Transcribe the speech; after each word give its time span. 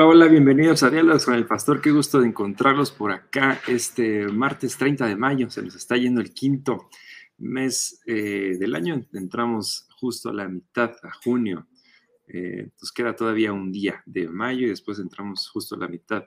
Hola, 0.00 0.08
hola, 0.08 0.28
bienvenidos 0.28 0.82
a 0.82 0.88
Diálogos 0.88 1.26
con 1.26 1.34
el 1.34 1.46
Pastor. 1.46 1.82
Qué 1.82 1.90
gusto 1.90 2.22
de 2.22 2.28
encontrarlos 2.28 2.90
por 2.90 3.12
acá 3.12 3.60
este 3.68 4.26
martes 4.28 4.78
30 4.78 5.04
de 5.04 5.14
mayo. 5.14 5.50
Se 5.50 5.60
nos 5.60 5.74
está 5.74 5.94
yendo 5.98 6.22
el 6.22 6.32
quinto 6.32 6.88
mes 7.36 8.00
eh, 8.06 8.56
del 8.58 8.74
año. 8.76 9.06
Entramos 9.12 9.86
justo 10.00 10.30
a 10.30 10.32
la 10.32 10.48
mitad, 10.48 10.92
a 11.02 11.12
junio. 11.22 11.68
Eh, 12.28 12.70
nos 12.80 12.92
queda 12.92 13.14
todavía 13.14 13.52
un 13.52 13.70
día 13.70 14.02
de 14.06 14.26
mayo 14.26 14.64
y 14.64 14.70
después 14.70 14.98
entramos 14.98 15.50
justo 15.50 15.74
a 15.74 15.78
la 15.78 15.88
mitad 15.88 16.24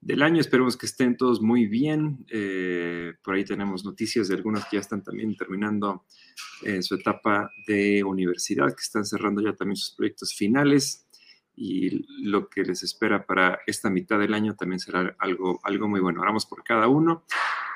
del 0.00 0.20
año. 0.20 0.40
Esperemos 0.40 0.76
que 0.76 0.86
estén 0.86 1.16
todos 1.16 1.40
muy 1.40 1.66
bien. 1.66 2.26
Eh, 2.32 3.12
por 3.22 3.36
ahí 3.36 3.44
tenemos 3.44 3.84
noticias 3.84 4.26
de 4.26 4.34
algunos 4.34 4.64
que 4.64 4.78
ya 4.78 4.80
están 4.80 5.04
también 5.04 5.36
terminando 5.36 6.06
su 6.80 6.96
etapa 6.96 7.52
de 7.68 8.02
universidad, 8.02 8.70
que 8.70 8.82
están 8.82 9.04
cerrando 9.04 9.42
ya 9.42 9.54
también 9.54 9.76
sus 9.76 9.94
proyectos 9.94 10.34
finales 10.34 11.05
y 11.56 12.04
lo 12.22 12.48
que 12.50 12.62
les 12.62 12.82
espera 12.82 13.24
para 13.24 13.60
esta 13.66 13.88
mitad 13.88 14.18
del 14.18 14.34
año 14.34 14.54
también 14.54 14.78
será 14.78 15.16
algo, 15.18 15.58
algo 15.62 15.88
muy 15.88 16.00
bueno. 16.00 16.20
Oramos 16.20 16.44
por 16.44 16.62
cada 16.62 16.86
uno 16.86 17.24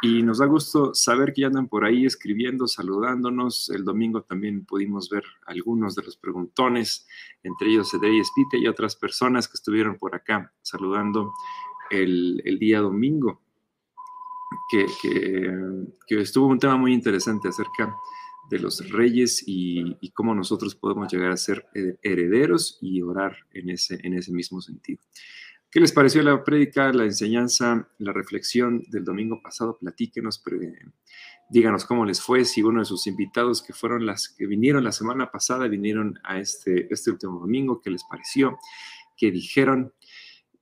y 0.03 0.23
nos 0.23 0.39
da 0.39 0.47
gusto 0.47 0.95
saber 0.95 1.33
que 1.33 1.43
ya 1.43 1.47
andan 1.47 1.67
por 1.67 1.87
ahí 1.87 2.05
escribiendo, 2.05 2.69
saludándonos. 2.69 3.71
El 3.71 3.85
domingo 3.85 4.23
también 4.23 4.67
pudimos 4.67 5.09
ver 5.09 5.25
algunos 5.47 5.95
de 5.95 6.03
los 6.03 6.19
preguntones, 6.19 7.07
entre 7.43 7.71
ellos 7.71 7.93
Edrey 7.95 8.21
Espite 8.21 8.59
y 8.59 8.67
otras 8.67 8.97
personas 8.97 9.49
que 9.49 9.55
estuvieron 9.55 9.97
por 9.97 10.15
acá 10.15 10.53
saludando 10.61 11.33
el, 11.91 12.43
el 12.45 12.59
día 12.59 12.81
domingo, 12.81 13.41
que, 14.71 14.87
que, 15.01 15.53
que 16.07 16.21
estuvo 16.21 16.47
un 16.49 16.59
tema 16.59 16.77
muy 16.77 16.93
interesante 16.93 17.49
acerca 17.49 17.87
de 17.87 17.93
los 18.59 18.91
reyes 18.91 19.43
y, 19.47 20.11
cómo 20.13 20.35
nosotros 20.35 20.75
podemos 20.75 21.11
llegar 21.13 21.31
a 21.31 21.37
ser 21.37 21.67
herederos 22.03 22.79
y 22.81 23.01
orar 23.03 23.37
en 23.53 23.71
ese, 23.71 23.99
en 24.03 24.15
ese 24.15 24.33
mismo 24.33 24.61
sentido. 24.61 25.01
¿Qué 25.71 25.79
les 25.79 25.93
pareció 25.93 26.21
la 26.23 26.43
prédica, 26.43 26.93
la 26.93 27.05
enseñanza, 27.05 27.89
la 27.99 28.13
reflexión 28.13 28.83
del 28.89 29.05
domingo 29.05 29.41
pasado? 29.41 29.79
Platíquenos, 29.79 30.43
díganos 31.49 31.85
cómo 31.85 32.05
les 32.05 32.21
fue, 32.21 32.45
si 32.45 32.61
uno 32.61 32.81
de 32.81 32.87
sus 32.87 33.07
invitados 33.07 33.63
que 33.63 33.73
fueron 33.73 34.05
las 34.05 34.29
que 34.29 34.47
vinieron 34.47 34.83
la 34.83 34.91
semana 34.91 35.31
pasada, 35.31 35.69
vinieron 35.69 36.19
a 36.25 36.41
este, 36.41 36.93
este 36.93 37.13
último 37.13 37.39
domingo, 37.39 37.81
¿qué 37.81 37.91
les 37.91 38.03
pareció? 38.03 38.59
¿Qué 39.17 39.31
dijeron? 39.31 39.93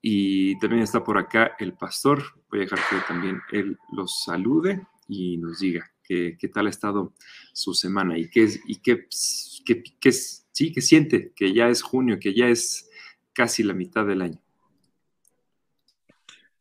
Y 0.02 0.58
también 0.58 0.82
está 0.82 1.02
por 1.02 1.16
acá 1.16 1.56
el 1.58 1.72
pastor. 1.72 2.22
Voy 2.50 2.60
a 2.60 2.62
dejar 2.64 2.78
que 2.90 2.96
también 3.08 3.40
él 3.50 3.78
los 3.92 4.22
salude 4.24 4.86
y 5.08 5.38
nos 5.38 5.60
diga 5.60 5.90
qué, 6.08 6.48
tal 6.52 6.66
ha 6.66 6.70
estado 6.70 7.12
su 7.52 7.74
semana 7.74 8.18
y 8.18 8.30
qué, 8.30 8.48
y 8.66 8.76
qué, 8.76 9.06
qué, 10.00 10.12
sí, 10.12 10.72
qué 10.72 10.80
siente 10.80 11.32
que 11.36 11.52
ya 11.52 11.68
es 11.68 11.82
junio, 11.82 12.18
que 12.18 12.34
ya 12.34 12.48
es 12.48 12.90
casi 13.32 13.62
la 13.62 13.74
mitad 13.74 14.06
del 14.06 14.22
año. 14.22 14.40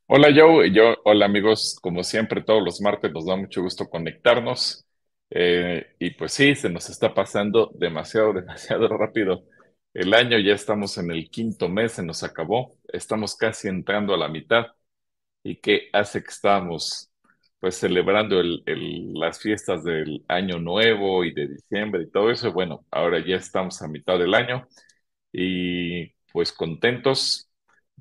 Hola 0.07 0.29
Joe, 0.33 0.71
yo, 0.71 0.95
hola 1.03 1.25
amigos, 1.25 1.77
como 1.81 2.03
siempre 2.03 2.41
todos 2.41 2.63
los 2.63 2.79
martes 2.81 3.11
nos 3.11 3.25
da 3.25 3.35
mucho 3.35 3.61
gusto 3.61 3.89
conectarnos 3.89 4.85
eh, 5.29 5.95
y 5.99 6.11
pues 6.11 6.33
sí, 6.33 6.55
se 6.55 6.69
nos 6.69 6.89
está 6.89 7.13
pasando 7.13 7.71
demasiado, 7.75 8.33
demasiado 8.33 8.87
rápido 8.87 9.45
el 9.93 10.13
año, 10.13 10.37
ya 10.39 10.53
estamos 10.53 10.97
en 10.97 11.11
el 11.11 11.29
quinto 11.29 11.69
mes, 11.69 11.93
se 11.93 12.03
nos 12.03 12.23
acabó, 12.23 12.77
estamos 12.87 13.35
casi 13.35 13.67
entrando 13.67 14.13
a 14.13 14.17
la 14.17 14.27
mitad 14.27 14.67
y 15.43 15.57
qué 15.57 15.89
hace 15.91 16.21
que 16.21 16.29
estamos 16.29 17.11
pues 17.59 17.75
celebrando 17.77 18.39
el, 18.39 18.63
las 19.13 19.39
fiestas 19.39 19.83
del 19.83 20.23
año 20.27 20.59
nuevo 20.59 21.23
y 21.25 21.33
de 21.33 21.47
diciembre 21.47 22.03
y 22.03 22.11
todo 22.11 22.31
eso. 22.31 22.51
Bueno, 22.53 22.85
ahora 22.91 23.19
ya 23.25 23.35
estamos 23.37 23.81
a 23.81 23.87
mitad 23.87 24.19
del 24.19 24.33
año 24.35 24.67
y 25.31 26.09
pues 26.31 26.51
contentos 26.53 27.49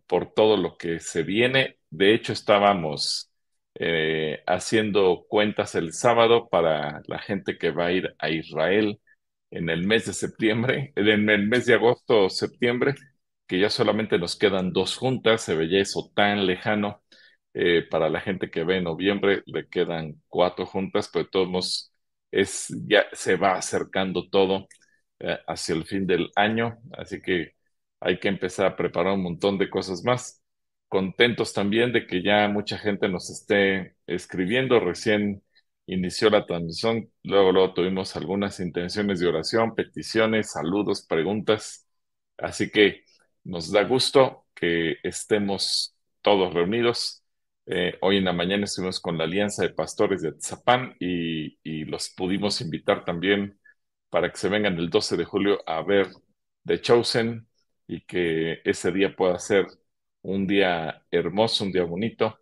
por 0.07 0.33
todo 0.35 0.57
lo 0.57 0.77
que 0.77 1.01
se 1.01 1.23
viene. 1.23 1.79
De 1.91 2.15
hecho, 2.15 2.33
estábamos 2.33 3.31
eh, 3.75 4.43
haciendo 4.47 5.27
cuentas 5.29 5.75
el 5.75 5.93
sábado 5.93 6.49
para 6.49 7.03
la 7.07 7.19
gente 7.19 7.59
que 7.59 7.71
va 7.71 7.87
a 7.87 7.93
ir 7.93 8.15
a 8.19 8.31
Israel 8.31 9.01
en 9.51 9.71
el 9.71 9.87
mes 9.87 10.07
de 10.07 10.13
septiembre, 10.13 10.93
en 10.97 11.31
el 11.31 11.47
mes 11.49 11.67
de 11.67 11.75
agosto 11.75 12.29
septiembre, 12.31 12.95
que 13.47 13.59
ya 13.61 13.71
solamente 13.71 14.19
nos 14.19 14.37
quedan 14.37 14.73
dos 14.73 14.97
juntas, 14.97 15.43
se 15.43 15.55
veía 15.55 15.81
eso 15.83 16.11
tan 16.15 16.47
lejano 16.47 17.03
eh, 17.59 17.83
para 17.91 18.11
la 18.11 18.21
gente 18.21 18.51
que 18.51 18.65
ve 18.65 18.79
en 18.79 18.85
noviembre 18.85 19.43
le 19.47 19.67
quedan 19.69 20.23
cuatro 20.29 20.67
juntas, 20.67 21.09
pero 21.13 21.27
todos 21.29 21.91
es, 22.31 22.69
ya 22.87 23.07
se 23.13 23.37
va 23.37 23.55
acercando 23.57 24.29
todo 24.29 24.69
eh, 25.21 25.39
hacia 25.47 25.75
el 25.75 25.87
fin 25.87 26.07
del 26.07 26.31
año, 26.37 26.79
así 26.93 27.23
que 27.23 27.55
hay 28.01 28.19
que 28.21 28.29
empezar 28.29 28.67
a 28.67 28.77
preparar 28.77 29.15
un 29.15 29.23
montón 29.23 29.57
de 29.59 29.71
cosas 29.71 30.05
más. 30.05 30.43
Contentos 30.89 31.55
también 31.55 31.93
de 31.93 32.07
que 32.07 32.23
ya 32.23 32.47
mucha 32.49 32.79
gente 32.79 33.09
nos 33.09 33.31
esté 33.31 33.97
escribiendo. 34.07 34.79
Recién 34.81 35.43
inició 35.87 36.31
la 36.31 36.47
transmisión, 36.47 37.11
luego, 37.23 37.53
luego 37.53 37.75
tuvimos 37.75 38.17
algunas 38.17 38.61
intenciones 38.61 39.21
de 39.21 39.29
oración, 39.29 39.75
peticiones, 39.75 40.53
saludos, 40.53 41.07
preguntas. 41.07 41.87
Así 42.37 42.71
que 42.71 43.05
nos 43.45 43.73
da 43.73 43.85
gusto 43.85 44.47
que 44.55 44.97
estemos 45.03 45.97
todos 46.23 46.53
reunidos 46.55 47.23
eh, 47.67 47.99
hoy 48.01 48.19
en 48.19 48.25
la 48.25 48.33
mañana 48.33 48.65
estuvimos 48.65 49.01
con 49.01 49.19
la 49.19 49.25
Alianza 49.25 49.63
de 49.63 49.71
Pastores 49.71 50.23
de 50.23 50.33
Tzapán 50.33 50.95
y, 51.01 51.57
los 51.87 52.11
pudimos 52.11 52.61
invitar 52.61 53.05
también 53.05 53.59
para 54.11 54.31
que 54.31 54.39
se 54.39 54.49
vengan 54.49 54.79
el 54.79 54.91
12 54.91 55.17
de 55.17 55.25
julio 55.25 55.63
a 55.67 55.83
ver 55.83 56.09
The 56.65 56.81
Chosen 56.81 57.49
y 57.87 58.03
que 58.07 58.61
ese 58.65 58.93
día 58.93 59.15
pueda 59.17 59.39
ser 59.39 59.67
un 60.23 60.47
día 60.47 61.05
hermoso, 61.11 61.65
un 61.65 61.73
día 61.73 61.85
bonito. 61.85 62.39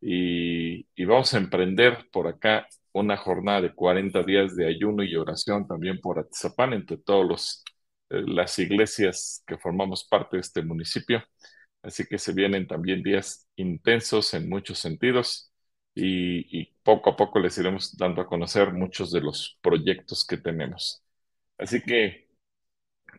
Y, 0.00 0.84
vamos 1.04 1.34
a 1.34 1.38
emprender 1.38 2.08
por 2.12 2.28
acá 2.28 2.66
una 2.92 3.16
jornada 3.16 3.62
de 3.62 3.74
40 3.74 4.22
días 4.22 4.56
de 4.56 4.66
ayuno 4.68 5.02
y 5.02 5.16
oración 5.16 5.66
también 5.66 6.00
por 6.00 6.18
Atzapán 6.18 6.72
entre 6.72 6.98
todas 6.98 7.64
eh, 8.10 8.22
las 8.26 8.58
iglesias 8.58 9.42
que 9.46 9.58
formamos 9.58 10.06
parte 10.08 10.36
de 10.36 10.40
este 10.42 10.62
municipio. 10.62 11.22
Así 11.82 12.04
que 12.06 12.18
se 12.18 12.32
vienen 12.32 12.66
también 12.66 13.02
días 13.02 13.48
intensos 13.56 14.34
en 14.34 14.48
muchos 14.48 14.78
sentidos 14.78 15.52
y, 15.94 16.66
poco 16.82 17.10
a 17.10 17.16
poco 17.16 17.38
les 17.38 17.58
iremos 17.58 17.96
dando 17.96 18.22
a 18.22 18.26
conocer 18.26 18.72
muchos 18.72 19.10
de 19.12 19.20
los 19.20 19.58
proyectos 19.60 20.24
que 20.24 20.38
tenemos. 20.38 21.02
Así 21.58 21.82
que, 21.82 22.28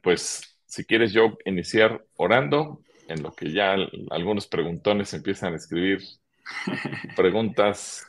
pues, 0.01 0.57
si 0.65 0.85
quieres 0.85 1.13
yo 1.13 1.37
iniciar 1.45 2.05
orando, 2.15 2.81
en 3.07 3.21
lo 3.23 3.33
que 3.33 3.51
ya 3.51 3.75
algunos 4.11 4.47
preguntones 4.47 5.13
empiezan 5.13 5.53
a 5.53 5.57
escribir 5.57 5.99
preguntas 7.15 8.05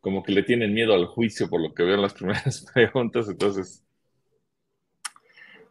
como 0.00 0.22
que 0.22 0.32
le 0.32 0.42
tienen 0.42 0.74
miedo 0.74 0.94
al 0.94 1.06
juicio 1.06 1.48
por 1.48 1.62
lo 1.62 1.72
que 1.72 1.82
veo 1.82 1.94
en 1.94 2.02
las 2.02 2.14
primeras 2.14 2.66
preguntas, 2.72 3.28
entonces 3.28 3.82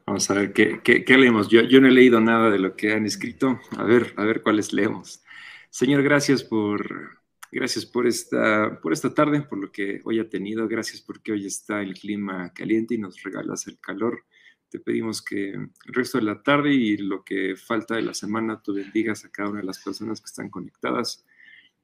Vamos 0.05 0.29
a 0.29 0.33
ver 0.33 0.51
qué, 0.53 1.17
leemos. 1.17 1.47
Yo, 1.47 1.61
yo, 1.61 1.79
no 1.79 1.87
he 1.87 1.91
leído 1.91 2.19
nada 2.19 2.49
de 2.49 2.59
lo 2.59 2.75
que 2.75 2.93
han 2.93 3.05
escrito. 3.05 3.59
A 3.77 3.83
ver, 3.83 4.13
a 4.17 4.25
ver 4.25 4.41
cuáles 4.41 4.73
leemos. 4.73 5.23
Señor, 5.69 6.03
gracias 6.03 6.43
por, 6.43 7.19
gracias 7.51 7.85
por 7.85 8.05
esta, 8.05 8.79
por 8.81 8.91
esta 8.91 9.13
tarde, 9.13 9.43
por 9.43 9.59
lo 9.59 9.71
que 9.71 10.01
hoy 10.03 10.19
ha 10.19 10.29
tenido. 10.29 10.67
Gracias 10.67 10.99
porque 10.99 11.31
hoy 11.31 11.45
está 11.45 11.81
el 11.81 11.93
clima 11.93 12.51
caliente 12.53 12.95
y 12.95 12.97
nos 12.97 13.23
regalas 13.23 13.65
el 13.67 13.79
calor. 13.79 14.25
Te 14.67 14.79
pedimos 14.79 15.21
que 15.21 15.51
el 15.51 15.69
resto 15.85 16.17
de 16.17 16.25
la 16.25 16.43
tarde 16.43 16.73
y 16.73 16.97
lo 16.97 17.23
que 17.23 17.55
falta 17.55 17.95
de 17.95 18.01
la 18.01 18.13
semana 18.13 18.61
tú 18.61 18.73
bendigas 18.73 19.23
a 19.23 19.29
cada 19.29 19.49
una 19.49 19.61
de 19.61 19.67
las 19.67 19.79
personas 19.79 20.19
que 20.19 20.25
están 20.25 20.49
conectadas 20.49 21.25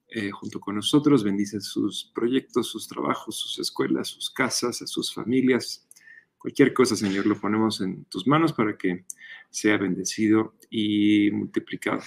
eh, 0.10 0.30
junto 0.32 0.60
con 0.60 0.76
nosotros. 0.76 1.24
Bendice 1.24 1.62
sus 1.62 2.12
proyectos, 2.14 2.68
sus 2.68 2.86
trabajos, 2.86 3.38
sus 3.38 3.60
escuelas, 3.60 4.10
sus 4.10 4.30
casas, 4.30 4.82
a 4.82 4.88
sus 4.88 5.14
familias 5.14 5.89
Cualquier 6.40 6.74
cosa, 6.74 6.96
Señor, 6.96 7.26
lo 7.26 7.40
ponemos 7.40 7.82
en 7.82 8.06
tus 8.06 8.26
manos 8.26 8.54
para 8.54 8.78
que 8.78 9.04
sea 9.50 9.78
bendecido 9.78 10.56
y 10.70 11.30
multiplicado. 11.32 12.02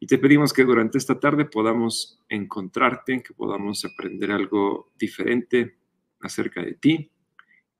Y 0.00 0.06
te 0.06 0.16
pedimos 0.16 0.54
que 0.54 0.64
durante 0.64 0.96
esta 0.96 1.20
tarde 1.20 1.44
podamos 1.44 2.18
encontrarte, 2.30 3.22
que 3.22 3.34
podamos 3.34 3.84
aprender 3.84 4.32
algo 4.32 4.90
diferente 4.98 5.76
acerca 6.20 6.62
de 6.62 6.72
ti. 6.74 7.10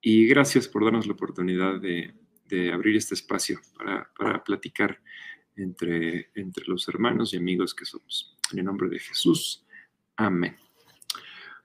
Y 0.03 0.27
gracias 0.27 0.69
por 0.69 0.85
darnos 0.85 1.07
la 1.07 1.15
oportunidad 1.15 1.81
de, 1.81 2.15
abrir 2.71 2.97
este 2.97 3.15
espacio 3.15 3.59
para, 4.15 4.45
platicar 4.45 5.01
entre, 5.57 6.29
entre 6.35 6.67
los 6.67 6.87
hermanos 6.87 7.33
y 7.33 7.39
amigos 7.39 7.75
que 7.75 7.87
somos. 7.87 8.37
En 8.53 8.59
el 8.59 8.67
nombre 8.67 8.91
de 8.91 8.99
Jesús. 8.99 9.67
Amén. 10.17 10.55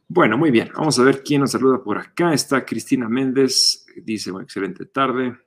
Bueno, 0.10 0.38
muy 0.38 0.52
bien. 0.52 0.72
Vamos 0.74 0.98
a 1.00 1.04
ver 1.04 1.22
quién 1.22 1.42
nos 1.42 1.52
saluda 1.52 1.84
por 1.84 1.98
acá. 1.98 2.34
Está 2.34 2.66
Cristina 2.66 3.10
Méndez. 3.10 3.86
Dice, 4.04 4.32
excelente 4.42 4.86
tarde. 4.86 5.38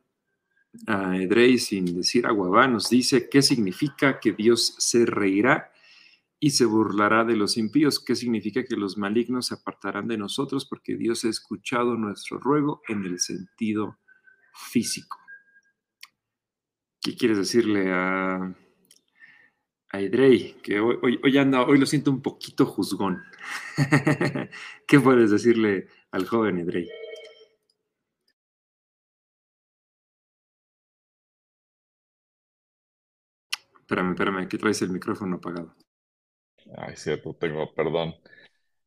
Uh, 0.87 1.15
Edrey, 1.15 1.59
sin 1.59 1.97
decir 1.97 2.27
aguabá, 2.27 2.69
nos 2.69 2.89
dice, 2.89 3.29
¿qué 3.29 3.43
significa 3.43 4.21
que 4.21 4.33
Dios 4.33 4.77
se 4.79 5.05
reirá 5.05 5.73
y 6.39 6.51
se 6.51 6.65
burlará 6.65 7.25
de 7.25 7.37
los 7.37 7.57
impíos? 7.57 7.99
¿Qué 8.05 8.15
significa 8.15 8.63
que 8.65 8.77
los 8.77 8.97
malignos 8.97 9.47
se 9.47 9.55
apartarán 9.55 10.07
de 10.07 10.19
nosotros 10.19 10.67
porque 10.67 10.97
Dios 10.97 11.25
ha 11.25 11.29
escuchado 11.29 11.97
nuestro 11.97 12.39
ruego 12.39 12.83
en 12.87 13.05
el 13.05 13.19
sentido 13.19 13.99
físico? 14.55 15.19
¿Qué 17.01 17.17
quieres 17.17 17.39
decirle 17.39 17.91
a, 17.93 18.55
a 19.93 20.01
Edrey, 20.01 20.55
que 20.63 20.81
hoy, 20.81 21.19
hoy, 21.23 21.39
anda, 21.39 21.63
hoy 21.63 21.79
lo 21.79 21.87
siento 21.87 22.11
un 22.11 22.23
poquito 22.23 22.67
juzgón. 22.67 23.23
¿Qué 24.87 25.01
puedes 25.01 25.31
decirle 25.31 25.89
al 26.13 26.27
joven 26.27 26.59
Edrey? 26.59 26.89
Espérame, 33.81 34.13
espérame, 34.13 34.49
que 34.49 34.59
traes 34.59 34.83
el 34.83 34.91
micrófono 34.91 35.37
apagado. 35.37 35.75
Ay, 36.77 36.95
cierto, 36.97 37.35
tengo, 37.35 37.73
perdón. 37.75 38.15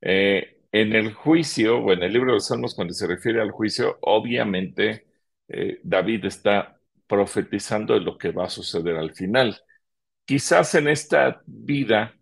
Eh, 0.02 0.62
en 0.72 0.94
el 0.96 1.14
juicio, 1.14 1.80
o 1.80 1.94
en 1.94 2.04
el 2.04 2.14
libro 2.14 2.32
de 2.32 2.36
los 2.36 2.48
Salmos, 2.48 2.76
cuando 2.76 2.94
se 2.94 3.08
refiere 3.08 3.42
al 3.42 3.52
juicio, 3.52 3.98
obviamente 4.02 5.08
eh, 5.48 5.80
David 5.84 6.26
está 6.26 6.80
profetizando 7.08 7.94
de 7.94 8.02
lo 8.02 8.18
que 8.18 8.32
va 8.32 8.46
a 8.46 8.50
suceder 8.50 8.98
al 8.98 9.14
final. 9.14 9.58
Quizás 10.26 10.74
en 10.76 10.88
esta 10.88 11.42
vida, 11.46 12.16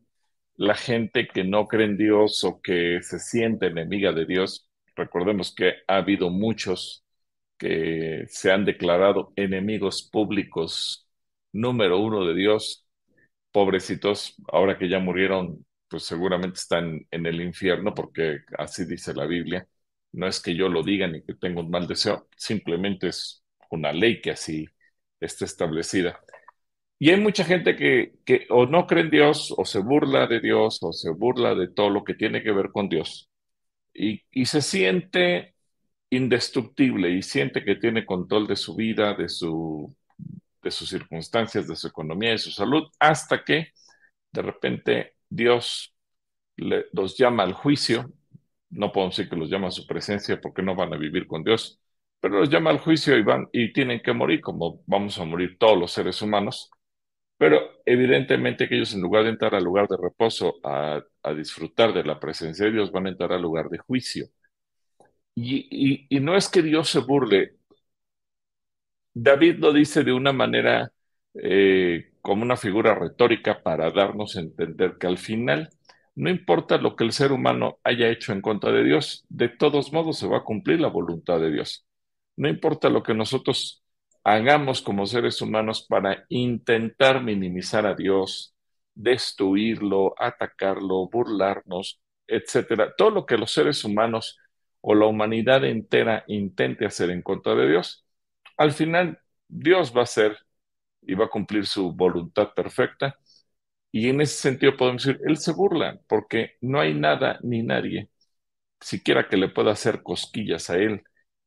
la 0.55 0.75
gente 0.75 1.27
que 1.27 1.43
no 1.43 1.67
cree 1.67 1.85
en 1.87 1.97
Dios 1.97 2.43
o 2.43 2.61
que 2.61 3.01
se 3.03 3.19
siente 3.19 3.67
enemiga 3.67 4.11
de 4.13 4.25
Dios, 4.25 4.69
recordemos 4.95 5.53
que 5.55 5.75
ha 5.87 5.97
habido 5.97 6.29
muchos 6.31 7.05
que 7.57 8.25
se 8.29 8.51
han 8.51 8.65
declarado 8.65 9.33
enemigos 9.35 10.03
públicos 10.11 11.07
número 11.53 11.99
uno 11.99 12.25
de 12.25 12.35
Dios, 12.35 12.87
pobrecitos, 13.51 14.35
ahora 14.51 14.77
que 14.79 14.89
ya 14.89 14.99
murieron, 14.99 15.65
pues 15.89 16.03
seguramente 16.05 16.59
están 16.59 17.07
en 17.11 17.25
el 17.27 17.41
infierno, 17.41 17.93
porque 17.95 18.39
así 18.57 18.85
dice 18.85 19.13
la 19.15 19.25
Biblia. 19.27 19.67
No 20.13 20.27
es 20.27 20.41
que 20.41 20.55
yo 20.55 20.69
lo 20.69 20.83
diga 20.83 21.07
ni 21.07 21.23
que 21.23 21.35
tenga 21.35 21.61
un 21.61 21.69
mal 21.71 21.87
deseo, 21.87 22.29
simplemente 22.37 23.09
es 23.09 23.43
una 23.71 23.93
ley 23.93 24.21
que 24.21 24.31
así 24.31 24.67
está 25.21 25.45
establecida. 25.45 26.19
Y 27.01 27.09
hay 27.09 27.19
mucha 27.19 27.43
gente 27.43 27.75
que, 27.75 28.13
que 28.25 28.45
o 28.51 28.67
no 28.67 28.85
cree 28.85 29.01
en 29.05 29.09
Dios, 29.09 29.51
o 29.57 29.65
se 29.65 29.79
burla 29.79 30.27
de 30.27 30.39
Dios, 30.39 30.77
o 30.83 30.93
se 30.93 31.09
burla 31.09 31.55
de 31.55 31.67
todo 31.67 31.89
lo 31.89 32.03
que 32.03 32.13
tiene 32.13 32.43
que 32.43 32.51
ver 32.51 32.69
con 32.71 32.89
Dios. 32.89 33.27
Y, 33.93 34.23
y 34.31 34.45
se 34.45 34.61
siente 34.61 35.55
indestructible 36.11 37.11
y 37.11 37.23
siente 37.23 37.63
que 37.65 37.75
tiene 37.75 38.05
control 38.05 38.47
de 38.47 38.55
su 38.55 38.75
vida, 38.75 39.15
de, 39.15 39.29
su, 39.29 39.95
de 40.63 40.71
sus 40.71 40.89
circunstancias, 40.89 41.67
de 41.67 41.75
su 41.75 41.87
economía, 41.87 42.31
de 42.31 42.37
su 42.39 42.51
salud, 42.51 42.83
hasta 42.99 43.43
que 43.43 43.69
de 44.31 44.41
repente 44.43 45.15
Dios 45.29 45.95
los 46.57 47.17
llama 47.17 47.43
al 47.43 47.53
juicio. 47.53 48.11
No 48.69 48.91
podemos 48.91 49.17
decir 49.17 49.29
que 49.29 49.37
los 49.37 49.49
llama 49.49 49.69
a 49.69 49.71
su 49.71 49.87
presencia 49.87 50.39
porque 50.41 50.63
no 50.63 50.75
van 50.75 50.93
a 50.93 50.97
vivir 50.97 51.27
con 51.27 51.43
Dios, 51.43 51.79
pero 52.19 52.39
los 52.39 52.49
llama 52.49 52.71
al 52.71 52.79
juicio 52.79 53.17
y 53.17 53.23
van 53.23 53.47
y 53.53 53.73
tienen 53.73 54.01
que 54.01 54.13
morir, 54.13 54.41
como 54.41 54.81
vamos 54.87 55.17
a 55.19 55.25
morir 55.25 55.57
todos 55.59 55.77
los 55.79 55.91
seres 55.91 56.21
humanos. 56.21 56.71
Pero 57.41 57.81
evidentemente 57.87 58.69
que 58.69 58.75
ellos 58.75 58.93
en 58.93 59.01
lugar 59.01 59.23
de 59.23 59.31
entrar 59.31 59.55
al 59.55 59.63
lugar 59.63 59.87
de 59.87 59.97
reposo 59.97 60.59
a, 60.63 61.03
disfrutar 61.35 61.91
de 61.91 62.03
la 62.03 62.19
presencia 62.19 62.65
de 62.65 62.71
Dios, 62.73 62.91
van 62.91 63.07
a 63.07 63.09
entrar 63.09 63.33
al 63.33 63.41
lugar 63.41 63.67
de 63.69 63.79
juicio. 63.79 64.27
Y, 65.35 66.07
no 66.19 66.35
es 66.37 66.49
que 66.49 66.61
Dios 66.61 66.89
se 66.89 66.99
burle. 66.99 67.57
David 69.13 69.57
lo 69.59 69.73
dice 69.73 70.03
de 70.03 70.13
una 70.13 70.33
manera 70.33 70.91
eh, 71.33 72.11
como 72.21 72.43
una 72.43 72.57
figura 72.57 72.95
retórica 72.95 73.61
para 73.63 73.91
darnos 73.91 74.35
a 74.37 74.41
entender 74.41 74.97
que 74.99 75.07
al 75.07 75.17
final 75.17 75.69
no 76.15 76.29
importa 76.29 76.77
lo 76.77 76.95
que 76.95 77.03
el 77.05 77.11
ser 77.11 77.31
humano 77.31 77.79
haya 77.83 78.09
hecho 78.09 78.33
en 78.33 78.41
contra 78.41 78.71
de 78.71 78.83
Dios, 78.83 79.25
de 79.29 79.49
todos 79.49 79.91
modos 79.93 80.19
se 80.19 80.27
va 80.27 80.39
a 80.39 80.43
cumplir 80.43 80.79
la 80.79 80.89
voluntad 80.89 81.39
de 81.39 81.51
Dios. 81.51 81.87
No 82.35 82.49
importa 82.49 82.89
lo 82.89 83.03
que 83.03 83.13
nosotros 83.15 83.80
hagamos 84.23 84.81
como 84.81 85.05
seres 85.05 85.41
humanos 85.41 85.85
para 85.87 86.25
intentar 86.29 87.23
minimizar 87.23 87.85
a 87.85 87.95
Dios, 87.95 88.55
destruirlo, 88.95 90.13
atacarlo, 90.17 91.07
burlarnos, 91.09 92.01
etcétera. 92.27 92.93
Todo 92.95 93.09
lo 93.11 93.25
que 93.25 93.37
los 93.37 93.51
seres 93.51 93.83
humanos 93.83 94.37
o 94.81 94.95
la 94.95 95.05
humanidad 95.07 95.63
entera 95.65 96.23
intente 96.27 96.85
hacer 96.85 97.09
en 97.11 97.21
contra 97.21 97.55
de 97.55 97.69
Dios, 97.69 98.05
al 98.57 98.71
final 98.73 99.19
Dios 99.47 99.95
va 99.95 100.01
a 100.01 100.03
hacer 100.03 100.37
y 101.01 101.15
va 101.15 101.25
a 101.25 101.29
cumplir 101.29 101.65
su 101.65 101.93
voluntad 101.93 102.53
perfecta. 102.53 103.17
Y 103.91 104.09
en 104.09 104.21
ese 104.21 104.35
sentido 104.41 104.77
podemos 104.77 105.03
decir, 105.05 105.21
Él 105.25 105.37
se 105.37 105.53
burla 105.53 105.99
porque 106.07 106.57
no 106.61 106.79
hay 106.79 106.93
nada 106.93 107.39
ni 107.43 107.63
nadie 107.63 108.09
siquiera 108.81 109.27
que 109.29 109.37
le 109.37 109.49
pueda 109.49 109.71
hacer 109.71 110.03
cosquillas 110.03 110.69
a 110.69 110.77
Él 110.77 111.03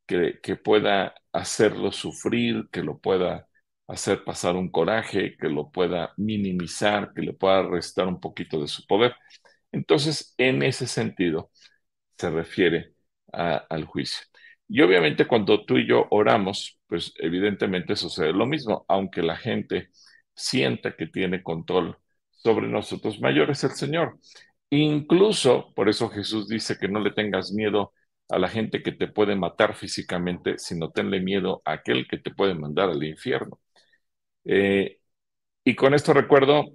que, 0.07 0.57
pueda 0.57 1.15
hacerlo 1.33 1.93
sufrir, 1.93 2.69
que 2.73 2.83
lo 2.83 2.99
pueda 2.99 3.49
hacer 3.87 4.25
pasar 4.25 4.57
un 4.57 4.71
coraje, 4.71 5.37
que 5.37 5.49
lo 5.49 5.71
pueda 5.71 6.15
minimizar, 6.17 7.13
que 7.15 7.23
le 7.23 7.33
pueda 7.35 7.63
restar 7.69 8.07
un 8.09 8.21
poquito 8.21 8.61
de 8.61 8.69
su 8.69 8.87
poder. 8.87 9.15
Entonces, 9.73 10.35
en 10.39 10.63
ese 10.63 10.87
sentido, 10.87 11.51
se 12.19 12.31
refiere 12.31 12.95
al 13.33 13.85
juicio. 13.87 14.27
Y 14.69 14.81
obviamente 14.83 15.27
cuando 15.27 15.65
tú 15.65 15.77
y 15.79 15.87
yo 15.87 16.07
oramos, 16.11 16.81
pues 16.87 17.13
evidentemente 17.19 17.97
sucede 17.97 18.33
lo 18.33 18.47
mismo, 18.47 18.85
aunque 18.89 19.23
la 19.23 19.37
gente 19.37 19.91
sienta 20.35 20.97
que 20.97 21.07
tiene 21.07 21.43
control 21.43 21.99
sobre 22.31 22.69
nosotros, 22.69 23.21
mayor 23.21 23.51
es 23.51 23.65
el 23.65 23.73
Señor. 23.73 24.19
Incluso, 24.71 25.73
por 25.75 25.89
eso 25.89 26.09
Jesús 26.09 26.49
dice 26.49 26.77
que 26.79 26.89
no 26.89 27.01
le 27.01 27.13
tengas 27.13 27.53
miedo 27.53 27.93
a 28.29 28.39
la 28.39 28.49
gente 28.49 28.83
que 28.83 28.93
te 28.93 29.09
puede 29.09 29.37
matar 29.37 29.75
físicamente, 29.75 30.59
sino 30.59 30.91
tenle 30.91 31.21
miedo 31.21 31.63
a 31.65 31.73
aquel 31.75 32.07
que 32.09 32.19
te 32.19 32.31
puede 32.35 32.55
mandar 32.55 32.91
al 32.91 33.03
infierno. 33.05 33.61
Eh, 34.45 35.01
y 35.65 35.75
con 35.77 35.95
esto 35.95 36.13
recuerdo 36.13 36.67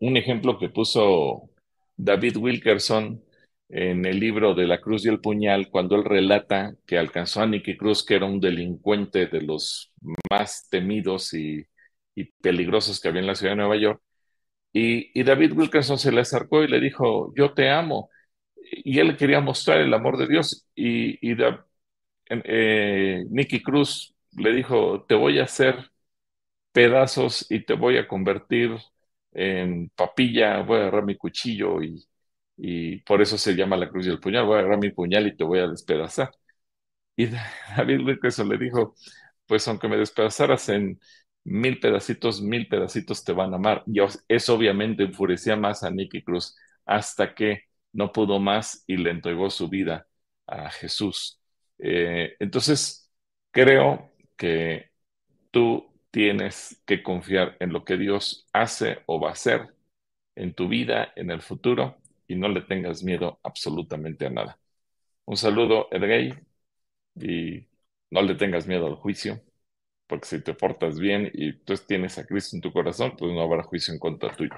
un 0.00 0.16
ejemplo 0.16 0.58
que 0.58 0.68
puso 0.68 1.50
David 1.96 2.36
Wilkerson 2.38 3.22
en 3.68 4.04
el 4.06 4.20
libro 4.20 4.54
de 4.54 4.66
La 4.66 4.80
Cruz 4.80 5.04
y 5.04 5.08
el 5.08 5.20
Puñal, 5.20 5.70
cuando 5.70 5.96
él 5.96 6.04
relata 6.04 6.74
que 6.86 6.98
alcanzó 6.98 7.42
a 7.42 7.46
Nicky 7.46 7.76
Cruz, 7.76 8.04
que 8.04 8.16
era 8.16 8.26
un 8.26 8.40
delincuente 8.40 9.26
de 9.26 9.42
los 9.42 9.92
más 10.30 10.68
temidos 10.70 11.34
y, 11.34 11.66
peligrosos 12.40 13.00
que 13.00 13.08
había 13.08 13.20
en 13.20 13.26
la 13.26 13.34
ciudad 13.34 13.52
de 13.52 13.56
Nueva 13.56 13.76
York. 13.76 14.00
Y 14.72 15.22
David 15.24 15.52
Wilkerson 15.52 15.98
se 15.98 16.12
le 16.12 16.20
acercó 16.22 16.62
y 16.62 16.68
le 16.68 16.80
dijo, 16.80 17.32
yo 17.36 17.54
te 17.54 17.70
amo 17.70 18.10
y 18.70 18.98
él 18.98 19.16
quería 19.16 19.40
mostrar 19.40 19.80
el 19.80 19.94
amor 19.94 20.16
de 20.18 20.26
Dios 20.28 20.66
y, 20.74 21.18
eh, 22.30 23.24
Nicky 23.30 23.62
Cruz 23.62 24.14
le 24.36 24.52
dijo, 24.52 25.04
te 25.08 25.14
voy 25.14 25.38
a 25.38 25.44
hacer 25.44 25.90
pedazos 26.72 27.46
y 27.50 27.64
te 27.64 27.74
voy 27.74 27.98
a 27.98 28.08
convertir 28.08 28.76
en 29.32 29.90
papilla, 29.90 30.62
voy 30.62 30.78
a 30.78 30.80
agarrar 30.82 31.04
mi 31.04 31.16
cuchillo 31.16 31.82
y, 31.82 32.04
y 32.56 32.98
por 33.00 33.22
eso 33.22 33.38
se 33.38 33.54
llama 33.56 33.76
la 33.76 33.88
cruz 33.90 34.06
y 34.06 34.10
el 34.10 34.20
puñal, 34.20 34.46
voy 34.46 34.56
a 34.56 34.60
agarrar 34.60 34.78
mi 34.80 34.90
puñal 34.90 35.26
y 35.26 35.36
te 35.36 35.44
voy 35.44 35.60
a 35.60 35.68
despedazar. 35.68 36.30
Y 37.16 37.26
David 37.76 38.00
Wilkerson 38.06 38.48
le 38.48 38.58
dijo, 38.58 38.94
pues 39.46 39.66
aunque 39.68 39.88
me 39.88 39.96
despedazaras 39.96 40.68
en 40.68 41.00
mil 41.44 41.78
pedacitos, 41.80 42.42
mil 42.42 42.68
pedacitos 42.68 43.24
te 43.24 43.32
van 43.32 43.52
a 43.52 43.56
amar. 43.56 43.82
Y 43.86 44.00
eso 44.28 44.54
obviamente 44.54 45.04
enfurecía 45.04 45.56
más 45.56 45.82
a 45.84 45.90
Nicky 45.90 46.22
Cruz 46.22 46.56
hasta 46.86 47.34
que 47.34 47.64
no 47.94 48.12
pudo 48.12 48.40
más 48.40 48.84
y 48.88 48.98
le 48.98 49.12
entregó 49.12 49.50
su 49.50 49.70
vida 49.70 50.08
a 50.48 50.70
Jesús. 50.70 51.40
Eh, 51.78 52.36
entonces, 52.40 53.10
creo 53.52 54.12
que 54.38 54.90
tú 55.50 55.86
tienes 56.10 56.82
que 56.86 57.02
confiar 57.02 57.56
en 57.60 57.72
lo 57.72 57.84
que 57.84 57.96
Dios 57.96 58.46
hace 58.52 59.00
o 59.06 59.20
va 59.20 59.30
a 59.30 59.32
hacer 59.32 59.74
en 60.36 60.54
tu 60.54 60.68
vida, 60.68 61.12
en 61.16 61.30
el 61.30 61.42
futuro, 61.42 61.98
y 62.28 62.36
no 62.36 62.48
le 62.48 62.62
tengas 62.62 63.02
miedo 63.04 63.40
absolutamente 63.42 64.26
a 64.26 64.30
nada. 64.30 64.58
Un 65.26 65.36
saludo, 65.36 65.88
Edgay, 65.92 66.34
y 67.16 67.66
no 68.10 68.22
le 68.22 68.34
tengas 68.36 68.66
miedo 68.66 68.86
al 68.86 68.96
juicio, 68.96 69.40
porque 70.08 70.26
si 70.28 70.42
te 70.42 70.54
portas 70.54 70.98
bien 71.00 71.30
y 71.34 71.54
tú 71.60 71.74
tienes 71.86 72.18
a 72.18 72.26
Cristo 72.26 72.56
en 72.56 72.62
tu 72.62 72.72
corazón, 72.72 73.16
pues 73.18 73.32
no 73.32 73.42
habrá 73.42 73.62
juicio 73.64 73.94
en 73.94 74.00
contra 74.00 74.34
tuyo. 74.36 74.54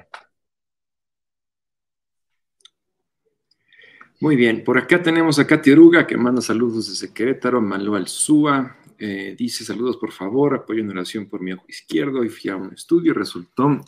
Muy 4.21 4.35
bien, 4.35 4.65
por 4.65 4.79
acá 4.79 5.03
tenemos 5.03 5.39
a 5.39 5.47
Katy 5.47 5.73
Oruga 5.73 6.07
que 6.07 6.17
manda 6.17 6.41
saludos 6.41 6.89
desde 6.89 7.13
Querétaro, 7.13 7.61
Manuel 7.61 8.07
Súa, 8.07 8.79
eh, 8.99 9.35
dice 9.39 9.63
saludos 9.63 9.99
por 9.99 10.11
favor, 10.11 10.55
apoyo 10.55 10.81
en 10.81 10.91
oración 10.91 11.27
por 11.27 11.43
mi 11.43 11.53
ojo 11.53 11.67
izquierdo 11.69 12.25
y 12.25 12.31
fui 12.31 12.51
a 12.51 12.57
un 12.57 12.73
estudio 12.73 13.13
resultó 13.13 13.79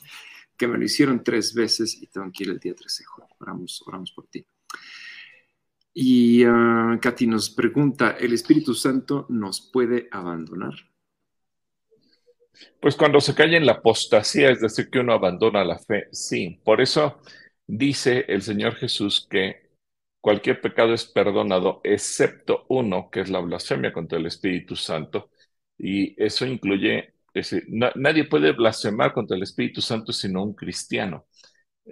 que 0.59 0.67
me 0.67 0.77
lo 0.77 0.85
hicieron 0.85 1.23
tres 1.23 1.55
veces 1.55 1.97
y 2.03 2.09
tengo 2.09 2.31
que 2.33 2.43
ir 2.45 2.51
el 2.51 2.59
día 2.59 2.75
13. 2.75 3.05
Oramos, 3.39 3.83
oramos 3.87 4.13
por 4.13 4.27
ti. 4.27 4.45
Y 5.95 6.45
uh, 6.45 6.99
Katy 7.01 7.27
nos 7.27 7.49
pregunta, 7.49 8.17
¿el 8.19 8.33
Espíritu 8.33 8.75
Santo 8.75 9.25
nos 9.31 9.61
puede 9.61 10.09
abandonar? 10.11 10.75
Pues 12.81 12.97
cuando 12.97 13.21
se 13.21 13.35
cae 13.35 13.57
en 13.57 13.67
la 13.67 13.73
apostasía, 13.75 14.51
es 14.51 14.61
decir, 14.61 14.91
que 14.91 14.99
uno 14.99 15.13
abandona 15.13 15.65
la 15.65 15.79
fe, 15.79 16.09
sí. 16.11 16.61
Por 16.65 16.81
eso 16.81 17.21
dice 17.67 18.25
el 18.29 18.43
Señor 18.43 18.75
Jesús 18.75 19.27
que 19.31 19.68
cualquier 20.29 20.61
pecado 20.61 20.93
es 20.95 21.07
perdonado, 21.07 21.81
excepto 21.85 22.67
uno, 22.69 23.09
que 23.11 23.21
es 23.23 23.31
la 23.31 23.41
blasfemia 23.41 23.93
contra 23.95 24.19
el 24.19 24.27
Espíritu 24.27 24.77
Santo, 24.77 25.31
y 25.79 26.15
eso 26.23 26.45
incluye 26.47 27.15
Es 27.35 27.51
decir, 27.51 27.65
nadie 27.97 28.25
puede 28.25 28.53
blasfemar 28.53 29.13
contra 29.15 29.37
el 29.37 29.43
Espíritu 29.45 29.81
Santo 29.81 30.13
sino 30.13 30.43
un 30.43 30.55
cristiano. 30.55 31.27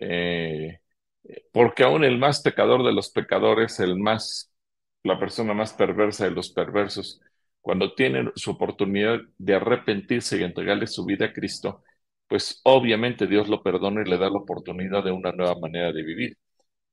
Eh, 0.01 0.81
porque 1.53 1.85
aún 1.85 2.05
el 2.05 2.19
más 2.19 2.43
pecador 2.43 2.85
de 2.85 2.93
los 2.93 3.11
pecadores, 3.11 3.81
el 3.81 3.97
más, 3.99 4.53
la 5.03 5.19
persona 5.19 5.55
más 5.55 5.73
perversa 5.75 6.25
de 6.27 6.33
los 6.33 6.51
perversos, 6.53 7.21
cuando 7.61 7.95
tiene 7.95 8.31
su 8.37 8.53
oportunidad 8.53 9.21
de 9.39 9.55
arrepentirse 9.55 10.39
y 10.39 10.45
entregarle 10.45 10.87
su 10.87 11.05
vida 11.05 11.27
a 11.27 11.33
Cristo, 11.33 11.83
pues 12.29 12.61
obviamente 12.65 13.27
Dios 13.27 13.49
lo 13.49 13.63
perdona 13.63 14.03
y 14.03 14.11
le 14.11 14.19
da 14.19 14.31
la 14.31 14.39
oportunidad 14.39 15.05
de 15.05 15.13
una 15.13 15.33
nueva 15.33 15.57
manera 15.61 15.93
de 15.93 16.03
vivir. 16.05 16.37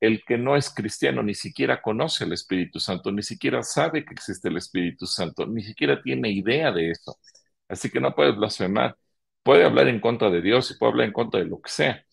El 0.04 0.24
que 0.24 0.38
no 0.38 0.56
es 0.56 0.70
cristiano 0.70 1.22
ni 1.22 1.34
siquiera 1.34 1.80
conoce 1.82 2.24
el 2.24 2.32
Espíritu 2.32 2.80
Santo, 2.80 3.10
ni 3.12 3.22
siquiera 3.22 3.62
sabe 3.62 4.04
que 4.04 4.14
existe 4.14 4.48
el 4.48 4.56
Espíritu 4.58 5.06
Santo, 5.06 5.46
ni 5.46 5.62
siquiera 5.62 6.02
tiene 6.02 6.30
idea 6.30 6.72
de 6.72 6.90
eso. 6.90 7.18
Así 7.68 7.90
que 7.90 8.00
no 8.00 8.14
puede 8.14 8.32
blasfemar. 8.32 8.96
Puede 9.42 9.64
hablar 9.64 9.88
en 9.88 10.00
contra 10.00 10.30
de 10.30 10.42
Dios 10.42 10.70
y 10.70 10.78
puede 10.78 10.92
hablar 10.92 11.06
en 11.08 11.12
contra 11.12 11.40
de 11.40 11.46
lo 11.46 11.60
que 11.60 11.70
sea. 11.70 12.04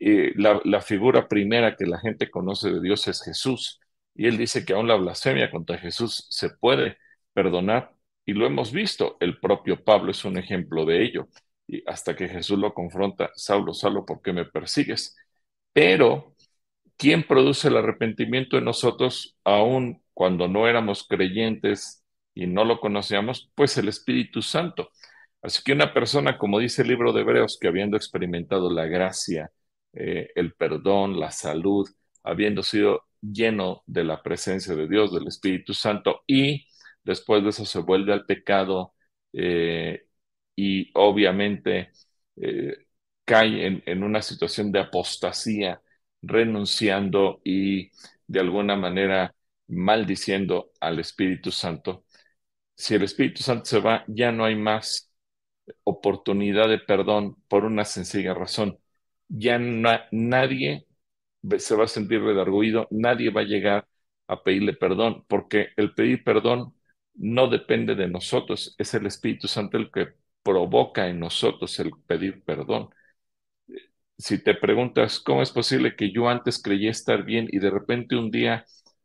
la, 0.00 0.60
la 0.64 0.80
figura 0.80 1.28
primera 1.28 1.76
que 1.76 1.86
la 1.86 1.98
gente 2.00 2.30
conoce 2.30 2.70
de 2.70 2.80
Dios 2.80 3.06
es 3.08 3.22
Jesús. 3.22 3.80
Y 4.14 4.26
él 4.26 4.36
dice 4.38 4.64
que 4.64 4.72
aún 4.74 4.88
la 4.88 4.96
blasfemia 4.96 5.50
contra 5.50 5.78
Jesús 5.78 6.26
se 6.30 6.50
puede 6.50 6.98
perdonar. 7.32 7.92
Y 8.26 8.32
lo 8.34 8.46
hemos 8.46 8.72
visto. 8.72 9.16
El 9.20 9.38
propio 9.40 9.82
Pablo 9.84 10.10
es 10.12 10.24
un 10.24 10.38
ejemplo 10.38 10.84
de 10.84 11.02
ello 11.04 11.28
y 11.66 11.82
hasta 11.88 12.16
que 12.16 12.28
Jesús 12.28 12.58
lo 12.58 12.72
confronta, 12.74 13.30
Saulo, 13.34 13.74
Saulo, 13.74 14.04
¿por 14.06 14.22
qué 14.22 14.32
me 14.32 14.46
persigues? 14.46 15.16
Pero, 15.72 16.34
¿quién 16.98 17.24
produce 17.26 17.68
el 17.68 17.78
arrepentimiento 17.78 18.58
en 18.58 18.64
nosotros 18.64 19.36
aún 19.44 20.02
cuando 20.14 20.48
no 20.48 20.68
éramos 20.68 21.06
creyentes 21.08 22.04
y 22.34 22.46
no 22.46 22.64
lo 22.64 22.80
conocíamos? 22.80 23.50
Pues 23.54 23.78
el 23.78 23.88
Espíritu 23.88 24.42
Santo. 24.42 24.90
Así 25.42 25.62
que 25.64 25.72
una 25.72 25.94
persona, 25.94 26.38
como 26.38 26.58
dice 26.58 26.82
el 26.82 26.88
libro 26.88 27.12
de 27.12 27.22
Hebreos, 27.22 27.58
que 27.60 27.68
habiendo 27.68 27.96
experimentado 27.96 28.70
la 28.70 28.86
gracia, 28.86 29.50
eh, 29.92 30.30
el 30.34 30.54
perdón, 30.54 31.18
la 31.20 31.30
salud, 31.30 31.88
habiendo 32.22 32.62
sido 32.62 33.04
lleno 33.20 33.82
de 33.86 34.04
la 34.04 34.22
presencia 34.22 34.74
de 34.74 34.88
Dios, 34.88 35.12
del 35.12 35.28
Espíritu 35.28 35.74
Santo, 35.74 36.22
y 36.26 36.66
después 37.04 37.42
de 37.42 37.50
eso 37.50 37.64
se 37.64 37.80
vuelve 37.80 38.12
al 38.12 38.26
pecado 38.26 38.94
eh, 39.32 40.06
y 40.56 40.90
obviamente 40.94 41.90
eh, 42.36 42.76
cae 43.24 43.82
en, 43.86 44.02
una 44.02 44.22
situación 44.22 44.72
de 44.72 44.80
apostasía, 44.80 45.82
renunciando 46.22 47.40
y 47.44 47.90
de 48.26 48.40
alguna 48.40 48.76
manera 48.76 49.34
maldiciendo 49.68 50.72
al 50.80 50.98
Espíritu 51.00 51.50
Santo. 51.50 52.04
Si 52.76 52.94
el 52.94 53.02
Espíritu 53.04 53.42
Santo 53.42 53.66
se 53.66 53.80
va, 53.80 54.04
ya 54.08 54.32
no 54.32 54.44
hay 54.44 54.56
más 54.56 55.12
oportunidad 55.84 56.68
de 56.68 56.78
perdón 56.78 57.36
por 57.48 57.64
una 57.64 57.84
sencilla 57.84 58.34
razón. 58.34 58.78
Ya 59.28 59.58
nadie 59.58 60.86
se 61.58 61.74
va 61.76 61.84
a 61.84 61.88
sentir 61.88 62.20
redarguido, 62.22 62.86
nadie 62.90 63.30
va 63.30 63.42
a 63.42 63.44
llegar 63.44 63.88
a 64.26 64.42
pedirle 64.42 64.74
perdón, 64.74 65.24
porque 65.28 65.68
el 65.76 65.94
pedir 65.94 66.24
perdón 66.24 66.74
no 67.14 67.48
depende 67.48 67.94
de 67.94 68.08
nosotros, 68.08 68.74
es 68.78 68.94
el 68.94 69.06
Espíritu 69.06 69.48
Santo 69.48 69.76
el 69.76 69.90
que 69.90 70.08
provoca 70.42 71.08
en 71.08 71.20
nosotros 71.20 71.78
el 71.80 71.90
pedir 72.06 72.42
perdón. 72.44 72.90
Si 74.18 74.42
te 74.42 74.54
preguntas, 74.54 75.20
¿cómo 75.20 75.42
es 75.42 75.50
posible 75.52 75.94
que 75.96 76.10
yo 76.12 76.28
antes 76.28 76.60
creí 76.60 76.88
estar 76.88 77.24
bien 77.24 77.48
y 77.52 77.58
de 77.60 77.70
repente 77.70 78.16
un 78.16 78.30
día 78.30 78.64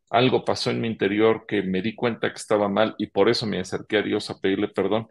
algo 0.10 0.44
pasó 0.44 0.72
en 0.72 0.82
mi 0.82 0.88
interior 0.88 1.46
que 1.48 1.62
me 1.62 1.82
di 1.84 1.94
cuenta 1.96 2.30
que 2.30 2.36
estaba 2.38 2.68
mal 2.68 2.96
y 2.98 3.08
por 3.08 3.30
eso 3.30 3.46
me 3.46 3.60
acerqué 3.60 3.98
a 3.98 4.02
Dios 4.02 4.30
a 4.30 4.40
pedirle 4.40 4.70
perdón? 4.70 5.08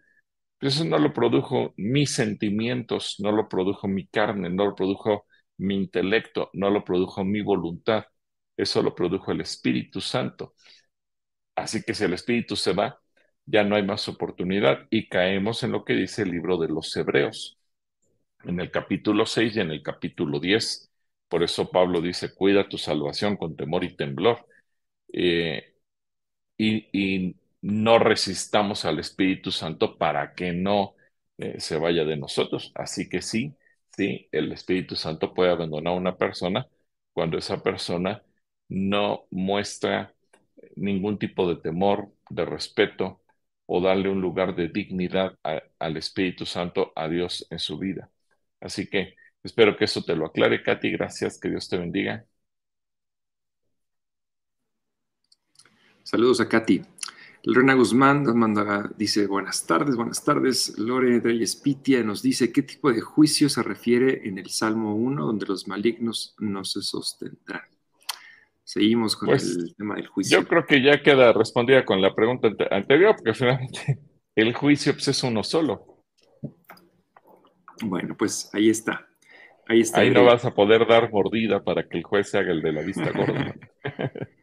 Pues 0.59 0.77
eso 0.77 0.85
no 0.87 0.99
lo 0.99 1.13
produjo 1.15 1.75
mis 1.77 2.13
sentimientos, 2.15 3.17
no 3.21 3.33
lo 3.33 3.49
produjo 3.49 3.89
mi 3.89 4.07
carne, 4.09 4.51
no 4.51 4.67
lo 4.67 4.75
produjo 4.77 5.27
mi 5.59 5.77
intelecto, 5.77 6.51
no 6.55 6.71
lo 6.71 6.85
produjo 6.85 7.25
mi 7.25 7.43
voluntad, 7.43 8.05
eso 8.57 8.83
lo 8.83 8.95
produjo 8.95 9.33
el 9.33 9.41
Espíritu 9.43 10.01
Santo. 10.01 10.55
Así 11.57 11.83
que 11.83 11.95
si 11.95 12.05
el 12.05 12.13
Espíritu 12.15 12.57
se 12.57 12.73
va, 12.73 13.01
ya 13.47 13.65
no 13.65 13.77
hay 13.77 13.83
más 13.83 14.09
oportunidad 14.09 14.87
y 14.91 15.09
caemos 15.09 15.63
en 15.63 15.73
lo 15.73 15.85
que 15.85 15.95
dice 15.95 16.23
el 16.23 16.31
libro 16.31 16.59
de 16.59 16.69
los 16.69 16.95
Hebreos, 16.97 17.59
en 18.45 18.61
el 18.61 18.71
capítulo 18.71 19.27
6 19.27 19.57
y 19.57 19.61
en 19.61 19.71
el 19.71 19.83
capítulo 19.83 20.41
10. 20.41 20.91
Por 21.29 21.43
eso 21.43 21.71
Pablo 21.71 22.01
dice, 22.01 22.35
cuida 22.35 22.69
tu 22.69 22.79
salvación 22.79 23.37
con 23.37 23.57
temor 23.57 23.85
y 23.85 23.97
temblor. 23.97 24.47
Eh, 25.13 25.75
y, 26.59 27.37
no 27.63 27.99
resistamos 28.01 28.85
al 28.85 28.99
Espíritu 28.99 29.53
Santo 29.53 29.97
para 29.99 30.35
que 30.35 30.53
no 30.53 30.97
eh, 31.39 31.61
se 31.61 31.79
vaya 31.79 32.05
de 32.05 32.17
nosotros. 32.17 32.73
Así 32.75 33.09
que 33.09 33.23
sí, 33.23 33.55
sí, 33.97 34.29
el 34.33 34.53
Espíritu 34.53 34.97
Santo 34.97 35.33
puede 35.35 35.53
abandonar 35.53 35.95
a 35.95 35.97
una 35.97 36.17
persona 36.19 36.69
cuando 37.13 37.39
esa 37.39 37.63
persona 37.63 38.23
no 38.69 39.27
muestra 39.31 40.15
ningún 40.77 41.19
tipo 41.19 41.49
de 41.49 41.61
temor, 41.61 42.13
de 42.31 42.45
respeto, 42.47 43.23
o 43.67 43.81
darle 43.81 44.09
un 44.11 44.21
lugar 44.21 44.55
de 44.57 44.69
dignidad 44.69 45.39
al 45.79 45.97
Espíritu 45.97 46.47
Santo, 46.47 46.93
a 46.97 47.09
Dios 47.09 47.47
en 47.51 47.59
su 47.59 47.79
vida. 47.79 48.12
Así 48.63 48.89
que 48.89 49.15
espero 49.43 49.77
que 49.77 49.85
eso 49.85 50.03
te 50.05 50.17
lo 50.17 50.27
aclare, 50.27 50.63
Katy. 50.63 50.91
Gracias, 50.93 51.39
que 51.39 51.51
Dios 51.51 51.69
te 51.69 51.77
bendiga. 51.77 52.25
Saludos 56.03 56.41
a 56.41 56.49
Katy. 56.49 56.83
Lorena 57.45 57.75
Guzmán 57.75 58.23
nos 58.23 58.37
manda, 58.37 58.89
dice, 58.97 59.27
buenas 59.27 59.67
tardes, 59.67 59.97
buenas 59.97 60.25
tardes. 60.25 60.79
Lore 60.79 61.19
Reyes 61.19 61.57
Pitia 61.57 62.05
nos 62.05 62.23
dice, 62.23 62.53
¿qué 62.53 62.63
tipo 62.63 62.93
de 62.93 63.01
juicio 63.01 63.49
se 63.49 63.63
refiere 63.65 64.29
en 64.29 64.39
el 64.39 64.49
Salmo 64.49 64.95
1, 64.95 65.27
donde 65.27 65.47
los 65.47 65.67
malignos 65.67 66.37
no 66.39 66.65
se 66.65 66.83
sostendrán? 66.83 67.63
Seguimos 68.63 69.17
con 69.17 69.31
pues, 69.31 69.57
el 69.57 69.75
tema 69.75 69.97
del 69.97 70.07
juicio. 70.07 70.41
Yo 70.41 70.47
creo 70.47 70.65
que 70.65 70.81
ya 70.81 71.03
queda 71.03 71.33
respondida 71.33 71.85
con 71.85 72.01
la 72.01 72.15
pregunta 72.15 72.49
anterior, 72.71 73.17
porque 73.17 73.35
finalmente 73.35 73.99
el 74.37 74.55
juicio 74.55 74.93
pues, 74.93 75.09
es 75.09 75.23
uno 75.25 75.43
solo. 75.43 75.92
Bueno, 77.83 78.17
pues 78.17 78.51
ahí 78.53 78.71
está. 78.71 79.09
Ahí 79.67 79.81
está. 79.81 80.01
Ahí 80.01 80.11
no 80.11 80.25
vas 80.25 80.45
a 80.45 80.55
poder 80.55 80.87
dar 80.87 81.11
mordida 81.11 81.63
para 81.63 81.89
que 81.89 81.99
el 81.99 82.05
juez 82.05 82.31
se 82.31 82.39
haga 82.39 82.53
el 82.53 82.63
de 82.63 82.73
la 82.73 82.83
vista 82.83 83.11
gorda. 83.11 83.55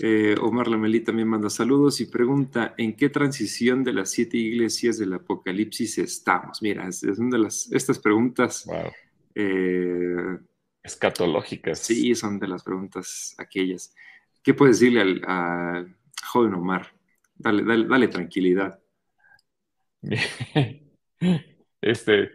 Eh, 0.00 0.36
Omar 0.40 0.68
Lamelí 0.68 1.00
también 1.00 1.28
manda 1.28 1.48
saludos 1.48 2.00
y 2.00 2.06
pregunta, 2.06 2.74
¿en 2.76 2.94
qué 2.94 3.08
transición 3.08 3.82
de 3.82 3.92
las 3.92 4.10
siete 4.10 4.36
iglesias 4.36 4.98
del 4.98 5.14
Apocalipsis 5.14 5.98
estamos? 5.98 6.62
Mira, 6.62 6.86
es, 6.86 7.02
una 7.02 7.38
de 7.38 7.44
las, 7.44 7.72
estas 7.72 7.98
preguntas 7.98 8.68
eh, 9.34 10.38
escatológicas. 10.82 11.78
Sí, 11.78 12.14
son 12.14 12.38
de 12.38 12.48
las 12.48 12.62
preguntas 12.62 13.34
aquellas. 13.38 13.94
¿Qué 14.42 14.54
puedes 14.54 14.78
decirle 14.78 15.00
al, 15.00 15.96
joven 16.24 16.54
Omar? 16.54 16.92
Dale, 17.34 17.62
dale, 17.86 18.08
tranquilidad. 18.08 18.78
Este, 21.80 22.30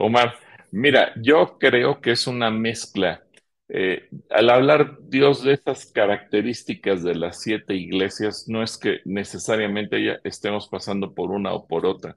Omar, 0.00 0.34
mira, 0.70 1.12
yo 1.20 1.58
creo 1.58 2.00
que 2.00 2.12
es 2.12 2.26
una 2.28 2.50
mezcla. 2.50 3.24
Eh, 3.68 4.08
al 4.30 4.48
hablar 4.50 4.98
Dios 5.02 5.42
de 5.42 5.52
estas 5.54 5.86
características 5.86 7.02
de 7.02 7.14
las 7.16 7.40
siete 7.42 7.74
iglesias, 7.74 8.44
no 8.48 8.62
es 8.62 8.78
que 8.78 9.00
necesariamente 9.04 10.02
ya 10.02 10.20
estemos 10.24 10.68
pasando 10.68 11.14
por 11.14 11.30
una 11.32 11.52
o 11.52 11.66
por 11.66 11.84
otra. 11.84 12.16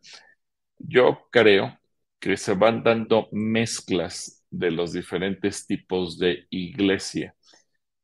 Yo 0.77 1.27
creo 1.31 1.79
que 2.19 2.37
se 2.37 2.53
van 2.53 2.83
dando 2.83 3.27
mezclas 3.31 4.45
de 4.51 4.71
los 4.71 4.93
diferentes 4.93 5.65
tipos 5.65 6.19
de 6.19 6.45
iglesia. 6.51 7.35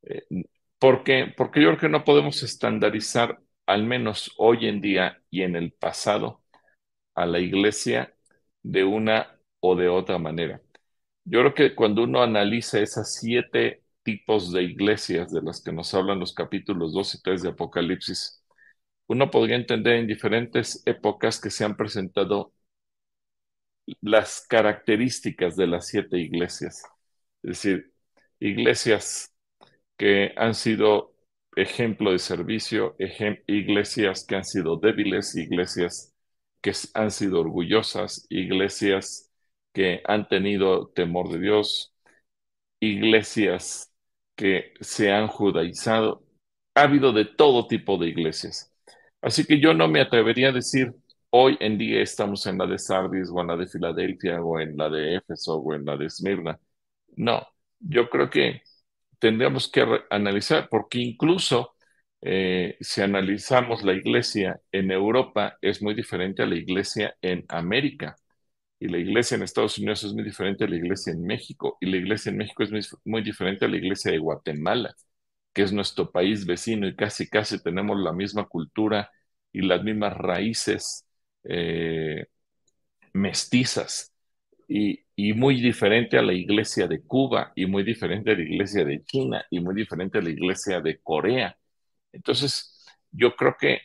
Eh, 0.03 0.23
¿Por 0.79 1.03
qué? 1.03 1.33
Porque 1.37 1.61
yo 1.61 1.69
creo 1.69 1.79
que 1.79 1.89
no 1.89 2.03
podemos 2.03 2.43
estandarizar, 2.43 3.39
al 3.67 3.83
menos 3.85 4.33
hoy 4.37 4.67
en 4.67 4.81
día 4.81 5.21
y 5.29 5.43
en 5.43 5.55
el 5.55 5.71
pasado, 5.73 6.43
a 7.15 7.25
la 7.25 7.39
iglesia 7.39 8.15
de 8.63 8.83
una 8.85 9.36
o 9.67 9.75
de 9.75 9.89
otra 9.89 10.17
manera. 10.19 10.61
Yo 11.25 11.39
creo 11.41 11.53
que 11.53 11.75
cuando 11.75 12.03
uno 12.03 12.21
analiza 12.23 12.79
esas 12.81 13.15
siete 13.15 13.83
tipos 14.03 14.51
de 14.53 14.63
iglesias 14.63 15.31
de 15.33 15.41
las 15.41 15.61
que 15.61 15.71
nos 15.73 15.93
hablan 15.93 16.19
los 16.19 16.33
capítulos 16.33 16.93
2 16.93 17.15
y 17.15 17.21
3 17.21 17.43
de 17.43 17.49
Apocalipsis, 17.49 18.43
uno 19.07 19.31
podría 19.31 19.57
entender 19.57 19.95
en 19.97 20.07
diferentes 20.07 20.83
épocas 20.85 21.39
que 21.41 21.49
se 21.51 21.65
han 21.65 21.77
presentado 21.77 22.53
las 24.01 24.45
características 24.47 25.55
de 25.55 25.67
las 25.67 25.87
siete 25.87 26.17
iglesias. 26.19 26.83
Es 27.43 27.49
decir, 27.63 27.93
iglesias 28.39 29.33
que 29.97 30.33
han 30.37 30.55
sido 30.55 31.15
ejemplo 31.55 32.11
de 32.11 32.19
servicio, 32.19 32.95
iglesias 33.47 34.25
que 34.25 34.35
han 34.35 34.45
sido 34.45 34.77
débiles, 34.77 35.35
iglesias 35.35 36.13
que 36.61 36.73
han 36.93 37.11
sido 37.11 37.41
orgullosas, 37.41 38.25
iglesias 38.29 39.26
que 39.77 40.01
han 40.05 40.27
tenido 40.27 40.89
temor 40.89 41.29
de 41.31 41.39
Dios, 41.39 41.93
iglesias 42.79 43.93
que 44.35 44.73
se 44.81 45.11
han 45.11 45.27
judaizado. 45.27 46.23
Ha 46.75 46.83
habido 46.83 47.13
de 47.13 47.25
todo 47.25 47.67
tipo 47.67 47.97
de 47.97 48.07
iglesias. 48.09 48.73
Así 49.21 49.45
que 49.45 49.59
yo 49.61 49.73
no 49.73 49.87
me 49.87 50.01
atrevería 50.01 50.49
a 50.49 50.51
decir 50.53 50.93
hoy 51.31 51.57
en 51.59 51.77
día 51.77 52.01
estamos 52.01 52.45
en 52.47 52.57
la 52.57 52.67
de 52.67 52.79
Sardis 52.79 53.29
o 53.31 53.41
en 53.41 53.47
la 53.47 53.57
de 53.57 53.67
Filadelfia 53.67 54.41
o 54.43 54.59
en 54.59 54.77
la 54.77 54.89
de 54.89 55.17
Éfeso 55.17 55.57
o 55.57 55.73
en 55.75 55.85
la 55.85 55.97
de 55.97 56.05
Esmirna. 56.07 56.59
No, 57.17 57.47
yo 57.79 58.09
creo 58.09 58.29
que 58.29 58.61
tendríamos 59.19 59.69
que 59.71 59.85
analizar, 60.09 60.67
porque 60.69 60.99
incluso 60.99 61.75
eh, 62.21 62.77
si 62.81 63.01
analizamos 63.01 63.83
la 63.83 63.93
iglesia 63.93 64.61
en 64.71 64.91
Europa, 64.91 65.57
es 65.61 65.81
muy 65.81 65.93
diferente 65.95 66.43
a 66.43 66.45
la 66.47 66.55
iglesia 66.55 67.15
en 67.21 67.45
América. 67.49 68.15
Y 68.79 68.87
la 68.89 68.97
iglesia 68.99 69.35
en 69.35 69.43
Estados 69.43 69.77
Unidos 69.79 70.03
es 70.03 70.13
muy 70.13 70.23
diferente 70.23 70.63
a 70.65 70.67
la 70.67 70.75
iglesia 70.75 71.13
en 71.13 71.23
México. 71.23 71.77
Y 71.81 71.87
la 71.87 71.97
iglesia 71.97 72.31
en 72.31 72.37
México 72.37 72.63
es 72.63 72.95
muy, 73.05 73.23
diferente 73.23 73.65
a 73.65 73.67
la 73.67 73.77
iglesia 73.77 74.11
de 74.11 74.19
Guatemala, 74.19 74.95
que 75.53 75.63
es 75.63 75.73
nuestro 75.73 76.11
país 76.11 76.45
vecino 76.45 76.87
y 76.87 76.95
casi, 76.95 77.29
casi 77.29 77.61
tenemos 77.61 77.99
la 77.99 78.13
misma 78.13 78.45
cultura 78.45 79.11
y 79.51 79.61
las 79.61 79.83
mismas 79.83 80.15
raíces 80.17 81.05
eh, 81.43 82.27
mestizas. 83.13 84.13
Y, 84.67 85.05
y 85.15 85.33
muy 85.33 85.61
diferente 85.61 86.17
a 86.17 86.21
la 86.21 86.33
iglesia 86.33 86.87
de 86.87 87.01
Cuba 87.01 87.53
y 87.55 87.65
muy 87.65 87.83
diferente 87.83 88.31
a 88.31 88.35
la 88.35 88.41
iglesia 88.43 88.85
de 88.85 89.03
China 89.05 89.45
y 89.49 89.59
muy 89.61 89.75
diferente 89.75 90.19
a 90.19 90.21
la 90.21 90.29
iglesia 90.29 90.81
de 90.81 90.99
Corea. 91.01 91.57
Entonces, 92.11 92.85
yo 93.11 93.35
creo 93.35 93.55
que 93.59 93.81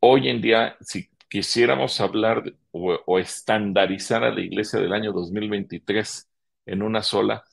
hoy 0.00 0.28
en 0.28 0.40
día, 0.40 0.76
si 0.80 1.08
quisiéramos 1.28 2.00
hablar 2.00 2.42
o, 2.72 3.18
estandarizar 3.18 4.24
a 4.24 4.30
la 4.32 4.40
iglesia 4.40 4.80
del 4.80 4.92
año 4.92 5.12
2023 5.12 6.28
en 6.66 6.82
una 6.82 7.02
sola, 7.02 7.44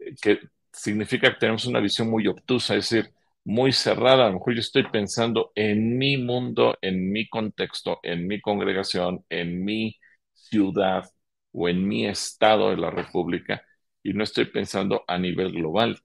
eh, 0.00 0.14
que 0.20 0.40
significa 0.72 1.32
que 1.32 1.38
tenemos 1.38 1.66
una 1.66 1.80
visión 1.80 2.10
muy 2.10 2.26
obtusa, 2.28 2.74
es 2.76 2.90
decir, 2.90 3.12
muy 3.44 3.72
cerrada. 3.72 4.24
A 4.26 4.28
lo 4.28 4.34
mejor 4.34 4.54
yo 4.54 4.60
estoy 4.60 4.84
pensando 4.90 5.52
en 5.54 5.98
mi 5.98 6.16
mundo, 6.16 6.76
en 6.82 7.12
mi 7.12 7.28
contexto, 7.28 8.00
en 8.02 8.26
mi 8.26 8.40
congregación, 8.40 9.24
en 9.28 9.64
mi 9.64 9.96
ciudad, 10.34 11.04
o 11.52 11.68
en 11.68 11.86
mi 11.86 12.06
estado 12.06 12.70
de 12.70 12.76
la 12.76 12.90
República 12.90 13.62
y 14.02 14.12
no 14.12 14.24
estoy 14.24 14.46
pensando 14.46 15.04
a 15.06 15.18
nivel 15.18 15.52
global. 15.52 15.98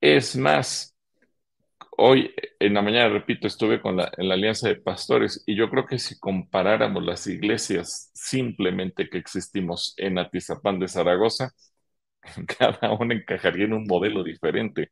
Es 0.00 0.36
más, 0.36 0.93
hoy 1.96 2.34
en 2.60 2.74
la 2.74 2.82
mañana, 2.82 3.08
repito, 3.08 3.46
estuve 3.46 3.80
con 3.80 3.96
la, 3.96 4.10
en 4.16 4.28
la 4.28 4.34
Alianza 4.34 4.68
de 4.68 4.76
Pastores 4.76 5.42
y 5.46 5.56
yo 5.56 5.70
creo 5.70 5.86
que 5.86 5.98
si 5.98 6.18
comparáramos 6.18 7.04
las 7.04 7.26
iglesias 7.26 8.10
simplemente 8.14 9.08
que 9.08 9.18
existimos 9.18 9.94
en 9.98 10.18
Atizapán 10.18 10.78
de 10.78 10.88
Zaragoza, 10.88 11.52
cada 12.58 12.92
una 12.94 13.14
encajaría 13.14 13.66
en 13.66 13.74
un 13.74 13.84
modelo 13.86 14.22
diferente. 14.24 14.90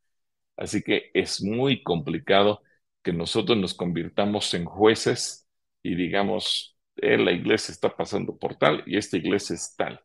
Así 0.56 0.82
que 0.82 1.10
es 1.14 1.42
muy 1.42 1.82
complicado 1.82 2.62
que 3.02 3.12
nosotros 3.12 3.58
nos 3.58 3.74
convirtamos 3.74 4.54
en 4.54 4.64
jueces 4.66 5.48
y 5.82 5.94
digamos, 5.96 6.76
eh, 6.96 7.18
la 7.18 7.32
iglesia 7.32 7.72
está 7.72 7.96
pasando 7.96 8.36
por 8.38 8.56
tal 8.56 8.82
y 8.86 8.96
esta 8.98 9.16
iglesia 9.16 9.54
es 9.56 9.74
tal. 9.76 10.00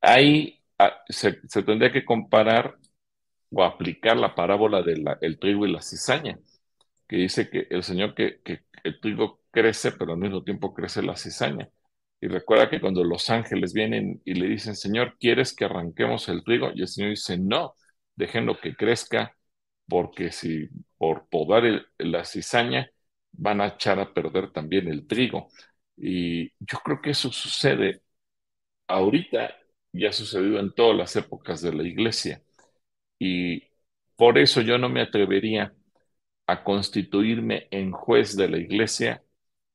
Ahí 0.00 0.62
ah, 0.78 0.92
se, 1.08 1.32
tendría 1.62 1.92
que 1.92 2.04
comparar 2.04 2.76
o 3.54 3.64
aplicar 3.64 4.16
la 4.16 4.34
parábola 4.34 4.82
del 4.82 5.38
trigo 5.38 5.66
y 5.66 5.72
la 5.72 5.82
cizaña, 5.82 6.38
que 7.08 7.16
dice 7.16 7.50
que 7.50 7.66
el 7.70 7.82
Señor 7.82 8.14
que, 8.14 8.40
el 8.84 9.00
trigo 9.00 9.40
crece, 9.50 9.92
pero 9.92 10.12
al 10.12 10.18
mismo 10.18 10.42
tiempo 10.44 10.74
crece 10.74 11.02
la 11.02 11.16
cizaña. 11.16 11.68
Y 12.20 12.28
recuerda 12.28 12.70
que 12.70 12.80
cuando 12.80 13.04
los 13.04 13.30
ángeles 13.30 13.72
vienen 13.74 14.22
y 14.24 14.34
le 14.34 14.48
dicen, 14.48 14.76
Señor, 14.76 15.16
¿quieres 15.18 15.54
que 15.54 15.66
arranquemos 15.66 16.28
el 16.28 16.42
trigo? 16.44 16.70
Y 16.74 16.82
el 16.82 16.88
Señor 16.88 17.10
dice, 17.10 17.38
no, 17.38 17.74
déjenlo 18.16 18.58
que 18.60 18.74
crezca, 18.76 19.36
porque 19.88 20.32
si 20.32 20.68
por 20.98 21.28
podar 21.28 21.86
la 21.98 22.24
cizaña 22.24 22.90
van 23.32 23.60
a 23.60 23.68
echar 23.68 23.98
a 24.00 24.12
perder 24.14 24.52
también 24.52 24.88
el 24.88 25.06
trigo. 25.06 25.48
Y 25.96 26.50
yo 26.60 26.78
creo 26.84 27.00
que 27.02 27.10
eso 27.10 27.30
sucede 27.32 28.02
ahorita 28.88 29.56
y 29.92 30.06
ha 30.06 30.12
sucedido 30.12 30.58
en 30.60 30.72
todas 30.74 30.96
las 30.96 31.16
épocas 31.16 31.62
de 31.62 31.72
la 31.74 31.84
iglesia. 31.84 32.42
Y 33.18 33.62
por 34.16 34.38
eso 34.38 34.60
yo 34.60 34.78
no 34.78 34.88
me 34.88 35.02
atrevería 35.02 35.74
a 36.46 36.64
constituirme 36.64 37.68
en 37.70 37.92
juez 37.92 38.36
de 38.36 38.48
la 38.50 38.58
iglesia, 38.58 39.24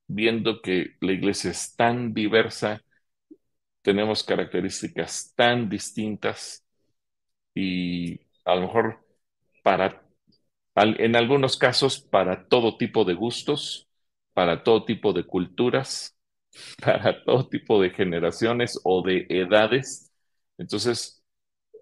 viendo 0.08 0.62
que 0.62 0.96
la 1.00 1.12
iglesia 1.12 1.50
es 1.52 1.76
tan 1.76 2.14
diversa, 2.14 2.82
tenemos 3.82 4.22
características 4.24 5.32
tan 5.34 5.68
distintas 5.68 6.64
y 7.54 8.20
a 8.44 8.54
lo 8.56 8.62
mejor 8.62 9.06
para, 9.62 10.02
en 10.76 11.16
algunos 11.16 11.56
casos, 11.56 12.00
para 12.00 12.48
todo 12.48 12.76
tipo 12.78 13.04
de 13.04 13.14
gustos, 13.14 13.88
para 14.34 14.62
todo 14.64 14.84
tipo 14.84 15.12
de 15.12 15.24
culturas, 15.26 16.16
para 16.82 17.24
todo 17.24 17.48
tipo 17.48 17.80
de 17.82 17.90
generaciones 17.90 18.80
o 18.84 19.02
de 19.02 19.26
edades. 19.30 20.12
Entonces, 20.58 21.19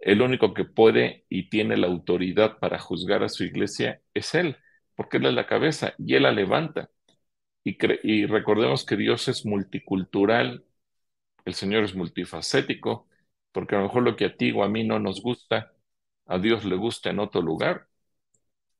el 0.01 0.23
único 0.23 0.55
que 0.55 0.65
puede 0.65 1.25
y 1.29 1.49
tiene 1.51 1.77
la 1.77 1.87
autoridad 1.89 2.59
para 2.59 2.79
juzgar 2.79 3.23
a 3.23 3.29
su 3.29 3.45
iglesia 3.45 4.01
es 4.15 4.35
Él, 4.35 4.57
porque 4.97 5.19
Él 5.19 5.27
es 5.27 5.35
la 5.35 5.47
cabeza 5.47 5.95
y 5.99 6.15
Él 6.15 6.25
la 6.25 6.33
levanta. 6.33 6.91
Y, 7.65 8.27
recordemos 8.27 8.85
que 8.87 8.97
Dios 8.97 9.29
es 9.29 9.45
multicultural, 9.47 10.65
el 11.45 11.55
Señor 11.55 11.85
es 11.85 11.95
multifacético, 11.95 13.09
porque 13.53 13.77
a 13.77 13.79
lo 13.79 13.85
mejor 13.87 14.03
lo 14.05 14.17
que 14.17 14.27
a 14.27 14.37
ti 14.37 14.53
o 14.53 14.65
a 14.65 14.69
mí 14.69 14.85
no 14.85 14.99
nos 15.01 15.23
gusta, 15.23 15.73
a 16.27 16.39
Dios 16.39 16.65
le 16.65 16.77
gusta 16.77 17.11
en 17.11 17.21
otro 17.21 17.43
lugar. 17.43 17.89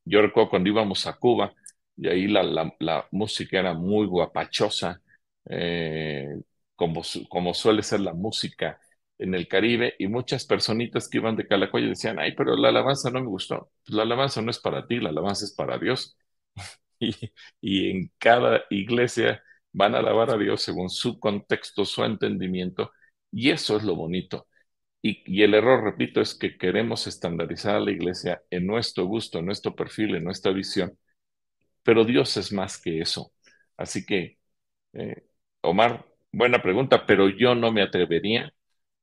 Yo 0.05 0.23
recuerdo 0.23 0.51
cuando 0.51 0.71
íbamos 0.71 1.07
a 1.07 1.19
Cuba, 1.19 1.55
y 1.97 2.09
ahí 2.09 2.29
la, 2.29 2.73
música 3.11 3.59
era 3.59 3.75
muy 3.75 4.07
guapachosa, 4.07 5.03
eh, 5.47 6.41
como 6.77 7.55
suele 7.55 7.83
ser 7.83 8.01
la 8.01 8.15
música 8.15 8.81
en 9.19 9.35
el 9.35 9.49
Caribe, 9.49 9.95
y 9.99 10.07
muchas 10.09 10.47
personitas 10.47 11.09
que 11.09 11.19
iban 11.19 11.37
de 11.37 11.47
Calacoya 11.47 11.87
decían, 11.89 12.19
ay, 12.19 12.33
pero 12.37 12.57
la 12.57 12.69
alabanza 12.69 13.11
no 13.11 13.21
me 13.21 13.27
gustó. 13.27 13.71
Pues 13.85 13.97
la 13.97 14.03
alabanza 14.05 14.43
no 14.43 14.51
es 14.51 14.59
para 14.61 14.87
ti, 14.87 15.01
la 15.01 15.11
alabanza 15.11 15.45
es 15.45 15.55
para 15.55 15.79
Dios. 15.79 16.17
y, 16.99 17.15
y 17.61 17.91
en 17.91 18.13
cada 18.19 18.63
iglesia 18.71 19.43
van 19.73 19.95
a 19.95 19.99
alabar 19.99 20.31
a 20.31 20.39
Dios 20.39 20.63
según 20.63 20.91
su 20.91 21.19
contexto, 21.21 21.85
su 21.85 22.05
entendimiento, 22.05 22.93
y 23.31 23.51
eso 23.51 23.77
es 23.77 23.85
lo 23.85 23.95
bonito. 23.97 24.47
Y, 25.03 25.23
y, 25.27 25.43
el 25.45 25.55
error, 25.55 25.85
repito, 25.85 26.21
es 26.21 26.35
que 26.35 26.59
queremos 26.59 27.07
estandarizar 27.07 27.77
a 27.77 27.81
la 27.81 27.93
iglesia 27.93 28.43
en 28.51 28.67
nuestro 28.67 29.07
gusto, 29.07 29.39
en 29.39 29.47
nuestro 29.47 29.75
perfil, 29.77 30.17
en 30.17 30.25
nuestra 30.25 30.53
visión, 30.53 30.99
pero 31.83 32.05
Dios 32.05 32.37
es 32.37 32.53
más 32.53 32.81
que 32.81 33.01
eso. 33.01 33.33
Así 33.77 34.05
que, 34.07 34.39
eh, 34.95 35.25
Omar, 35.63 36.07
buena 36.33 36.63
pregunta, 36.63 37.07
pero 37.07 37.29
yo 37.31 37.55
no 37.55 37.73
me 37.73 37.83
atrevería 37.83 38.53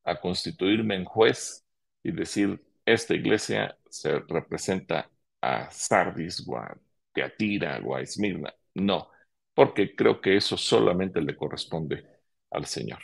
a 0.05 0.19
constituirme 0.19 0.95
en 0.95 1.05
juez 1.05 1.65
y 2.03 2.11
decir, 2.11 2.63
esta 2.85 3.15
iglesia 3.15 3.77
se 3.89 4.19
representa 4.19 5.09
a 5.41 5.69
Sardis 5.71 6.47
o 6.47 6.57
a 6.57 6.77
Teatira 7.13 7.79
o 7.83 7.95
a 7.95 8.01
Esmirna. 8.01 8.53
No, 8.75 9.09
porque 9.53 9.95
creo 9.95 10.21
que 10.21 10.37
eso 10.37 10.57
solamente 10.57 11.21
le 11.21 11.35
corresponde 11.35 12.05
al 12.51 12.65
Señor. 12.65 12.99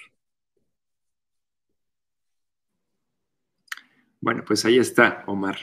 Bueno, 4.20 4.44
pues 4.46 4.64
ahí 4.66 4.78
está, 4.78 5.24
Omar. 5.26 5.58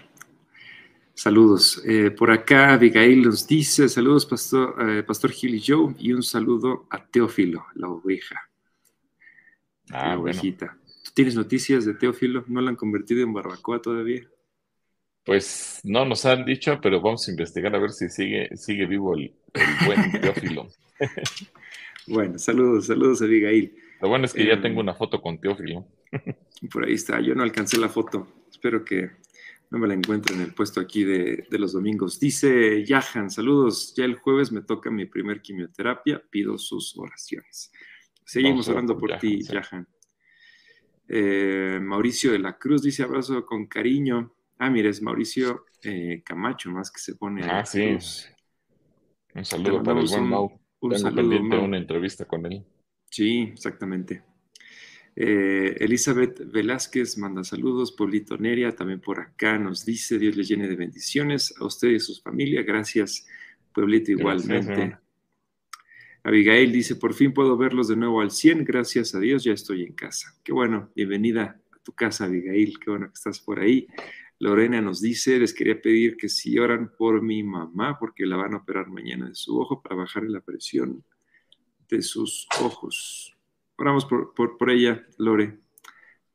Saludos. 1.14 1.83
Eh, 1.85 2.11
por 2.11 2.31
acá 2.31 2.72
Abigail 2.72 3.22
nos 3.22 3.46
dice, 3.46 3.88
saludos 3.88 4.27
Pastor, 4.27 4.77
eh, 4.88 5.03
Pastor 5.03 5.33
Gil 5.33 5.55
y 5.55 5.62
Joe, 5.64 5.94
y 5.98 6.12
un 6.12 6.22
saludo 6.22 6.87
a 6.90 7.05
Teófilo, 7.05 7.66
la 7.74 7.88
oveja. 7.88 8.48
Ah, 9.90 10.09
la 10.11 10.18
ovejita. 10.18 10.77
¿Tú 11.18 11.22
tienes 11.22 11.35
noticias 11.35 11.85
de 11.85 11.94
Teófilo? 11.94 12.44
¿No 12.46 12.61
lo 12.61 12.68
han 12.68 12.76
convertido 12.76 13.24
en 13.24 13.33
barbacoa 13.33 13.83
todavía? 13.83 14.22
Pues 15.24 15.81
no 15.83 16.04
nos 16.04 16.24
han 16.24 16.44
dicho, 16.44 16.78
pero 16.81 17.00
vamos 17.00 17.26
a 17.26 17.33
investigar 17.33 17.74
a 17.74 17.81
ver 17.81 17.90
si 17.90 18.09
sigue, 18.09 18.57
sigue 18.57 18.87
vivo 18.87 19.16
el, 19.16 19.35
buen 19.85 20.12
Teófilo. 20.20 20.68
bueno, 22.07 22.38
saludos, 22.38 22.87
saludos 22.87 23.20
Abigail. 23.20 23.74
Lo 24.00 24.09
bueno 24.09 24.26
es 24.26 24.33
que 24.33 24.46
ya 24.46 24.52
em, 24.52 24.62
tengo 24.62 24.78
una 24.78 24.94
foto 24.94 25.20
con 25.20 25.40
Teófilo. 25.40 25.88
por 26.72 26.85
ahí 26.85 26.94
está, 26.94 27.20
yo 27.20 27.35
no 27.35 27.42
alcancé 27.42 27.78
la 27.78 27.88
foto. 27.88 28.44
Espero 28.48 28.85
que 28.85 29.11
no 29.70 29.81
me 29.81 29.88
la 29.88 29.94
encuentro 29.94 30.37
en 30.37 30.42
el 30.42 30.54
puesto 30.54 30.78
aquí 30.78 31.02
de, 31.02 31.48
los 31.50 31.72
domingos. 31.72 32.20
Dice 32.20 32.85
Yahan, 32.85 33.28
saludos, 33.28 33.92
ya 33.96 34.04
el 34.04 34.14
jueves 34.14 34.52
me 34.52 34.62
toca 34.62 34.88
mi 34.88 35.07
primer 35.07 35.42
quimioterapia, 35.42 36.22
pido 36.31 36.57
sus 36.59 36.96
oraciones. 36.96 37.72
Seguimos 38.24 38.68
orando 38.68 38.96
por 38.96 39.18
ti, 39.18 39.42
Yahan. 39.42 39.85
Eh, 41.08 41.78
Mauricio 41.80 42.32
de 42.32 42.38
la 42.38 42.58
Cruz 42.58 42.82
dice 42.82 43.02
abrazo 43.02 43.44
con 43.46 43.66
cariño. 43.66 44.32
Ah, 44.58 44.70
mira, 44.70 44.90
es 44.90 45.00
Mauricio 45.00 45.64
eh, 45.82 46.22
Camacho, 46.24 46.70
más 46.70 46.90
que 46.90 47.00
se 47.00 47.14
pone. 47.14 47.42
Ah, 47.44 47.64
sí. 47.64 47.96
Un 49.34 49.44
saludo 49.44 49.82
para 49.82 50.00
el 50.00 50.06
buen 50.06 50.24
Mau. 50.24 50.60
Un 50.80 50.90
Tengo 50.90 51.14
pendiente 51.14 51.56
una 51.58 51.78
entrevista 51.78 52.24
con 52.24 52.46
él. 52.46 52.64
Sí, 53.10 53.50
exactamente. 53.52 54.22
Eh, 55.16 55.76
Elizabeth 55.80 56.40
Velázquez 56.52 57.18
manda 57.18 57.42
saludos, 57.42 57.90
Paulito 57.90 58.38
Neria 58.38 58.76
también 58.76 59.00
por 59.00 59.18
acá 59.18 59.58
nos 59.58 59.84
dice, 59.84 60.16
Dios 60.16 60.36
le 60.36 60.44
llene 60.44 60.68
de 60.68 60.76
bendiciones 60.76 61.52
a 61.58 61.64
usted 61.64 61.88
y 61.88 61.96
a 61.96 62.00
sus 62.00 62.22
familias, 62.22 62.64
gracias 62.64 63.26
Pueblito 63.72 64.12
igualmente. 64.12 64.96
Abigail 66.24 66.72
dice, 66.72 66.96
por 66.96 67.14
fin 67.14 67.33
puedo 67.33 67.57
verlos 67.57 67.88
de 67.88 67.96
nuevo 67.96 68.20
al 68.20 68.31
100, 68.31 68.64
gracias 68.64 69.14
a 69.14 69.20
Dios, 69.20 69.44
ya 69.44 69.52
estoy 69.52 69.85
en 69.85 69.92
casa. 69.92 70.35
Qué 70.42 70.52
bueno, 70.52 70.90
bienvenida 70.94 71.61
a 71.72 71.78
tu 71.83 71.92
casa, 71.92 72.24
Abigail, 72.24 72.78
qué 72.78 72.90
bueno 72.90 73.07
que 73.07 73.14
estás 73.14 73.40
por 73.40 73.61
ahí. 73.61 73.87
Lorena 74.40 74.81
nos 74.81 75.00
dice, 75.00 75.38
les 75.38 75.52
quería 75.52 75.81
pedir 75.81 76.16
que 76.16 76.28
si 76.28 76.59
oran 76.59 76.92
por 76.96 77.22
mi 77.22 77.42
mamá, 77.42 77.98
porque 77.98 78.24
la 78.24 78.37
van 78.37 78.54
a 78.54 78.59
operar 78.59 78.88
mañana 78.88 79.28
de 79.28 79.35
su 79.35 79.59
ojo 79.59 79.83
para 79.83 79.96
bajarle 79.96 80.31
la 80.31 80.40
presión 80.40 81.04
de 81.88 82.02
sus 82.02 82.46
ojos. 82.61 83.37
Oramos 83.76 84.04
por, 84.04 84.35
por, 84.35 84.70
ella, 84.70 85.04
Lore. 85.18 85.59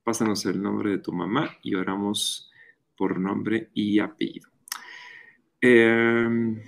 Pásanos 0.03 0.45
el 0.45 0.61
nombre 0.61 0.91
de 0.91 0.97
tu 0.97 1.13
mamá 1.13 1.57
y 1.61 1.75
oramos 1.75 2.51
por 2.97 3.19
nombre 3.19 3.69
y 3.73 3.99
apellido. 3.99 4.49
Em, 5.61 6.61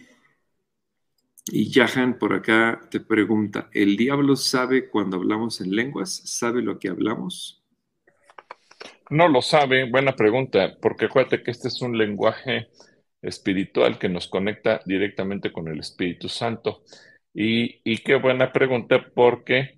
y 1.51 1.71
Jahan 1.71 2.17
por 2.17 2.34
acá 2.34 2.81
te 2.89 2.99
pregunta, 2.99 3.69
¿el 3.71 3.97
diablo 3.97 4.36
sabe 4.36 4.89
cuando 4.89 5.17
hablamos 5.17 5.62
en 5.62 5.75
lenguas? 5.75 6.21
¿Sabe 6.25 6.62
lo 6.62 6.79
que 6.79 6.89
hablamos? 6.89 7.63
No 9.12 9.27
lo 9.27 9.43
sabe, 9.43 9.89
buena 9.89 10.15
pregunta, 10.15 10.77
porque 10.81 11.05
acuérdate 11.05 11.43
que 11.43 11.51
este 11.51 11.67
es 11.67 11.81
un 11.81 11.97
lenguaje 11.97 12.69
espiritual 13.21 13.99
que 13.99 14.10
nos 14.10 14.27
conecta 14.27 14.81
directamente 14.86 15.51
con 15.51 15.67
el 15.67 15.79
Espíritu 15.79 16.27
Santo. 16.29 16.84
Y, 17.34 17.97
qué 17.99 18.15
buena 18.15 18.51
pregunta, 18.51 19.05
porque 19.13 19.75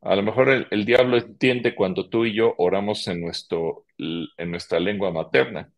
a 0.00 0.16
lo 0.16 0.22
mejor 0.22 0.66
el, 0.70 0.84
diablo 0.86 1.18
entiende 1.18 1.74
cuando 1.74 2.08
tú 2.08 2.24
y 2.24 2.34
yo 2.34 2.54
oramos 2.56 3.06
en, 3.08 3.20
nuestro, 3.20 3.84
en 3.98 4.50
nuestra 4.50 4.80
lengua 4.80 5.12
materna. 5.12 5.70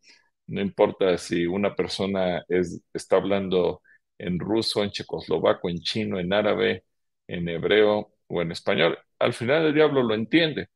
No 0.47 0.61
importa 0.61 1.17
si 1.17 1.45
una 1.45 1.75
persona 1.75 2.43
es, 2.47 2.81
está 2.93 3.17
hablando 3.17 3.81
en 4.23 4.39
ruso, 4.39 4.83
en 4.83 4.91
checoslovaco, 4.91 5.69
en 5.69 5.79
chino, 5.79 6.19
en 6.19 6.33
árabe, 6.33 6.85
en 7.27 7.47
hebreo 7.49 8.13
o 8.27 8.41
en 8.41 8.51
español. 8.51 8.97
Al 9.19 9.33
final 9.33 9.65
el 9.67 9.73
diablo 9.73 10.03
lo 10.03 10.15
entiende 10.15 10.69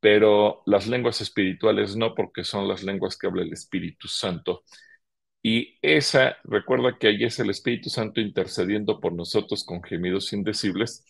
pero 0.00 0.62
las 0.66 0.86
lenguas 0.88 1.20
espirituales 1.20 1.96
no, 1.96 2.14
porque 2.14 2.44
son 2.44 2.66
las 2.68 2.82
lenguas 2.82 3.16
que 3.16 3.28
habla 3.28 3.42
el 3.42 3.52
Espíritu 3.52 4.08
Santo. 4.08 4.64
Y 5.42 5.78
esa, 5.82 6.36
recuerda 6.44 6.98
que 6.98 7.08
ahí 7.08 7.24
es 7.24 7.38
el 7.40 7.50
Espíritu 7.50 7.90
Santo 7.90 8.20
intercediendo 8.20 9.00
por 9.00 9.12
nosotros 9.14 9.64
con 9.64 9.82
gemidos 9.82 10.32
indecibles 10.32 11.04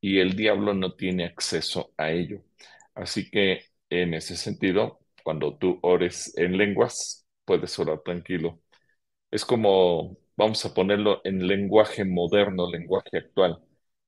y 0.00 0.18
el 0.20 0.36
diablo 0.36 0.74
no 0.74 0.94
tiene 0.94 1.24
acceso 1.26 1.92
a 1.98 2.10
ello. 2.12 2.42
Así 2.94 3.30
que 3.30 3.66
en 3.90 4.14
ese 4.14 4.36
sentido, 4.36 5.00
cuando 5.24 5.56
tú 5.58 5.78
ores 5.82 6.36
en 6.38 6.58
lenguas, 6.58 7.26
puedes 7.44 7.78
orar 7.78 8.00
tranquilo. 8.04 8.60
Es 9.30 9.44
como, 9.44 10.18
vamos 10.36 10.64
a 10.64 10.74
ponerlo 10.74 11.20
en 11.24 11.46
lenguaje 11.46 12.04
moderno, 12.04 12.70
lenguaje 12.70 13.18
actual. 13.18 13.60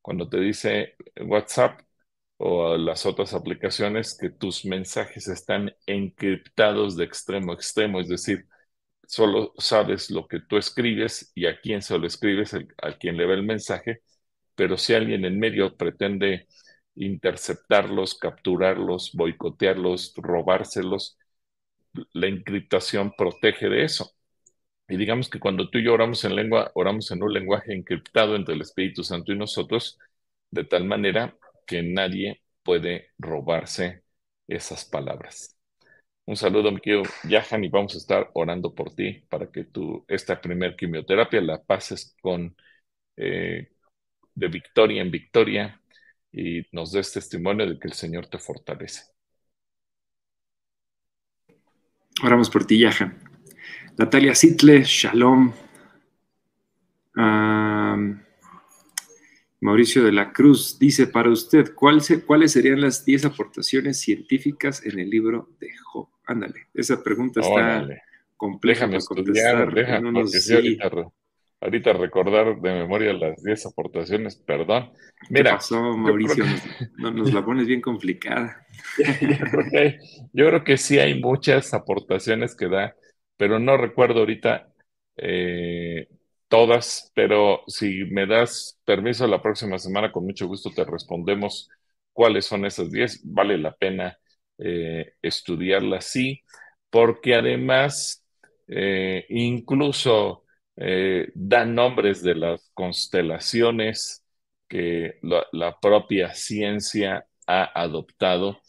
Cuando 0.03 0.29
te 0.29 0.39
dice 0.41 0.95
WhatsApp, 1.21 1.81
o 2.39 2.77
las 2.77 3.05
otras 3.07 3.35
aplicaciones 3.35 4.17
que 4.17 4.31
tus 4.31 4.65
mensajes 4.65 5.29
están 5.29 5.75
encriptados 5.87 6.97
de 6.97 7.05
extremo 7.05 7.53
a 7.53 7.55
extremo, 7.57 8.01
es 8.01 8.09
decir, 8.09 8.47
solo 9.07 9.53
sabes 9.59 10.11
lo 10.11 10.29
que 10.29 10.41
tú 10.41 10.57
escribes 10.59 11.33
y 11.35 11.47
a 11.47 11.61
quién 11.61 11.83
se 11.83 11.99
lo 11.99 12.07
escribes, 12.07 12.55
a 12.55 12.93
quién 12.99 13.17
le 13.17 13.27
ve 13.27 13.35
el 13.35 13.43
mensaje, 13.45 14.03
pero 14.55 14.77
si 14.79 14.95
alguien 14.95 15.25
en 15.25 15.39
medio 15.41 15.77
pretende 15.77 16.49
interceptarlos, 16.97 18.19
capturarlos, 18.19 19.13
boicotearlos, 19.15 20.15
robárselos, 20.17 21.19
la 22.13 22.27
encriptación 22.29 23.13
protege 23.17 23.69
de 23.69 23.85
eso. 23.85 24.13
Y 24.89 24.97
digamos 24.97 25.29
que 25.29 25.39
cuando 25.41 25.69
tú 25.71 25.79
y 25.79 25.85
yo 25.85 25.93
oramos 25.95 26.25
en 26.25 26.35
lengua, 26.35 26.71
oramos 26.75 27.11
en 27.11 27.23
un 27.23 27.33
lenguaje 27.33 27.75
encriptado 27.75 28.37
entre 28.37 28.55
el 28.55 28.63
Espíritu 28.63 29.05
Santo 29.05 29.33
y 29.33 29.39
nosotros, 29.39 29.99
de 30.51 30.65
tal 30.65 30.85
manera 30.85 31.37
que 31.67 31.83
nadie 31.83 32.43
puede 32.63 33.11
robarse 33.19 34.03
esas 34.47 34.85
palabras. 34.87 35.57
Un 36.27 36.37
saludo, 36.37 36.73
mi 36.73 36.81
querido 36.81 37.05
Yahan, 37.25 37.65
y 37.65 37.69
vamos 37.69 37.95
a 37.95 37.99
estar 37.99 38.31
orando 38.35 38.75
por 38.75 38.95
ti 38.95 39.25
para 39.31 39.51
que 39.51 39.65
tú 39.65 40.05
esta 40.09 40.41
primer 40.41 40.77
quimioterapia 40.77 41.41
la 41.41 41.63
pases 41.63 42.15
con 42.23 42.57
eh, 43.17 43.71
de 44.35 44.49
victoria 44.49 45.03
en 45.03 45.11
victoria 45.11 45.81
y 46.33 46.63
nos 46.73 46.93
des 46.93 47.13
testimonio 47.13 47.67
de 47.67 47.79
que 47.79 47.89
el 47.89 47.95
Señor 47.95 48.27
te 48.29 48.39
fortalece. 48.39 49.03
Oramos 52.23 52.51
por 52.51 52.65
ti, 52.67 52.79
Yahan. 52.79 53.28
Natalia 53.99 54.33
Sitle, 54.33 54.85
Shalom. 54.85 55.53
Mauricio 59.61 60.05
de 60.05 60.13
la 60.13 60.33
Cruz 60.33 60.79
dice, 60.79 61.09
para 61.09 61.31
usted, 61.31 61.75
¿cuáles 61.75 62.53
serían 62.53 62.81
las 62.81 63.05
10 63.05 63.25
aportaciones 63.25 64.01
científicas 64.01 64.87
en 64.87 65.01
el 65.01 65.11
libro 65.11 65.51
de 65.59 65.71
Job? 65.83 66.09
Ándale, 66.25 66.69
esa 66.75 67.03
pregunta 67.03 67.41
está 67.41 67.89
compleja 68.37 68.87
déjame 68.87 68.99
estudiar, 68.99 69.75
déjame, 69.75 70.21
ahorita, 70.21 70.91
ahorita, 71.61 71.93
recordar 71.95 72.61
de 72.61 72.73
memoria 72.73 73.13
las 73.15 73.43
10 73.43 73.67
aportaciones, 73.67 74.37
perdón. 74.37 74.93
Mira, 75.29 75.51
¿Qué 75.51 75.57
pasó, 75.57 75.97
Mauricio? 75.97 76.45
Nos, 76.99 77.35
la 77.35 77.45
pones 77.45 77.67
bien 77.67 77.81
complicada. 77.81 78.65
yo, 80.33 80.47
creo 80.47 80.63
que, 80.63 80.77
sí 80.77 81.01
hay 81.01 81.21
muchas 81.21 81.75
aportaciones 81.75 82.55
que 82.55 82.69
da, 82.69 82.95
pero 83.39 83.59
no 83.59 83.77
recuerdo 83.79 84.21
ahorita 84.21 84.75
eh, 85.17 86.09
todas, 86.49 87.13
pero 87.15 87.63
si 87.69 88.05
me 88.07 88.27
das 88.27 88.79
permiso 88.85 89.27
la 89.27 89.41
próxima 89.43 89.79
semana, 89.79 90.13
con 90.13 90.25
mucho 90.27 90.47
gusto 90.49 90.71
te 90.75 90.85
respondemos 90.85 91.71
cuáles 92.13 92.47
son 92.47 92.67
esas 92.67 92.91
10. 92.91 93.21
Vale 93.25 93.59
la 93.59 93.75
pena 93.77 94.19
eh, 94.59 95.15
estudiarlas, 95.23 96.07
sí, 96.07 96.43
porque 96.91 97.35
además 97.35 98.25
eh, 98.69 99.25
incluso 99.31 100.45
dan 101.35 101.75
nombres 101.75 102.23
de 102.23 102.37
las 102.37 102.71
constelaciones 102.73 104.25
que 104.69 105.19
la, 105.23 105.77
propia 105.81 106.35
ciencia 106.35 107.27
ha 107.47 107.65
adoptado. 107.83 108.61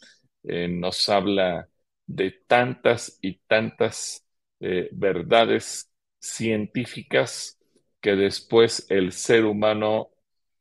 nos 0.44 1.08
habla 1.10 1.70
de 2.08 2.32
tantas 2.48 3.20
y 3.22 3.40
tantas 3.48 4.26
verdades 4.92 5.92
científicas 6.20 7.58
que 8.02 8.16
después 8.16 8.86
el 8.90 9.12
ser 9.14 9.46
humano, 9.46 10.10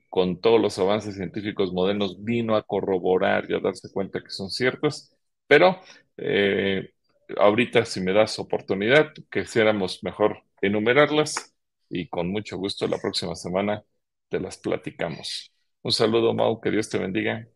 con 0.09 0.41
todos 0.41 0.61
los 0.61 0.79
avances 0.79 1.17
científicos 1.17 1.73
modernos, 1.73 2.23
vino 2.25 2.57
a 2.57 2.63
corroborar 2.63 3.47
y 3.51 3.55
a 3.55 3.61
darse 3.61 3.91
cuenta 3.93 4.23
que 4.23 4.31
son 4.31 4.51
ciertas, 4.51 5.15
pero 5.47 5.81
eh, 6.17 6.93
ahorita 7.37 7.85
si 7.85 8.01
me 8.01 8.13
das 8.13 8.39
oportunidad, 8.39 9.13
quisiéramos 9.31 10.03
mejor 10.03 10.43
enumerarlas 10.63 11.55
y 11.91 12.09
con 12.09 12.29
mucho 12.31 12.57
gusto 12.59 12.87
la 12.89 12.99
próxima 12.99 13.35
semana 13.35 13.85
te 14.29 14.41
las 14.41 14.59
platicamos. 14.59 15.53
Un 15.83 15.93
saludo, 15.93 16.35
Mau, 16.35 16.61
que 16.61 16.71
Dios 16.71 16.89
te 16.89 16.99
bendiga. 16.99 17.47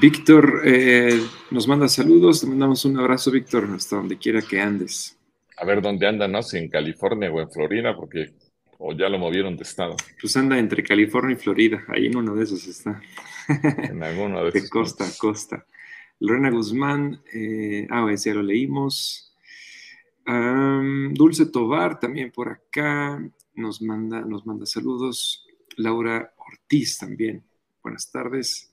Víctor 0.00 0.62
eh, 0.64 1.20
nos 1.50 1.66
manda 1.66 1.88
saludos, 1.88 2.40
te 2.40 2.46
mandamos 2.46 2.84
un 2.84 2.96
abrazo, 3.00 3.32
Víctor, 3.32 3.68
hasta 3.74 3.96
donde 3.96 4.16
quiera 4.16 4.40
que 4.40 4.60
andes. 4.60 5.18
A 5.56 5.64
ver 5.64 5.82
dónde 5.82 6.06
anda, 6.06 6.28
¿no? 6.28 6.40
Si 6.40 6.56
en 6.56 6.68
California 6.68 7.32
o 7.32 7.40
en 7.40 7.50
Florida, 7.50 7.96
porque 7.96 8.32
o 8.78 8.92
ya 8.92 9.08
lo 9.08 9.18
movieron 9.18 9.56
de 9.56 9.64
estado. 9.64 9.96
Pues 10.20 10.36
anda 10.36 10.56
entre 10.56 10.84
California 10.84 11.34
y 11.34 11.40
Florida, 11.40 11.82
ahí 11.88 12.06
en 12.06 12.16
uno 12.16 12.36
de 12.36 12.44
esos 12.44 12.66
está. 12.66 13.00
En 13.90 14.02
alguno 14.04 14.42
de 14.44 14.50
esos. 14.50 14.62
De 14.62 14.68
costa 14.68 15.04
a 15.04 15.10
costa. 15.18 15.66
Lorena 16.20 16.50
Guzmán, 16.50 17.20
eh, 17.32 17.88
ah, 17.90 18.08
ya 18.14 18.34
lo 18.34 18.42
leímos. 18.42 19.34
Dulce 21.12 21.46
Tobar 21.46 21.98
también 21.98 22.30
por 22.30 22.50
acá 22.50 23.18
nos 23.54 23.82
manda, 23.82 24.20
nos 24.20 24.46
manda 24.46 24.64
saludos. 24.64 25.44
Laura 25.76 26.32
Ortiz 26.36 26.98
también, 26.98 27.42
buenas 27.82 28.10
tardes. 28.12 28.72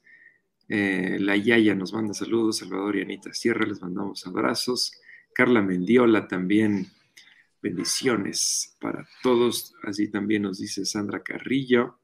Eh, 0.68 1.18
la 1.20 1.36
Yaya 1.36 1.76
nos 1.76 1.94
manda 1.94 2.14
saludos, 2.14 2.58
Salvador 2.58 2.98
y 2.98 3.02
Anita 3.02 3.34
Sierra, 3.34 3.66
les 3.66 3.82
mandamos 3.82 4.26
abrazos. 4.26 4.94
Carla 5.34 5.62
Mendiola 5.62 6.28
también, 6.28 6.88
bendiciones 7.62 8.76
para 8.80 9.08
todos. 9.22 9.74
Así 9.84 10.10
también 10.10 10.44
nos 10.44 10.60
dice 10.60 10.86
Sandra 10.86 11.24
Carrillo. 11.24 12.00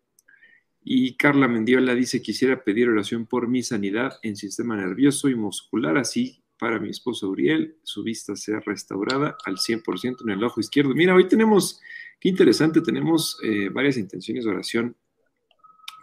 Y 0.84 1.16
Carla 1.16 1.48
Mendiola 1.48 1.94
dice, 1.94 2.22
quisiera 2.22 2.64
pedir 2.64 2.90
oración 2.90 3.26
por 3.28 3.48
mi 3.48 3.62
sanidad 3.62 4.14
en 4.24 4.36
sistema 4.36 4.76
nervioso 4.76 5.30
y 5.30 5.36
muscular, 5.36 5.98
así 5.98 6.44
para 6.58 6.80
mi 6.80 6.90
esposo 6.90 7.30
Uriel, 7.30 7.78
su 7.82 8.04
vista 8.04 8.36
sea 8.36 8.60
restaurada 8.60 9.36
al 9.46 9.58
100% 9.58 10.22
en 10.22 10.30
el 10.30 10.44
ojo 10.44 10.60
izquierdo. 10.60 10.94
Mira, 10.94 11.16
hoy 11.16 11.28
tenemos, 11.28 11.82
qué 12.20 12.30
interesante, 12.30 12.82
tenemos 12.82 13.40
eh, 13.44 13.70
varias 13.70 13.98
intenciones 13.98 14.46
de 14.46 14.52
oración 14.52 14.96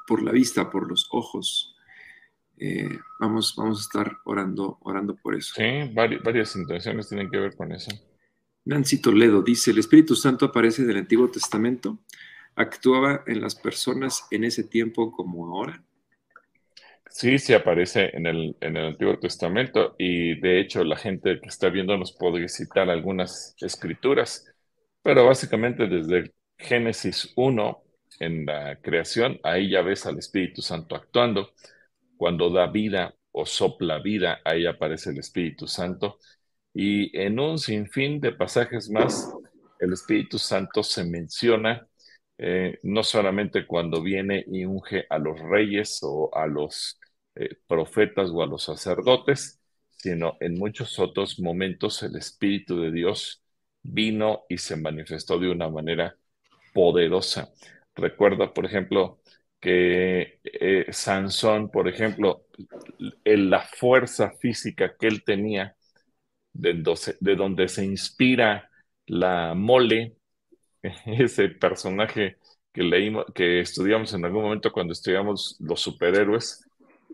por 0.06 0.22
la 0.22 0.32
vista, 0.32 0.68
por 0.68 0.88
los 0.88 1.06
ojos. 1.12 1.76
Eh, 2.60 2.98
vamos, 3.20 3.54
vamos 3.56 3.78
a 3.78 3.82
estar 3.82 4.16
orando, 4.24 4.78
orando 4.80 5.14
por 5.16 5.34
eso. 5.34 5.54
Sí, 5.54 5.90
varias, 5.94 6.56
intenciones 6.56 7.08
tienen 7.08 7.30
que 7.30 7.38
ver 7.38 7.56
con 7.56 7.72
eso. 7.72 7.90
Nancy 8.64 9.00
Toledo 9.00 9.42
dice, 9.42 9.70
el 9.70 9.78
Espíritu 9.78 10.16
Santo 10.16 10.46
aparece 10.46 10.82
en 10.82 10.90
el 10.90 10.96
Antiguo 10.98 11.30
Testamento, 11.30 12.00
actuaba 12.56 13.22
en 13.26 13.40
las 13.40 13.54
personas 13.54 14.26
en 14.30 14.44
ese 14.44 14.64
tiempo 14.64 15.12
como 15.12 15.46
ahora. 15.46 15.82
Sí, 17.10 17.38
sí 17.38 17.54
aparece 17.54 18.10
en 18.14 18.26
el, 18.26 18.56
en 18.60 18.76
el 18.76 18.86
Antiguo 18.88 19.18
Testamento 19.18 19.94
y 19.98 20.38
de 20.40 20.60
hecho 20.60 20.84
la 20.84 20.96
gente 20.96 21.40
que 21.40 21.48
está 21.48 21.70
viendo 21.70 21.96
nos 21.96 22.12
puede 22.12 22.48
citar 22.48 22.90
algunas 22.90 23.54
escrituras, 23.60 24.52
pero 25.02 25.24
básicamente 25.24 25.86
desde 25.86 26.32
Génesis 26.58 27.32
1 27.36 27.82
en 28.20 28.46
la 28.46 28.76
creación, 28.80 29.40
ahí 29.44 29.70
ya 29.70 29.80
ves 29.82 30.04
al 30.06 30.18
Espíritu 30.18 30.60
Santo 30.60 30.96
actuando. 30.96 31.50
Cuando 32.18 32.50
da 32.50 32.66
vida 32.66 33.14
o 33.32 33.46
sopla 33.46 34.00
vida, 34.00 34.40
ahí 34.44 34.66
aparece 34.66 35.10
el 35.10 35.18
Espíritu 35.18 35.66
Santo. 35.66 36.18
Y 36.74 37.16
en 37.18 37.40
un 37.40 37.58
sinfín 37.58 38.20
de 38.20 38.32
pasajes 38.32 38.90
más, 38.90 39.32
el 39.80 39.92
Espíritu 39.94 40.38
Santo 40.38 40.82
se 40.82 41.04
menciona 41.04 41.88
eh, 42.38 42.78
no 42.84 43.02
solamente 43.02 43.66
cuando 43.66 44.02
viene 44.02 44.44
y 44.46 44.64
unge 44.64 45.06
a 45.10 45.18
los 45.18 45.40
reyes 45.40 45.98
o 46.02 46.30
a 46.34 46.46
los 46.46 47.00
eh, 47.34 47.56
profetas 47.66 48.30
o 48.30 48.42
a 48.42 48.46
los 48.46 48.64
sacerdotes, 48.64 49.60
sino 49.96 50.36
en 50.40 50.54
muchos 50.54 50.98
otros 51.00 51.40
momentos 51.40 52.02
el 52.04 52.16
Espíritu 52.16 52.80
de 52.80 52.92
Dios 52.92 53.42
vino 53.82 54.44
y 54.48 54.58
se 54.58 54.76
manifestó 54.76 55.38
de 55.38 55.50
una 55.50 55.68
manera 55.68 56.16
poderosa. 56.72 57.52
Recuerda, 57.94 58.54
por 58.54 58.66
ejemplo, 58.66 59.20
que 59.60 60.40
eh, 60.44 60.86
Sansón, 60.92 61.70
por 61.70 61.88
ejemplo, 61.88 62.46
en 63.24 63.50
la 63.50 63.62
fuerza 63.62 64.30
física 64.40 64.96
que 64.98 65.06
él 65.08 65.24
tenía, 65.24 65.76
de, 66.52 66.74
de 67.20 67.36
donde 67.36 67.68
se 67.68 67.84
inspira 67.84 68.70
la 69.06 69.54
mole, 69.54 70.16
ese 71.06 71.48
personaje 71.50 72.38
que 72.72 72.82
leímos, 72.82 73.26
que 73.34 73.60
estudiamos 73.60 74.12
en 74.14 74.24
algún 74.24 74.42
momento 74.44 74.72
cuando 74.72 74.92
estudiamos 74.92 75.56
los 75.60 75.80
superhéroes, 75.80 76.64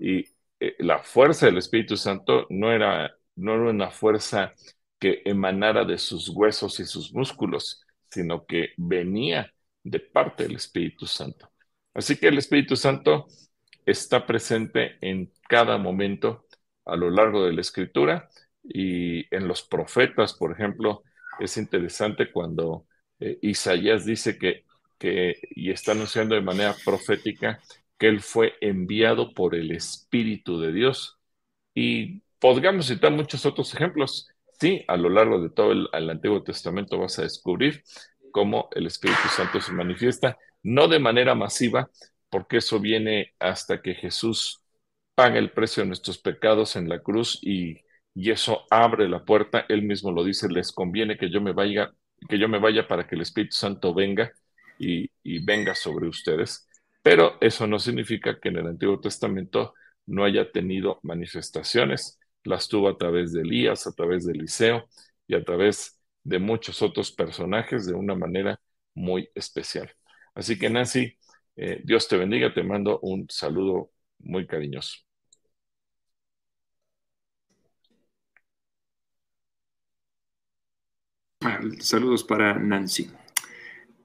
y 0.00 0.20
eh, 0.61 0.76
la 0.80 0.98
fuerza 1.00 1.46
del 1.46 1.59
Espíritu 1.59 1.96
Santo 1.96 2.46
no 2.50 2.72
era, 2.72 3.12
no 3.37 3.54
era 3.54 3.70
una 3.70 3.90
fuerza 3.90 4.54
que 4.98 5.22
emanara 5.24 5.85
de 5.85 5.98
sus 5.98 6.28
huesos 6.30 6.80
y 6.80 6.85
sus 6.87 7.12
músculos, 7.14 7.85
sino 8.11 8.46
que 8.46 8.70
venía 8.76 9.52
de 9.83 10.00
parte 10.00 10.44
del 10.44 10.57
Espíritu 10.57 11.07
Santo. 11.07 11.50
Así 11.94 12.16
que 12.16 12.28
el 12.28 12.38
Espíritu 12.38 12.76
Santo 12.76 13.26
está 13.87 14.26
presente 14.26 14.96
en 15.00 15.33
cada 15.48 15.78
momento 15.78 16.46
a 16.85 16.96
lo 16.96 17.11
largo 17.11 17.44
de 17.44 17.52
la 17.52 17.61
escritura 17.61 18.28
y 18.62 19.35
en 19.35 19.46
los 19.48 19.62
profetas, 19.62 20.35
por 20.35 20.52
ejemplo, 20.52 21.02
es 21.38 21.57
interesante 21.57 22.30
cuando 22.30 22.87
eh, 23.20 23.38
Isaías 23.42 24.04
dice 24.04 24.38
que, 24.38 24.64
que, 24.98 25.37
y 25.50 25.70
está 25.70 25.92
anunciando 25.92 26.35
de 26.35 26.40
manera 26.40 26.74
profética 26.85 27.61
que 27.98 28.09
él 28.09 28.20
fue 28.20 28.54
enviado 28.61 29.33
por 29.35 29.54
el 29.54 29.70
Espíritu 29.70 30.61
de 30.61 30.72
Dios. 30.72 31.18
Y 31.74 32.22
podríamos 32.38 32.87
citar 32.87 33.12
muchos 33.12 33.46
otros 33.46 33.74
ejemplos. 33.74 34.28
Sí, 34.61 34.85
a 34.88 34.96
lo 34.96 35.09
largo 35.09 35.40
de 35.40 35.50
todo 35.50 35.72
el, 35.72 35.88
el 35.92 36.11
Antiguo 36.11 36.42
Testamento 36.42 36.98
vas 36.98 37.18
a 37.18 37.22
descubrir 37.22 37.83
cómo 38.33 38.68
el 38.72 38.87
Espíritu 38.87 39.28
Santo 39.28 39.61
se 39.61 39.72
manifiesta, 39.72 40.38
no 40.64 40.88
de 40.88 41.00
manera 41.00 41.37
masiva, 41.37 41.90
porque 42.31 42.59
eso 42.59 42.81
viene 42.81 43.35
hasta 43.40 43.83
que 43.83 43.94
Jesús 43.94 44.62
paga 45.14 45.38
el 45.38 45.53
precio 45.53 45.83
de 45.83 45.88
nuestros 45.88 46.18
pecados 46.18 46.77
en 46.77 46.88
la 46.88 47.00
cruz 47.00 47.38
y, 47.42 47.79
y 48.14 48.31
eso 48.33 48.64
abre 48.70 49.09
la 49.09 49.24
puerta. 49.24 49.66
Él 49.68 49.83
mismo 49.83 50.12
lo 50.12 50.24
dice, 50.24 50.48
les 50.48 50.72
conviene 50.72 51.18
que 51.18 51.31
yo 51.31 51.40
me 51.40 51.53
vaya, 51.53 51.92
que 52.29 52.38
yo 52.38 52.48
me 52.48 52.59
vaya 52.59 52.88
para 52.88 53.07
que 53.07 53.14
el 53.16 53.22
Espíritu 53.22 53.57
Santo 53.57 53.94
venga 53.94 54.33
y, 54.79 55.11
y 55.22 55.44
venga 55.44 55.74
sobre 55.74 56.09
ustedes. 56.09 56.68
Pero 57.03 57.37
eso 57.40 57.66
no 57.66 57.79
significa 57.79 58.40
que 58.40 58.48
en 58.48 58.59
el 58.59 58.66
Antiguo 58.66 59.00
Testamento 59.00 59.74
no 60.07 60.24
haya 60.24 60.50
tenido 60.50 61.00
manifestaciones. 61.03 62.18
Las 62.44 62.68
tuvo 62.68 62.88
a 62.88 62.96
través 62.98 63.33
de 63.33 63.42
Elías, 63.42 63.87
a 63.87 63.92
través 63.92 64.27
de 64.27 64.33
Eliseo 64.33 64.87
y 65.27 65.35
a 65.35 65.44
través 65.44 66.00
de 66.24 66.38
muchos 66.38 66.83
otros 66.83 67.12
personajes 67.12 67.87
de 67.87 67.94
una 67.94 68.14
manera 68.14 68.61
muy 68.94 69.31
especial. 69.35 69.90
Así 70.35 70.59
que 70.59 70.70
Nancy, 70.70 71.16
eh, 71.57 71.81
Dios 71.85 72.09
te 72.09 72.16
bendiga, 72.16 72.53
te 72.53 72.62
mando 72.62 72.99
un 73.01 73.27
saludo 73.31 73.90
muy 74.18 74.47
cariñoso. 74.47 74.99
Saludos 81.81 82.25
para 82.25 82.55
Nancy. 82.59 83.11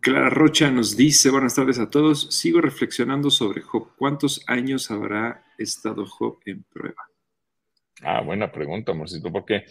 Clara 0.02 0.30
Rocha 0.30 0.72
nos 0.72 0.96
dice, 0.96 1.30
buenas 1.30 1.56
tardes 1.56 1.80
a 1.80 1.90
todos, 1.90 2.28
sigo 2.34 2.62
reflexionando 2.62 3.30
sobre 3.30 3.62
Job. 3.62 3.90
¿Cuántos 3.98 4.44
años 4.48 4.92
habrá 4.92 5.44
estado 5.58 6.06
Job 6.06 6.40
en 6.46 6.64
prueba? 6.64 7.04
Ah, 8.02 8.22
buena 8.22 8.52
pregunta, 8.52 8.94
amorcito, 8.94 9.32
porque 9.32 9.66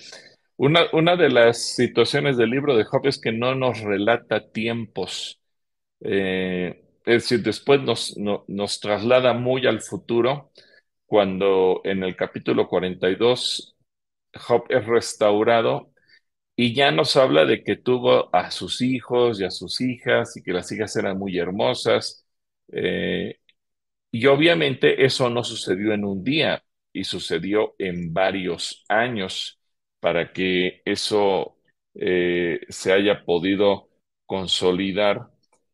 una, 0.57 1.17
de 1.17 1.31
las 1.31 1.75
situaciones 1.75 2.37
del 2.37 2.51
libro 2.51 2.77
de 2.77 2.85
Job 2.85 3.07
es 3.07 3.19
que 3.19 3.33
no 3.33 3.55
nos 3.55 3.81
relata 3.81 4.51
tiempos. 4.51 5.38
Eh, 6.01 6.85
es 7.05 7.23
decir, 7.25 7.43
después 7.43 7.81
nos, 7.83 8.17
nos 8.19 8.81
traslada 8.81 9.33
muy 9.35 9.67
al 9.67 9.81
futuro, 9.81 10.53
cuando 11.07 11.81
en 11.85 12.03
el 12.05 12.17
capítulo 12.17 12.69
42 12.69 13.77
Job 14.35 14.65
es 14.71 14.87
restaurado 14.87 15.93
y 16.57 16.75
ya 16.75 16.91
nos 16.93 17.17
habla 17.17 17.45
de 17.47 17.63
que 17.65 17.77
tuvo 17.77 18.35
a 18.35 18.51
sus 18.51 18.83
hijos 18.83 19.41
y 19.41 19.45
a 19.45 19.51
sus 19.51 19.81
hijas 19.81 20.37
y 20.37 20.43
que 20.43 20.53
las 20.53 20.71
hijas 20.73 20.97
eran 20.97 21.19
muy 21.19 21.39
hermosas. 21.39 22.27
Eh, 22.73 23.39
y 24.11 24.27
obviamente 24.27 25.05
eso 25.05 25.29
no 25.31 25.45
sucedió 25.45 25.93
en 25.93 26.05
un 26.05 26.25
día 26.25 26.65
y 26.93 27.05
sucedió 27.05 27.75
en 27.79 28.13
varios 28.13 28.85
años 28.89 29.61
para 30.01 30.33
que 30.33 30.83
eso 30.85 31.59
eh, 31.95 32.61
se 32.69 32.93
haya 32.93 33.25
podido 33.25 33.91
consolidar 34.27 35.29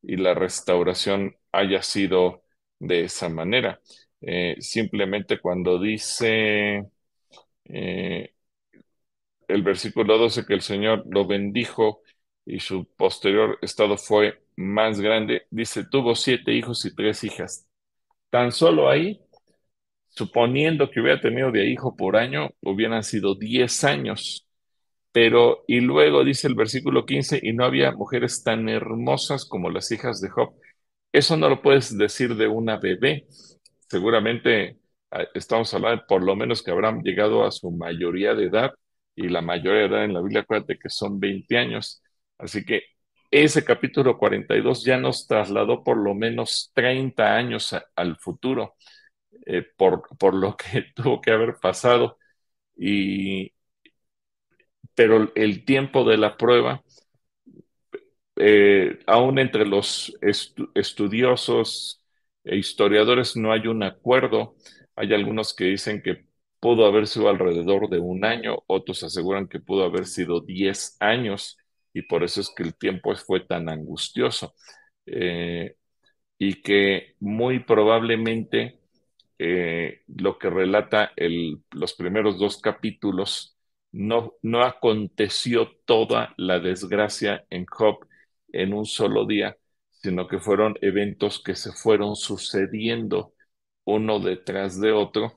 y 0.07 0.17
la 0.17 0.35
restauración 0.35 1.37
haya 1.53 1.83
sido 1.83 2.45
de 2.79 3.05
esa 3.05 3.29
manera. 3.29 3.81
Eh, 4.21 4.57
simplemente 4.61 5.40
cuando 5.40 5.81
dice 5.81 6.87
eh, 7.67 8.35
el 9.49 9.62
versículo 9.62 10.19
12 10.19 10.47
que 10.47 10.55
el 10.55 10.61
Señor 10.62 11.05
lo 11.11 11.27
bendijo 11.27 12.03
y 12.47 12.61
su 12.61 12.87
posterior 12.97 13.59
estado 13.62 13.97
fue 13.97 14.43
más 14.57 15.01
grande, 15.01 15.47
dice, 15.51 15.85
tuvo 15.90 16.14
siete 16.14 16.53
hijos 16.53 16.85
y 16.85 16.95
tres 16.95 17.25
hijas. 17.25 17.67
Tan 18.31 18.53
solo 18.53 18.88
ahí 18.90 19.21
suponiendo 20.09 20.90
que 20.90 21.01
hubiera 21.01 21.21
tenido 21.21 21.51
de 21.51 21.67
hijo 21.67 21.97
por 21.97 22.17
año, 22.17 22.51
hubieran 22.62 23.03
sido 23.05 23.35
10 23.35 23.85
años. 23.85 24.47
Pero, 25.14 25.64
y 25.68 25.81
luego 25.81 26.24
dice 26.24 26.48
el 26.48 26.57
versículo 26.57 27.07
15, 27.07 27.40
y 27.42 27.55
no 27.55 27.64
había 27.66 27.92
mujeres 27.92 28.44
tan 28.44 28.68
hermosas 28.68 29.46
como 29.46 29.70
las 29.70 29.92
hijas 29.92 30.20
de 30.20 30.31
Job. 30.31 30.55
Eso 31.12 31.37
no 31.37 31.48
lo 31.48 31.62
puedes 31.62 31.96
decir 31.96 32.37
de 32.37 32.48
una 32.48 32.79
bebé. 32.79 33.27
Seguramente 33.88 34.79
ah, 35.12 35.24
estamos 35.35 35.72
hablando 35.74 36.05
por 36.09 36.22
lo 36.22 36.37
menos 36.37 36.62
que 36.62 36.72
habrán 36.72 37.03
llegado 37.03 37.44
a 37.46 37.53
su 37.53 37.70
mayoría 37.70 38.35
de 38.35 38.46
edad, 38.46 38.74
y 39.16 39.29
la 39.29 39.42
mayoría 39.42 39.83
de 39.83 39.87
edad 39.87 40.05
en 40.05 40.14
la 40.14 40.20
Biblia, 40.22 40.40
acuérdate 40.42 40.79
que 40.79 40.90
son 40.90 41.20
20 41.20 41.59
años. 41.59 42.03
Así 42.38 42.64
que 42.64 42.83
ese 43.31 43.64
capítulo 43.64 44.18
42 44.18 44.85
ya 44.85 44.98
nos 44.98 45.27
trasladó 45.27 45.85
por 45.85 45.96
lo 45.98 46.14
menos 46.14 46.72
30 46.74 47.37
años 47.37 47.74
al 47.96 48.16
futuro. 48.18 48.77
Eh, 49.46 49.62
por, 49.77 50.09
por, 50.18 50.35
lo 50.35 50.57
que 50.57 50.83
tuvo 50.94 51.20
que 51.20 51.31
haber 51.33 51.57
pasado. 51.61 52.18
Y, 52.77 53.54
pero 54.94 55.33
el 55.35 55.64
tiempo 55.64 56.04
de 56.04 56.16
la 56.18 56.37
prueba, 56.37 56.83
eh, 58.37 58.98
aún 59.07 59.38
entre 59.38 59.66
los 59.66 60.16
estudiosos 60.74 62.02
e 62.44 62.57
historiadores 62.57 63.37
no 63.37 63.52
hay 63.52 63.66
un 63.66 63.83
acuerdo. 63.83 64.57
Hay 64.96 65.12
algunos 65.14 65.54
que 65.54 65.64
dicen 65.64 66.02
que 66.02 66.26
pudo 66.61 66.87
haber 66.87 67.07
sido 67.07 67.28
alrededor 67.28 67.88
de 67.90 67.98
un 68.00 68.24
año, 68.24 68.57
otros 68.66 69.02
aseguran 69.02 69.48
que 69.48 69.61
pudo 69.61 69.85
haber 69.85 70.07
sido 70.07 70.40
10 70.40 70.96
años 71.00 71.59
y 71.92 72.02
por 72.02 72.24
eso 72.24 72.40
es 72.40 72.50
que 72.57 72.62
el 72.64 72.74
tiempo 72.76 73.14
fue 73.16 73.40
tan 73.40 73.68
angustioso. 73.68 74.54
Eh, 75.07 75.74
y 76.38 76.62
que 76.62 77.14
muy 77.20 77.61
probablemente 77.61 78.80
eh, 79.38 80.02
lo 80.09 80.38
que 80.38 80.50
relata 80.50 81.12
los 81.72 81.94
primeros 81.94 82.38
dos 82.38 82.61
capítulos, 82.61 83.54
no, 83.94 84.35
no 84.42 84.64
aconteció 84.64 85.70
toda 85.85 86.35
la 86.37 86.59
desgracia 86.61 87.46
en 87.50 87.64
Job 87.66 88.07
en 88.52 88.74
un 88.74 88.87
solo 88.87 89.26
día, 89.26 89.57
sino 90.02 90.26
que 90.28 90.40
fueron 90.40 90.74
eventos 90.80 91.42
que 91.42 91.54
se 91.54 91.72
fueron 91.72 92.16
sucediendo 92.16 93.35
uno 93.85 94.18
detrás 94.20 94.80
de 94.80 94.92
otro 94.92 95.35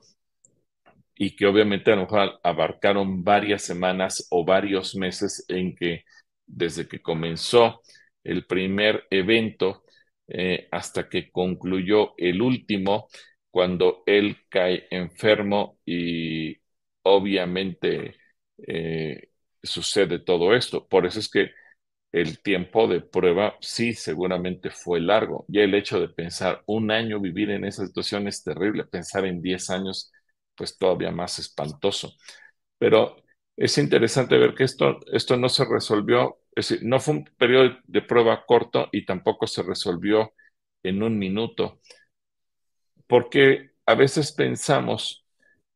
y 1.14 1.36
que 1.36 1.46
obviamente 1.46 1.92
a 1.92 1.96
lo 1.96 2.02
mejor 2.02 2.40
abarcaron 2.42 3.24
varias 3.24 3.62
semanas 3.62 4.26
o 4.30 4.44
varios 4.44 4.94
meses 4.96 5.44
en 5.48 5.74
que 5.74 6.04
desde 6.46 6.88
que 6.88 7.00
comenzó 7.02 7.80
el 8.24 8.46
primer 8.46 9.04
evento 9.10 9.84
eh, 10.28 10.68
hasta 10.72 11.08
que 11.08 11.30
concluyó 11.30 12.14
el 12.18 12.42
último, 12.42 13.08
cuando 13.50 14.02
él 14.06 14.36
cae 14.48 14.86
enfermo 14.90 15.78
y 15.86 16.56
obviamente 17.02 18.17
eh, 18.66 19.30
sucede 19.62 20.18
todo 20.20 20.54
esto. 20.54 20.86
Por 20.88 21.06
eso 21.06 21.20
es 21.20 21.28
que 21.30 21.50
el 22.12 22.40
tiempo 22.42 22.88
de 22.88 23.00
prueba 23.02 23.56
sí 23.60 23.94
seguramente 23.94 24.70
fue 24.70 25.00
largo. 25.00 25.44
Y 25.48 25.60
el 25.60 25.74
hecho 25.74 26.00
de 26.00 26.08
pensar 26.08 26.62
un 26.66 26.90
año 26.90 27.20
vivir 27.20 27.50
en 27.50 27.64
esa 27.64 27.86
situación 27.86 28.28
es 28.28 28.42
terrible. 28.44 28.84
Pensar 28.86 29.26
en 29.26 29.42
10 29.42 29.70
años, 29.70 30.12
pues 30.56 30.78
todavía 30.78 31.10
más 31.12 31.38
espantoso. 31.38 32.12
Pero 32.78 33.16
es 33.56 33.78
interesante 33.78 34.38
ver 34.38 34.54
que 34.54 34.64
esto, 34.64 35.00
esto 35.12 35.36
no 35.36 35.48
se 35.48 35.64
resolvió, 35.64 36.38
es 36.54 36.68
decir, 36.70 36.86
no 36.88 37.00
fue 37.00 37.14
un 37.16 37.24
periodo 37.38 37.76
de 37.84 38.02
prueba 38.02 38.44
corto 38.46 38.88
y 38.92 39.04
tampoco 39.04 39.46
se 39.46 39.62
resolvió 39.62 40.32
en 40.82 41.02
un 41.02 41.18
minuto. 41.18 41.80
Porque 43.06 43.70
a 43.86 43.94
veces 43.94 44.32
pensamos 44.32 45.24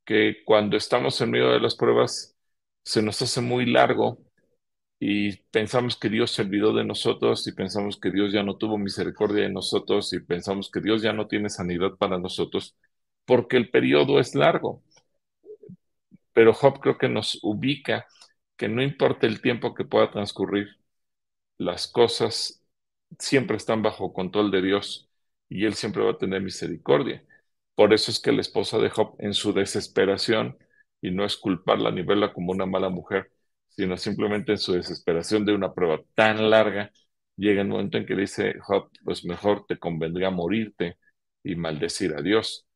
que 0.05 0.45
cuando 0.45 0.77
estamos 0.77 1.21
en 1.21 1.31
medio 1.31 1.51
de 1.53 1.61
las 1.61 1.77
pruebas 1.77 2.32
se 2.85 3.03
nos 3.03 3.21
hace 3.23 3.41
muy 3.41 3.67
largo 3.67 4.19
y 5.01 5.37
pensamos 5.51 5.97
que 5.99 6.09
Dios 6.11 6.33
se 6.33 6.43
olvidó 6.43 6.75
de 6.75 6.85
nosotros 6.85 7.47
y 7.49 7.53
pensamos 7.53 7.99
que 8.01 8.11
Dios 8.11 8.33
ya 8.33 8.43
no 8.45 8.57
tuvo 8.59 8.79
misericordia 8.79 9.45
de 9.45 9.51
nosotros 9.53 10.13
y 10.15 10.21
pensamos 10.21 10.71
que 10.71 10.81
Dios 10.81 11.03
ya 11.03 11.13
no 11.13 11.29
tiene 11.29 11.51
sanidad 11.51 11.93
para 11.99 12.19
nosotros 12.19 12.77
porque 13.27 13.57
el 13.57 13.71
periodo 13.71 14.21
es 14.21 14.35
largo. 14.35 14.83
Pero 16.33 16.55
Job 16.55 16.81
creo 16.81 16.99
que 16.99 17.09
nos 17.09 17.39
ubica 17.43 18.07
que 18.57 18.69
no 18.69 18.83
importa 18.83 19.27
el 19.27 19.41
tiempo 19.41 19.75
que 19.75 19.85
pueda 19.85 20.11
transcurrir, 20.11 20.69
las 21.59 21.89
cosas 21.89 22.63
siempre 23.19 23.57
están 23.57 23.83
bajo 23.83 24.13
control 24.13 24.51
de 24.51 24.63
Dios 24.63 25.11
y 25.49 25.67
Él 25.67 25.75
siempre 25.75 26.03
va 26.05 26.13
a 26.13 26.19
tener 26.19 26.43
misericordia. 26.43 27.25
Por 27.75 27.93
eso 27.95 28.11
es 28.11 28.21
que 28.21 28.33
la 28.33 28.41
esposa 28.43 28.79
de 28.79 28.91
Job, 28.91 29.17
en 29.19 29.35
su 29.35 29.53
desesperación, 29.53 30.59
y 31.03 31.11
no 31.13 31.25
es 31.27 31.37
culparla 31.37 31.91
ni 31.93 32.03
verla 32.03 32.33
como 32.33 32.53
una 32.53 32.67
mala 32.67 32.91
mujer, 32.91 33.33
sino 33.69 33.97
simplemente 33.99 34.53
en 34.53 34.59
su 34.59 34.75
desesperación 34.75 35.45
de 35.45 35.55
una 35.55 35.75
prueba 35.75 36.01
tan 36.15 36.51
larga, 36.51 36.93
llega 37.37 37.63
el 37.63 37.69
momento 37.69 37.99
en 37.99 38.07
que 38.07 38.17
dice, 38.17 38.55
Job, 38.61 38.91
pues 39.05 39.25
mejor 39.25 39.67
te 39.67 39.79
convendría 39.79 40.31
morirte 40.31 40.99
y 41.45 41.57
maldecir 41.57 42.15
a 42.15 42.23
Dios. 42.23 42.67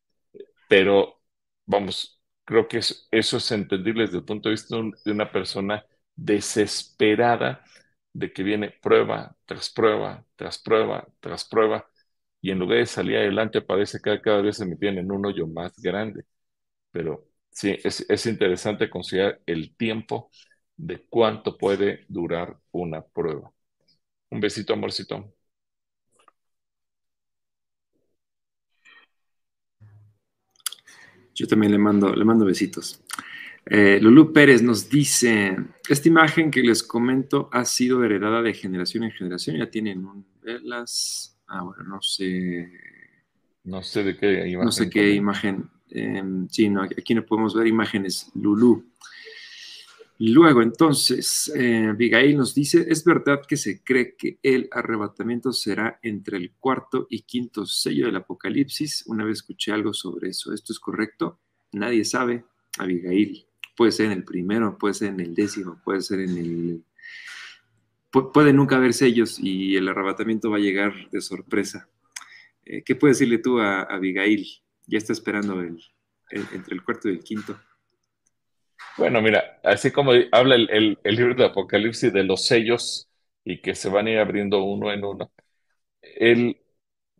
Pero, 0.68 1.20
vamos, 1.66 2.20
creo 2.44 2.68
que 2.68 2.78
eso, 2.78 3.36
es 3.38 3.52
entendible 3.52 4.04
desde 4.04 4.18
el 4.18 4.24
punto 4.24 4.48
de 4.48 4.54
vista 4.54 4.76
de 5.04 5.12
una 5.12 5.30
persona 5.30 5.84
desesperada 6.14 7.64
de 8.12 8.32
que 8.32 8.42
viene 8.42 8.70
prueba 8.82 9.36
tras 9.44 9.70
prueba, 9.70 10.24
tras 10.36 10.58
prueba, 10.58 11.06
tras 11.20 11.44
prueba, 11.48 11.88
y 12.40 12.50
en 12.50 12.58
lugar 12.58 12.78
de 12.78 12.86
salir 12.86 13.16
adelante 13.18 13.62
parece 13.62 13.98
que 14.02 14.20
cada 14.20 14.40
vez 14.42 14.56
se 14.56 14.66
metían 14.66 14.98
en 14.98 15.10
un 15.12 15.26
hoyo 15.26 15.46
más 15.46 15.76
grande. 15.80 16.24
Pero 16.92 17.28
sí, 17.56 17.76
es, 17.82 18.04
es 18.08 18.26
interesante 18.26 18.90
considerar 18.90 19.40
el 19.46 19.74
tiempo 19.76 20.30
de 20.76 21.06
cuánto 21.08 21.56
puede 21.56 22.04
durar 22.08 22.58
una 22.70 23.02
prueba. 23.02 23.50
Un 24.30 24.40
besito, 24.40 24.74
amorcito. 24.74 25.32
Yo 31.34 31.46
también 31.46 31.72
le 31.72 31.78
mando, 31.78 32.14
le 32.14 32.24
mando 32.24 32.44
besitos. 32.44 33.00
Eh, 33.64 33.98
Lulú 34.00 34.32
Pérez 34.32 34.62
nos 34.62 34.88
dice, 34.88 35.56
esta 35.88 36.08
imagen 36.08 36.50
que 36.50 36.62
les 36.62 36.82
comento 36.82 37.48
ha 37.52 37.64
sido 37.64 38.04
heredada 38.04 38.42
de 38.42 38.54
generación 38.54 39.04
en 39.04 39.12
generación, 39.12 39.56
ya 39.56 39.70
tienen 39.70 40.04
un, 40.04 40.26
velas, 40.42 41.38
ah, 41.46 41.62
bueno, 41.62 41.84
no 41.84 42.02
sé. 42.02 42.70
No 43.64 43.82
sé 43.82 44.04
de 44.04 44.16
qué 44.16 44.46
imagen. 44.46 44.64
No 44.64 44.72
sé 44.72 44.90
qué 44.90 45.12
imagen. 45.14 45.70
Em, 45.90 46.49
sí, 46.49 46.68
no, 46.68 46.83
aquí 46.83 47.14
no 47.14 47.25
podemos 47.25 47.55
ver 47.55 47.66
imágenes. 47.66 48.31
Lulú. 48.35 48.85
Luego, 50.18 50.62
entonces, 50.62 51.53
eh, 51.55 51.88
Abigail 51.90 52.37
nos 52.38 52.55
dice, 52.55 52.87
es 52.88 53.05
verdad 53.05 53.42
que 53.46 53.59
se 53.59 53.83
cree 53.83 54.16
que 54.16 54.38
el 54.42 54.68
arrebatamiento 54.72 55.53
será 55.53 55.99
entre 56.03 56.38
el 56.38 56.53
cuarto 56.53 57.07
y 57.11 57.22
quinto 57.22 57.66
sello 57.66 58.07
del 58.07 58.16
Apocalipsis. 58.16 59.05
Una 59.07 59.25
vez 59.25 59.38
escuché 59.38 59.72
algo 59.72 59.92
sobre 59.92 60.31
eso. 60.31 60.55
¿Esto 60.55 60.72
es 60.72 60.81
correcto? 60.81 61.38
Nadie 61.72 62.05
sabe. 62.05 62.44
Abigail, 62.79 63.46
puede 63.77 63.92
ser 63.92 64.07
en 64.07 64.12
el 64.12 64.25
primero, 64.25 64.79
puede 64.79 64.94
ser 64.94 65.09
en 65.09 65.20
el 65.20 65.35
décimo, 65.35 65.81
puede 65.85 66.01
ser 66.01 66.20
en 66.20 66.38
el... 66.38 66.85
puede 68.11 68.53
nunca 68.53 68.77
haber 68.77 68.94
sellos 68.94 69.38
y 69.38 69.77
el 69.77 69.88
arrebatamiento 69.88 70.51
va 70.51 70.57
a 70.57 70.61
llegar 70.61 70.94
de 71.11 71.20
sorpresa. 71.20 71.88
Eh, 72.64 72.83
¿Qué 72.83 72.96
puedes 72.96 73.18
decirle 73.18 73.38
tú 73.38 73.61
a, 73.61 73.83
Abigail? 73.83 74.46
Ya 74.87 74.99
está 74.99 75.12
esperando 75.12 75.61
entre 76.31 76.75
el 76.75 76.85
cuarto 76.85 77.09
y 77.09 77.12
el 77.12 77.25
quinto. 77.25 77.59
Bueno, 78.96 79.20
mira, 79.20 79.61
así 79.62 79.90
como 79.90 80.12
habla 80.33 80.55
el, 80.55 80.99
libro 81.05 81.35
de 81.35 81.44
Apocalipsis 81.44 82.12
de 82.12 82.25
los 82.25 82.46
sellos 82.46 83.09
y 83.44 83.61
que 83.61 83.75
se 83.75 83.88
van 83.90 84.07
a 84.07 84.11
ir 84.11 84.18
abriendo 84.18 84.62
uno 84.64 84.92
en 84.92 85.05
uno, 85.05 85.31
el, 86.03 86.59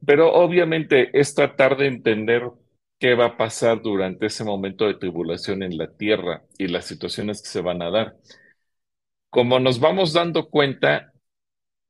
pero 0.05 0.33
obviamente 0.33 1.19
es 1.19 1.35
tratar 1.35 1.77
de 1.77 1.87
entender 1.87 2.51
qué 2.99 3.15
va 3.15 3.27
a 3.27 3.37
pasar 3.37 3.83
durante 3.83 4.27
ese 4.27 4.45
momento 4.45 4.87
de 4.87 4.95
tribulación 4.95 5.63
en 5.63 5.77
la 5.77 5.93
tierra 5.93 6.45
y 6.59 6.69
las 6.69 6.87
situaciones 6.87 7.43
que 7.43 7.49
se 7.49 7.61
van 7.61 7.83
a 7.83 7.91
dar. 7.91 8.17
Como 9.31 9.61
nos 9.61 9.79
vamos 9.81 10.13
dando 10.13 10.49
cuenta, 10.49 11.13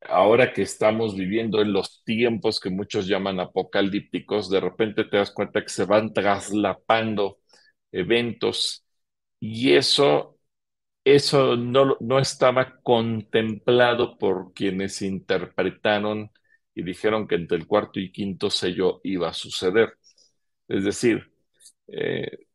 ahora 0.09 0.53
que 0.53 0.63
estamos 0.63 1.17
viviendo 1.17 1.61
en 1.63 1.73
los 1.73 2.03
tiempos 2.05 2.61
que 2.61 2.71
muchos 2.71 3.07
llaman 3.07 3.41
apocalípticos, 3.41 4.51
de 4.51 4.61
repente 4.61 5.05
te 5.05 5.17
das 5.19 5.31
cuenta 5.33 5.63
que 5.63 5.69
se 5.69 5.85
van 5.85 6.13
traslapando 6.13 7.39
eventos 7.93 8.85
y 9.41 9.73
eso, 9.75 10.39
eso 11.05 11.57
no, 11.57 11.97
no 12.01 12.19
estaba 12.19 12.81
contemplado 12.83 14.19
por 14.19 14.53
quienes 14.55 15.03
interpretaron 15.03 16.31
y 16.75 16.83
dijeron 16.83 17.29
que 17.29 17.37
entre 17.37 17.59
el 17.59 17.67
cuarto 17.67 18.01
y 18.01 18.13
quinto 18.13 18.51
sello 18.51 19.01
iba 19.05 19.29
a 19.31 19.35
suceder. 19.35 19.95
Es 20.69 20.85
decir, 20.85 21.33
eh, 21.89 22.47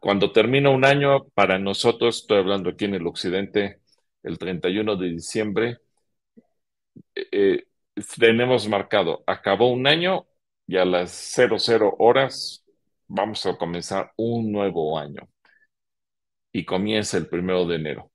cuando 0.00 0.32
termina 0.32 0.70
un 0.70 0.84
año, 0.84 1.28
para 1.34 1.58
nosotros, 1.58 2.18
estoy 2.22 2.38
hablando 2.38 2.70
aquí 2.70 2.86
en 2.86 2.94
el 2.94 3.06
occidente, 3.06 3.80
el 4.22 4.38
31 4.38 4.96
de 4.96 5.08
diciembre, 5.10 5.78
eh, 7.14 7.66
tenemos 8.18 8.68
marcado, 8.68 9.22
acabó 9.26 9.70
un 9.72 9.86
año 9.86 10.26
y 10.66 10.76
a 10.76 10.84
las 10.84 11.10
00 11.12 11.94
horas 11.98 12.64
vamos 13.08 13.44
a 13.46 13.56
comenzar 13.56 14.12
un 14.16 14.52
nuevo 14.52 14.98
año 14.98 15.28
y 16.52 16.64
comienza 16.64 17.16
el 17.18 17.28
primero 17.28 17.66
de 17.66 17.76
enero. 17.76 18.10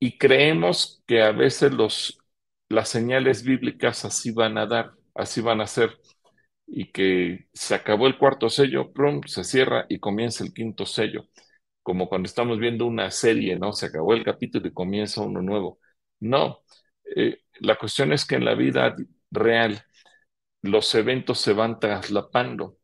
Y 0.00 0.18
creemos 0.18 1.02
que 1.06 1.22
a 1.22 1.32
veces 1.32 1.72
los, 1.72 2.18
las 2.70 2.88
señales 2.88 3.44
bíblicas 3.44 4.04
así 4.04 4.32
van 4.32 4.58
a 4.58 4.66
dar, 4.66 4.92
así 5.14 5.42
van 5.42 5.60
a 5.62 5.66
ser, 5.66 5.98
y 6.66 6.92
que 6.92 7.48
se 7.54 7.74
acabó 7.74 8.06
el 8.06 8.18
cuarto 8.18 8.50
sello, 8.50 8.92
prum, 8.92 9.22
se 9.26 9.44
cierra 9.44 9.86
y 9.88 9.98
comienza 10.00 10.44
el 10.44 10.52
quinto 10.54 10.86
sello, 10.86 11.26
como 11.82 12.08
cuando 12.08 12.26
estamos 12.28 12.58
viendo 12.58 12.86
una 12.86 13.10
serie, 13.10 13.58
¿no? 13.58 13.72
Se 13.72 13.86
acabó 13.86 14.14
el 14.14 14.24
capítulo 14.24 14.68
y 14.68 14.72
comienza 14.74 15.22
uno 15.22 15.42
nuevo. 15.42 15.80
No, 16.20 16.60
eh, 17.16 17.40
la 17.60 17.76
cuestión 17.76 18.12
es 18.12 18.24
que 18.24 18.36
en 18.36 18.44
la 18.44 18.54
vida 18.54 18.96
real 19.30 19.82
los 20.62 20.94
eventos 20.94 21.40
se 21.40 21.52
van 21.52 21.80
traslapando 21.80 22.78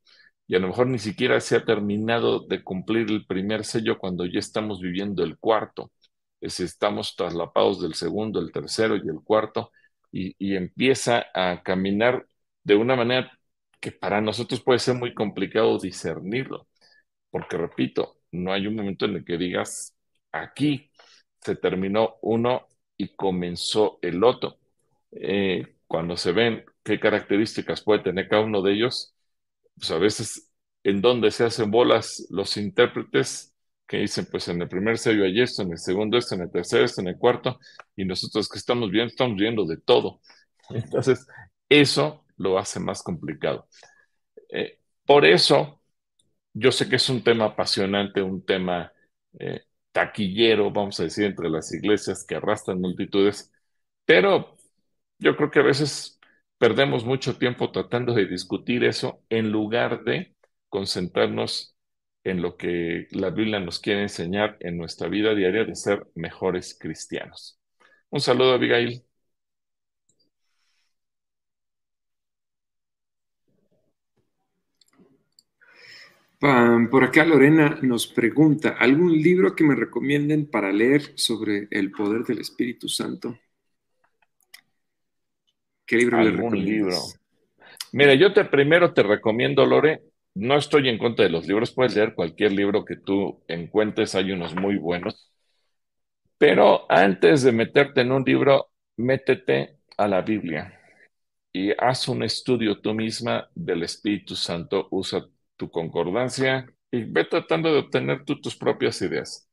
y 0.47 0.57
a 0.57 0.59
lo 0.59 0.69
mejor 0.69 0.87
ni 0.89 0.99
siquiera 0.99 1.41
se 1.41 1.57
ha 1.57 1.65
terminado 1.65 2.41
de 2.47 2.63
cumplir 2.65 3.11
el 3.11 3.27
primer 3.27 3.65
sello 3.65 3.99
cuando 3.99 4.27
ya 4.27 4.39
estamos 4.41 4.81
viviendo 4.81 5.25
el 5.25 5.39
cuarto. 5.39 5.93
Es 6.41 6.61
estamos 6.61 7.17
traslapados 7.17 7.81
del 7.83 7.95
segundo, 7.95 8.41
el 8.41 8.53
tercero 8.53 8.97
y 8.97 9.01
el 9.09 9.21
cuarto 9.25 9.73
y, 10.13 10.35
y 10.39 10.57
empieza 10.57 11.27
a 11.35 11.63
caminar 11.63 12.27
de 12.65 12.77
una 12.77 12.97
manera 12.97 13.33
que 13.81 13.93
para 13.93 14.21
nosotros 14.21 14.63
puede 14.63 14.79
ser 14.79 14.97
muy 14.97 15.15
complicado 15.15 15.79
discernirlo, 15.79 16.69
porque 17.31 17.57
repito, 17.57 18.19
no 18.33 18.53
hay 18.53 18.67
un 18.67 18.77
momento 18.77 19.05
en 19.07 19.17
el 19.17 19.25
que 19.25 19.39
digas, 19.39 19.97
aquí 20.33 20.91
se 21.41 21.57
terminó 21.57 22.17
uno 22.23 22.67
y 22.97 23.15
comenzó 23.17 23.99
el 24.03 24.23
otro. 24.25 24.59
Eh, 25.13 25.77
cuando 25.87 26.17
se 26.17 26.33
ven 26.33 26.65
qué 26.83 26.99
características 27.01 27.83
puede 27.83 28.03
tener 28.03 28.29
cada 28.29 28.43
uno 28.43 28.63
de 28.63 28.73
ellos, 28.73 29.15
pues 29.77 29.91
a 29.91 29.99
veces 29.99 30.51
en 30.85 31.01
donde 31.01 31.31
se 31.31 31.45
hacen 31.45 31.71
bolas 31.71 32.27
los 32.31 32.57
intérpretes 32.57 33.55
que 33.87 33.99
dicen, 33.99 34.27
pues 34.31 34.49
en 34.49 34.63
el 34.63 34.69
primer 34.69 34.99
sello 34.99 35.25
hay 35.25 35.41
esto, 35.41 35.63
en 35.63 35.73
el 35.73 35.79
segundo 35.79 36.17
esto, 36.19 36.35
en 36.35 36.43
el 36.43 36.51
tercero 36.51 36.85
esto, 36.85 37.01
en 37.03 37.09
el 37.09 37.19
cuarto, 37.19 37.59
y 37.97 38.05
nosotros 38.05 38.49
que 38.49 38.59
estamos 38.59 38.91
viendo, 38.91 39.11
estamos 39.11 39.37
viendo 39.37 39.67
de 39.67 39.77
todo. 39.79 40.21
Entonces, 40.71 41.27
eso 41.69 42.25
lo 42.37 42.59
hace 42.59 42.81
más 42.81 43.03
complicado. 43.03 43.69
Eh, 44.51 44.79
por 45.07 45.25
eso, 45.27 45.83
yo 46.55 46.73
sé 46.73 46.89
que 46.89 46.97
es 46.97 47.09
un 47.09 47.23
tema 47.25 47.47
apasionante, 47.47 48.23
un 48.23 48.45
tema 48.45 48.93
eh, 49.39 49.65
taquillero, 49.93 50.71
vamos 50.71 51.01
a 51.01 51.05
decir, 51.05 51.25
entre 51.25 51.51
las 51.51 51.73
iglesias 51.75 52.25
que 52.27 52.37
arrastran 52.37 52.81
multitudes, 52.81 53.53
Pero 54.05 54.57
yo 55.23 55.37
creo 55.37 55.51
que 55.51 55.61
a 55.61 55.63
veces 55.63 56.21
perdemos 56.59 57.05
mucho 57.05 57.37
tiempo 57.39 57.71
tratando 57.73 58.15
de 58.15 58.27
discutir 58.27 58.85
eso 58.85 59.23
en 59.31 59.51
lugar 59.53 60.05
de 60.05 60.35
concentrarnos 60.69 61.77
en 62.25 62.43
lo 62.43 62.57
que 62.57 63.09
la 63.11 63.31
Biblia 63.31 63.61
nos 63.61 63.81
quiere 63.81 64.03
enseñar 64.03 64.57
en 64.61 64.77
nuestra 64.79 65.09
vida 65.09 65.35
diaria 65.35 65.65
de 65.65 65.75
ser 65.77 66.07
mejores 66.15 66.77
cristianos. 66.79 67.59
Un 68.11 68.21
saludo, 68.21 68.55
Abigail. 68.55 69.05
Por 76.91 77.05
acá 77.05 77.25
Lorena 77.25 77.79
nos 77.83 78.07
pregunta, 78.07 78.71
¿algún 78.79 79.13
libro 79.13 79.55
que 79.55 79.65
me 79.65 79.77
recomienden 79.77 80.47
para 80.51 80.73
leer 80.73 81.13
sobre 81.15 81.69
el 81.71 81.93
poder 81.93 82.25
del 82.25 82.41
Espíritu 82.41 82.89
Santo? 82.89 83.39
¿Qué 85.87 85.97
libro 85.97 86.19
¿Algún 86.19 86.65
libro? 86.65 86.97
Mira, 87.93 88.15
yo 88.15 88.33
te 88.33 88.45
primero 88.45 88.95
te 88.95 89.03
recomiendo, 89.03 89.67
Lore, 89.67 90.03
no 90.35 90.57
estoy 90.57 90.89
en 90.89 90.99
contra 90.99 91.25
de 91.25 91.31
los 91.31 91.47
libros, 91.47 91.73
puedes 91.73 91.95
leer 91.95 92.15
cualquier 92.15 92.53
libro 92.53 92.85
que 92.85 92.97
tú 92.97 93.43
encuentres, 93.49 94.15
hay 94.15 94.33
unos 94.33 94.55
muy 94.55 94.77
buenos, 94.77 95.31
pero 96.39 96.91
antes 96.91 97.43
de 97.43 97.53
meterte 97.53 98.01
en 98.01 98.13
un 98.13 98.25
libro, 98.25 98.71
métete 98.97 99.79
a 99.97 100.09
la 100.09 100.23
Biblia 100.23 100.79
y 101.53 101.73
haz 101.79 102.09
un 102.09 102.23
estudio 102.23 102.81
tú 102.81 102.95
misma 102.95 103.49
del 103.55 103.83
Espíritu 103.83 104.37
Santo, 104.37 104.89
usa 104.91 105.27
tu 105.57 105.71
concordancia 105.71 106.67
y 106.91 107.05
ve 107.05 107.25
tratando 107.27 107.73
de 107.73 107.81
obtener 107.81 108.25
tú 108.25 108.41
tus 108.41 108.57
propias 108.57 109.01
ideas. 109.03 109.49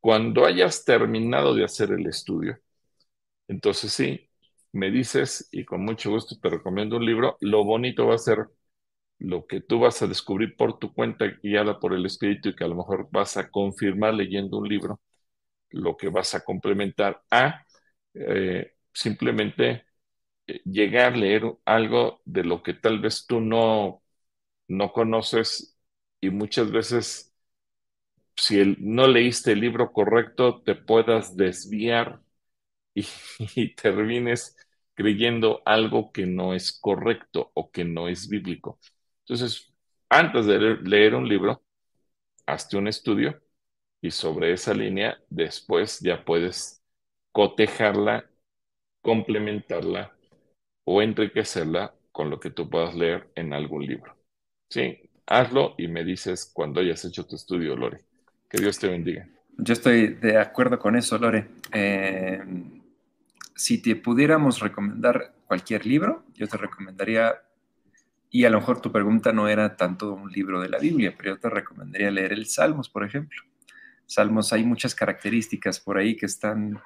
Cuando 0.00 0.46
hayas 0.46 0.84
terminado 0.84 1.54
de 1.54 1.64
hacer 1.64 1.92
el 1.92 2.06
estudio, 2.06 2.58
entonces 3.48 3.92
sí, 3.92 4.27
me 4.72 4.90
dices 4.90 5.48
y 5.52 5.64
con 5.64 5.84
mucho 5.84 6.10
gusto 6.10 6.36
te 6.40 6.50
recomiendo 6.50 6.96
un 6.96 7.06
libro. 7.06 7.36
Lo 7.40 7.64
bonito 7.64 8.06
va 8.08 8.14
a 8.16 8.18
ser 8.18 8.46
lo 9.18 9.46
que 9.46 9.60
tú 9.62 9.80
vas 9.80 10.02
a 10.02 10.06
descubrir 10.06 10.56
por 10.56 10.78
tu 10.78 10.92
cuenta 10.94 11.26
guiada 11.42 11.80
por 11.80 11.94
el 11.94 12.06
espíritu 12.06 12.50
y 12.50 12.56
que 12.56 12.64
a 12.64 12.68
lo 12.68 12.76
mejor 12.76 13.08
vas 13.12 13.36
a 13.36 13.50
confirmar 13.50 14.14
leyendo 14.14 14.58
un 14.58 14.68
libro, 14.68 15.00
lo 15.70 15.96
que 15.96 16.08
vas 16.08 16.34
a 16.34 16.44
complementar 16.44 17.22
a 17.30 17.64
eh, 18.14 18.74
simplemente 18.92 19.86
eh, 20.46 20.60
llegar 20.64 21.14
a 21.14 21.16
leer 21.16 21.44
algo 21.66 22.20
de 22.24 22.44
lo 22.44 22.62
que 22.62 22.74
tal 22.74 23.00
vez 23.00 23.26
tú 23.26 23.40
no 23.40 24.02
no 24.68 24.92
conoces 24.92 25.78
y 26.20 26.30
muchas 26.30 26.70
veces 26.72 27.34
si 28.36 28.76
no 28.80 29.06
leíste 29.06 29.52
el 29.52 29.60
libro 29.60 29.92
correcto 29.92 30.62
te 30.62 30.74
puedas 30.74 31.36
desviar 31.36 32.20
y, 33.54 33.74
termines 33.74 34.56
creyendo 34.94 35.62
algo 35.64 36.12
que 36.12 36.26
no 36.26 36.54
es 36.54 36.72
correcto 36.80 37.50
o 37.54 37.70
que 37.70 37.84
no 37.84 38.08
es 38.08 38.28
bíblico. 38.28 38.78
Entonces, 39.20 39.72
antes 40.08 40.46
de 40.46 40.58
leer 40.82 41.14
un 41.14 41.28
libro, 41.28 41.62
hazte 42.46 42.76
un 42.76 42.88
estudio 42.88 43.40
y 44.00 44.10
sobre 44.10 44.52
esa 44.52 44.74
línea 44.74 45.18
después 45.28 46.00
ya 46.00 46.24
puedes 46.24 46.82
cotejarla, 47.32 48.28
complementarla 49.02 50.16
o 50.84 51.02
enriquecerla 51.02 51.94
con 52.10 52.30
lo 52.30 52.40
que 52.40 52.50
tú 52.50 52.68
puedas 52.68 52.94
leer 52.94 53.30
en 53.34 53.52
algún 53.52 53.86
libro. 53.86 54.16
Sí, 54.68 54.98
hazlo 55.26 55.74
y 55.78 55.88
me 55.88 56.04
dices 56.04 56.50
cuando 56.52 56.80
hayas 56.80 57.04
hecho 57.04 57.26
tu 57.26 57.36
estudio, 57.36 57.76
Lore. 57.76 58.00
Que 58.48 58.58
Dios 58.58 58.78
te 58.78 58.88
bendiga. 58.88 59.28
Yo 59.58 59.72
estoy 59.72 60.14
de 60.14 60.38
acuerdo 60.38 60.78
con 60.78 60.96
eso, 60.96 61.18
Lore. 61.18 61.46
Eh, 61.72 62.40
si 63.58 63.82
te 63.82 63.96
pudiéramos 63.96 64.60
recomendar 64.60 65.34
cualquier 65.44 65.84
libro, 65.84 66.24
yo 66.34 66.46
te 66.46 66.56
recomendaría, 66.56 67.42
y 68.30 68.44
a 68.44 68.50
lo 68.50 68.60
mejor 68.60 68.80
tu 68.80 68.92
pregunta 68.92 69.32
no 69.32 69.48
era 69.48 69.76
tanto 69.76 70.12
un 70.12 70.30
libro 70.30 70.60
de 70.60 70.68
la 70.68 70.78
Biblia, 70.78 71.12
pero 71.16 71.34
yo 71.34 71.40
te 71.40 71.50
recomendaría 71.50 72.12
leer 72.12 72.32
el 72.32 72.46
Salmos, 72.46 72.88
por 72.88 73.04
ejemplo. 73.04 73.42
Salmos, 74.06 74.52
hay 74.52 74.62
muchas 74.62 74.94
características 74.94 75.80
por 75.80 75.98
ahí 75.98 76.14
que 76.14 76.26
están 76.26 76.80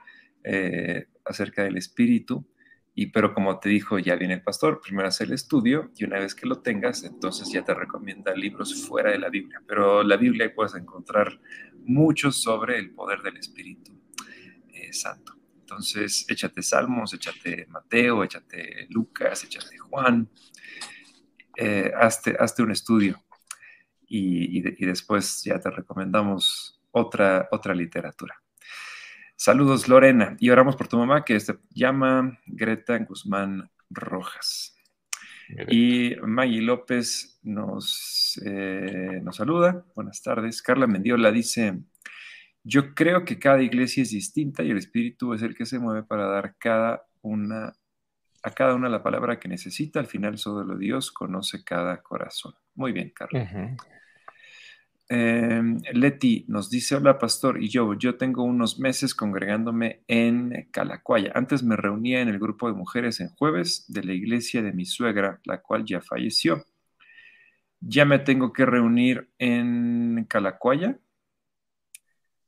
eh, 0.44 1.08
acerca 1.26 1.62
del 1.62 1.76
Espíritu 1.76 2.46
y 2.94 3.08
pero 3.08 3.34
como 3.34 3.58
te 3.58 3.68
dijo, 3.68 3.98
ya 3.98 4.16
viene 4.16 4.34
el 4.34 4.42
pastor, 4.42 4.80
primero 4.80 5.08
hace 5.08 5.24
el 5.24 5.34
estudio 5.34 5.90
y 5.98 6.04
una 6.04 6.20
vez 6.20 6.34
que 6.34 6.46
lo 6.46 6.60
tengas, 6.60 7.04
entonces 7.04 7.52
ya 7.52 7.62
te 7.62 7.74
recomienda 7.74 8.34
libros 8.34 8.86
fuera 8.86 9.10
de 9.10 9.18
la 9.18 9.28
Biblia. 9.28 9.60
Pero 9.66 10.02
la 10.02 10.16
Biblia 10.16 10.50
puedes 10.54 10.74
encontrar 10.74 11.38
muchos 11.84 12.42
sobre 12.42 12.78
el 12.78 12.92
poder 12.92 13.20
del 13.20 13.36
Espíritu 13.36 13.92
eh, 14.72 14.90
Santo. 14.94 15.41
Entonces, 15.72 16.26
échate 16.28 16.62
Salmos, 16.62 17.14
échate 17.14 17.66
Mateo, 17.70 18.22
échate 18.22 18.86
Lucas, 18.90 19.42
échate 19.44 19.78
Juan, 19.78 20.28
eh, 21.56 21.90
hazte, 21.98 22.62
un 22.62 22.70
estudio 22.70 23.24
y, 24.06 24.58
y, 24.58 24.86
después 24.86 25.42
ya 25.44 25.58
te 25.58 25.70
recomendamos 25.70 26.78
otra, 26.90 27.48
otra 27.50 27.74
literatura. 27.74 28.34
Saludos, 29.34 29.88
Lorena. 29.88 30.36
Y 30.38 30.50
oramos 30.50 30.76
por 30.76 30.88
tu 30.88 30.98
mamá, 30.98 31.24
que 31.24 31.40
se 31.40 31.58
llama 31.70 32.38
Greta 32.44 32.98
Guzmán 32.98 33.70
Rojas. 33.88 34.76
Y 35.68 36.16
Maggie 36.22 36.60
López 36.60 37.40
nos, 37.42 38.38
eh, 38.44 39.20
nos 39.22 39.36
saluda. 39.36 39.86
Buenas 39.94 40.22
tardes. 40.22 40.60
Carla 40.60 40.86
Mendiola 40.86 41.32
dice, 41.32 41.80
yo 42.64 42.94
creo 42.94 43.24
que 43.24 43.38
cada 43.38 43.62
iglesia 43.62 44.02
es 44.02 44.10
distinta 44.10 44.62
y 44.62 44.70
el 44.70 44.78
Espíritu 44.78 45.34
es 45.34 45.42
el 45.42 45.54
que 45.54 45.66
se 45.66 45.78
mueve 45.78 46.02
para 46.04 46.26
dar 46.26 46.56
cada 46.58 47.06
una, 47.20 47.74
a 48.42 48.50
cada 48.50 48.74
una 48.74 48.88
la 48.88 49.02
palabra 49.02 49.38
que 49.40 49.48
necesita. 49.48 50.00
Al 50.00 50.06
final 50.06 50.38
solo 50.38 50.76
Dios 50.76 51.10
conoce 51.10 51.64
cada 51.64 52.02
corazón. 52.02 52.54
Muy 52.74 52.92
bien, 52.92 53.12
Carla. 53.14 53.76
Em, 55.08 55.78
Leti 55.92 56.46
nos 56.48 56.70
dice, 56.70 56.94
hola 56.94 57.18
pastor, 57.18 57.62
y 57.62 57.68
yo, 57.68 57.92
yo 57.98 58.16
tengo 58.16 58.44
unos 58.44 58.78
meses 58.78 59.14
congregándome 59.14 60.04
en 60.06 60.68
Calacuaya. 60.70 61.32
Antes 61.34 61.62
me 61.62 61.76
reunía 61.76 62.22
en 62.22 62.28
el 62.28 62.38
grupo 62.38 62.68
de 62.68 62.74
mujeres 62.74 63.20
en 63.20 63.28
jueves 63.28 63.84
de 63.88 64.04
la 64.04 64.14
iglesia 64.14 64.62
de 64.62 64.72
mi 64.72 64.86
suegra, 64.86 65.40
la 65.44 65.60
cual 65.60 65.84
ya 65.84 66.00
falleció. 66.00 66.64
¿Ya 67.80 68.04
me 68.04 68.20
tengo 68.20 68.52
que 68.52 68.64
reunir 68.64 69.28
en 69.38 70.24
Calacuaya? 70.28 70.98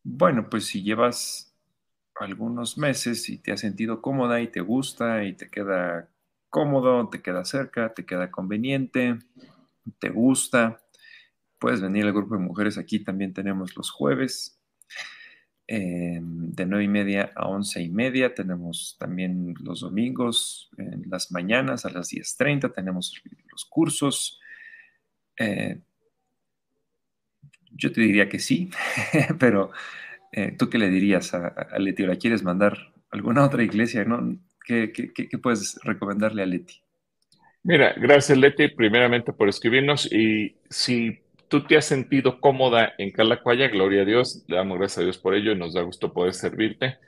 Bueno, 0.04 0.48
pues 0.48 0.66
si 0.66 0.82
llevas 0.82 1.52
algunos 2.14 2.78
meses 2.78 3.28
y 3.28 3.38
te 3.38 3.52
has 3.52 3.60
sentido 3.60 4.00
cómoda 4.00 4.40
y 4.40 4.48
te 4.48 4.60
gusta 4.60 5.24
y 5.24 5.32
te 5.32 5.50
queda 5.50 6.08
cómodo, 6.50 7.08
te 7.08 7.22
queda 7.22 7.44
cerca, 7.44 7.92
te 7.94 8.06
queda 8.06 8.30
conveniente, 8.30 9.18
te 9.98 10.10
gusta, 10.10 10.84
Puedes 11.64 11.80
venir 11.80 12.04
al 12.04 12.12
grupo 12.12 12.34
de 12.36 12.42
mujeres, 12.42 12.76
aquí 12.76 12.98
también 12.98 13.32
tenemos 13.32 13.74
los 13.74 13.90
jueves, 13.90 14.60
eh, 15.66 16.20
de 16.20 16.66
nueve 16.66 16.84
y 16.84 16.88
media 16.88 17.32
a 17.34 17.48
once 17.48 17.80
y 17.80 17.88
media. 17.88 18.34
Tenemos 18.34 18.96
también 18.98 19.54
los 19.60 19.80
domingos, 19.80 20.68
en 20.76 21.04
las 21.08 21.32
mañanas 21.32 21.86
a 21.86 21.90
las 21.90 22.10
10.30, 22.10 22.70
tenemos 22.70 23.14
los 23.50 23.64
cursos. 23.64 24.38
Eh, 25.38 25.80
yo 27.74 27.92
te 27.92 28.00
diría 28.00 28.28
que 28.28 28.38
sí, 28.38 28.70
pero 29.38 29.70
eh, 30.32 30.54
¿tú 30.58 30.68
qué 30.68 30.78
le 30.78 30.88
dirías 30.88 31.34
a, 31.34 31.48
a, 31.48 31.78
Leti? 31.78 32.04
¿La 32.04 32.16
quieres 32.16 32.42
mandar 32.42 32.72
a 32.74 33.16
alguna 33.16 33.44
otra 33.44 33.62
iglesia? 33.62 34.04
¿no? 34.04 34.36
¿Qué, 34.64 34.92
puedes 35.42 35.78
recomendarle 35.82 36.42
a 36.42 36.46
Leti? 36.46 36.80
Mira, 37.62 37.94
gracias 37.96 38.36
Leti, 38.36 38.68
primeramente 38.68 39.32
por 39.32 39.48
escribirnos 39.48 40.10
y 40.12 40.56
si 40.70 41.20
tú 41.48 41.64
te 41.64 41.76
has 41.76 41.84
sentido 41.84 42.40
cómoda 42.40 42.94
en 42.98 43.10
Calacuaya, 43.10 43.68
gloria 43.68 44.02
a 44.02 44.04
Dios, 44.04 44.44
le 44.48 44.56
damos 44.56 44.78
gracias 44.78 44.98
a 44.98 45.02
Dios 45.02 45.18
por 45.18 45.34
ello 45.34 45.52
y 45.52 45.56
nos 45.56 45.74
da 45.74 45.82
gusto 45.82 46.12
poder 46.12 46.34
servirte. 46.34 46.98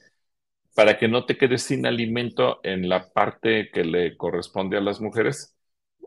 Para 0.74 0.98
que 0.98 1.08
no 1.08 1.24
te 1.24 1.38
quedes 1.38 1.62
sin 1.62 1.86
alimento 1.86 2.60
en 2.62 2.88
la 2.88 3.10
parte 3.12 3.70
que 3.72 3.82
le 3.84 4.16
corresponde 4.16 4.76
a 4.76 4.82
las 4.82 5.00
mujeres, 5.00 5.56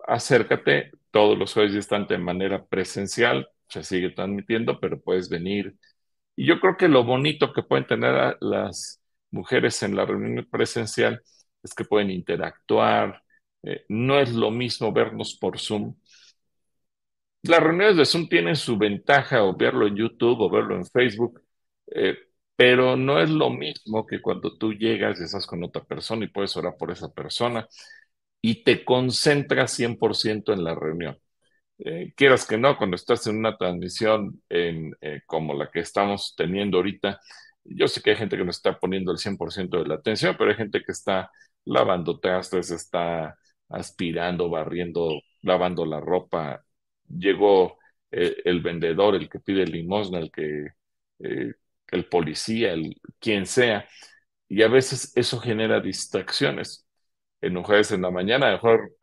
acércate, 0.07 0.91
todos 1.12 1.38
los 1.38 1.53
jueves 1.53 1.74
están 1.76 2.07
de 2.07 2.20
manera 2.20 2.66
presencial, 2.66 3.49
se 3.70 3.84
sigue 3.84 4.12
transmitiendo, 4.12 4.80
pero 4.80 5.00
puedes 5.02 5.30
venir. 5.30 5.76
Y 6.36 6.48
yo 6.48 6.60
creo 6.62 6.78
que 6.78 6.88
lo 6.90 7.04
bonito 7.04 7.54
que 7.54 7.64
pueden 7.64 7.88
tener 7.88 8.38
las 8.42 9.02
mujeres 9.32 9.84
en 9.84 9.96
la 9.96 10.06
reunión 10.06 10.48
presencial 10.52 11.22
es 11.64 11.74
que 11.74 11.86
pueden 11.86 12.12
interactuar. 12.12 13.24
Eh, 13.64 13.86
no 13.90 14.20
es 14.20 14.34
lo 14.34 14.52
mismo 14.52 14.94
vernos 14.94 15.38
por 15.40 15.60
Zoom 15.60 15.96
las 17.44 17.62
reuniones 17.62 17.98
de 17.98 18.06
Zoom 18.06 18.28
tienen 18.28 18.56
su 18.56 18.78
ventaja 18.78 19.44
o 19.44 19.56
verlo 19.56 19.88
en 19.88 19.96
YouTube 19.96 20.42
o 20.42 20.50
verlo 20.50 20.76
en 20.76 20.86
Facebook, 20.86 21.42
eh, 21.88 22.18
pero 22.56 22.98
no 22.98 23.20
es 23.22 23.30
lo 23.30 23.50
mismo 23.50 24.06
que 24.06 24.22
cuando 24.22 24.58
tú 24.58 24.74
llegas 24.74 25.20
y 25.20 25.24
estás 25.24 25.48
con 25.48 25.64
otra 25.64 25.84
persona 25.84 26.26
y 26.26 26.28
puedes 26.30 26.56
orar 26.58 26.76
por 26.78 26.92
esa 26.92 27.12
persona 27.14 27.68
y 28.42 28.64
te 28.64 28.86
concentras 28.86 29.74
100% 29.74 30.54
en 30.54 30.64
la 30.64 30.76
reunión. 30.76 31.18
Eh, 31.86 32.14
quieras 32.16 32.46
que 32.46 32.58
no, 32.58 32.78
cuando 32.78 32.96
estás 32.96 33.26
en 33.28 33.38
una 33.38 33.56
transmisión 33.58 34.42
en, 34.50 34.94
eh, 35.02 35.22
como 35.26 35.54
la 35.54 35.70
que 35.72 35.80
estamos 35.80 36.34
teniendo 36.38 36.78
ahorita 36.78 37.20
yo 37.64 37.88
sé 37.88 38.02
que 38.02 38.12
hay 38.12 38.16
gente 38.18 38.38
que 38.38 38.44
no 38.44 38.52
está 38.52 38.80
poniendo 38.80 39.12
el 39.12 39.18
100% 39.20 39.78
de 39.82 39.88
la 39.88 39.96
atención, 39.96 40.36
pero 40.38 40.50
hay 40.52 40.58
gente 40.58 40.82
que 40.84 40.92
está 40.92 41.32
lavando 41.66 42.20
trastes, 42.20 42.72
está 42.72 43.38
aspirando, 43.70 44.50
barriendo, 44.50 45.20
lavando 45.44 45.86
la 45.86 46.00
ropa. 46.00 46.64
Llegó 47.08 47.78
eh, 48.12 48.38
el 48.46 48.62
vendedor, 48.62 49.16
el 49.16 49.30
que 49.30 49.40
pide 49.40 49.66
limosna, 49.66 50.20
el 50.20 50.32
que, 50.32 50.68
eh, 51.20 51.54
el 51.92 52.06
policía, 52.08 52.74
el 52.74 52.96
quien 53.20 53.46
sea. 53.46 53.88
Y 54.48 54.64
a 54.64 54.68
veces 54.68 55.12
eso 55.16 55.40
genera 55.40 55.80
distracciones. 55.80 56.88
En 57.42 57.54
mujeres 57.54 57.92
en 57.92 58.02
la 58.02 58.12
mañana, 58.12 58.52
mejor 58.52 58.94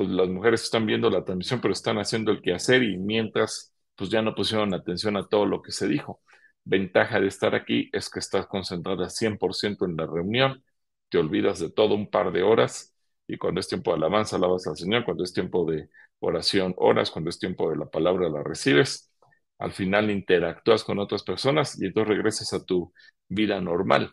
pues 0.00 0.08
las 0.12 0.30
mujeres 0.30 0.62
están 0.62 0.86
viendo 0.86 1.10
la 1.10 1.24
transmisión, 1.24 1.60
pero 1.60 1.74
están 1.74 1.98
haciendo 1.98 2.32
el 2.32 2.40
quehacer 2.40 2.82
y 2.82 2.96
mientras 2.96 3.74
pues 3.96 4.08
ya 4.08 4.22
no 4.22 4.34
pusieron 4.34 4.72
atención 4.72 5.18
a 5.18 5.28
todo 5.28 5.44
lo 5.44 5.60
que 5.60 5.72
se 5.72 5.88
dijo. 5.88 6.22
Ventaja 6.64 7.20
de 7.20 7.26
estar 7.26 7.54
aquí 7.54 7.90
es 7.92 8.08
que 8.08 8.18
estás 8.18 8.46
concentrada 8.46 9.10
100% 9.10 9.84
en 9.84 9.96
la 9.98 10.06
reunión, 10.06 10.64
te 11.10 11.18
olvidas 11.18 11.58
de 11.58 11.70
todo 11.70 11.94
un 11.94 12.08
par 12.10 12.32
de 12.32 12.42
horas 12.42 12.96
y 13.26 13.36
cuando 13.36 13.60
es 13.60 13.68
tiempo 13.68 13.90
de 13.90 13.98
alabanza, 13.98 14.36
alabas 14.36 14.66
al 14.66 14.76
Señor, 14.78 15.04
cuando 15.04 15.22
es 15.22 15.34
tiempo 15.34 15.70
de 15.70 15.90
oración, 16.20 16.74
oras, 16.78 17.10
cuando 17.10 17.28
es 17.28 17.38
tiempo 17.38 17.68
de 17.68 17.76
la 17.76 17.90
palabra, 17.90 18.30
la 18.30 18.42
recibes. 18.42 19.12
Al 19.58 19.72
final 19.72 20.10
interactúas 20.10 20.82
con 20.82 20.98
otras 20.98 21.24
personas 21.24 21.78
y 21.78 21.84
entonces 21.84 22.08
regresas 22.08 22.54
a 22.54 22.64
tu 22.64 22.90
vida 23.28 23.60
normal. 23.60 24.12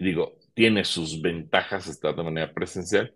Digo, 0.00 0.38
tiene 0.54 0.84
sus 0.84 1.22
ventajas 1.22 1.86
estar 1.86 2.16
de 2.16 2.22
manera 2.24 2.52
presencial, 2.52 3.14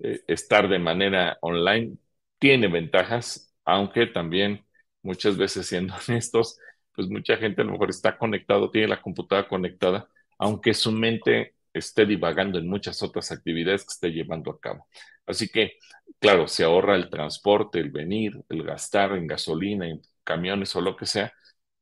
eh, 0.00 0.20
estar 0.28 0.68
de 0.68 0.78
manera 0.78 1.38
online 1.42 1.96
tiene 2.38 2.68
ventajas, 2.68 3.54
aunque 3.64 4.06
también 4.06 4.64
muchas 5.02 5.36
veces 5.36 5.66
siendo 5.66 5.94
honestos, 6.08 6.58
pues 6.94 7.08
mucha 7.08 7.36
gente 7.36 7.62
a 7.62 7.64
lo 7.64 7.72
mejor 7.72 7.90
está 7.90 8.16
conectado, 8.18 8.70
tiene 8.70 8.88
la 8.88 9.02
computadora 9.02 9.48
conectada, 9.48 10.08
aunque 10.38 10.74
su 10.74 10.92
mente 10.92 11.54
esté 11.72 12.06
divagando 12.06 12.58
en 12.58 12.68
muchas 12.68 13.02
otras 13.02 13.30
actividades 13.32 13.82
que 13.82 13.92
esté 13.92 14.10
llevando 14.12 14.50
a 14.50 14.60
cabo. 14.60 14.86
Así 15.26 15.48
que, 15.48 15.72
claro, 16.18 16.48
se 16.48 16.64
ahorra 16.64 16.96
el 16.96 17.10
transporte, 17.10 17.80
el 17.80 17.90
venir, 17.90 18.32
el 18.48 18.62
gastar 18.62 19.12
en 19.12 19.26
gasolina, 19.26 19.88
en 19.88 20.00
camiones 20.24 20.74
o 20.76 20.80
lo 20.80 20.96
que 20.96 21.06
sea, 21.06 21.32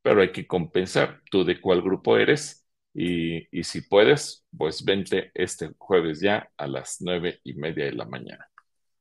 pero 0.03 0.21
hay 0.23 0.33
que 0.33 0.47
compensar 0.47 1.23
tú 1.31 1.45
de 1.45 1.61
cuál 1.61 1.83
grupo 1.83 2.17
eres 2.19 2.64
y, 2.95 3.49
y 3.59 3.65
si 3.65 3.83
puedes, 3.83 4.47
pues 4.57 4.85
vente 4.85 5.31
este 5.35 5.71
jueves 5.79 6.21
ya 6.21 6.49
a 6.57 6.67
las 6.69 6.99
nueve 7.01 7.41
y 7.45 7.55
media 7.55 7.87
de 7.87 7.93
la 7.93 8.05
mañana. 8.07 8.49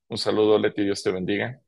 Un 0.09 0.17
saludo, 0.19 0.59
Leti, 0.59 0.83
Dios 0.83 1.03
te 1.03 1.11
bendiga. 1.11 1.61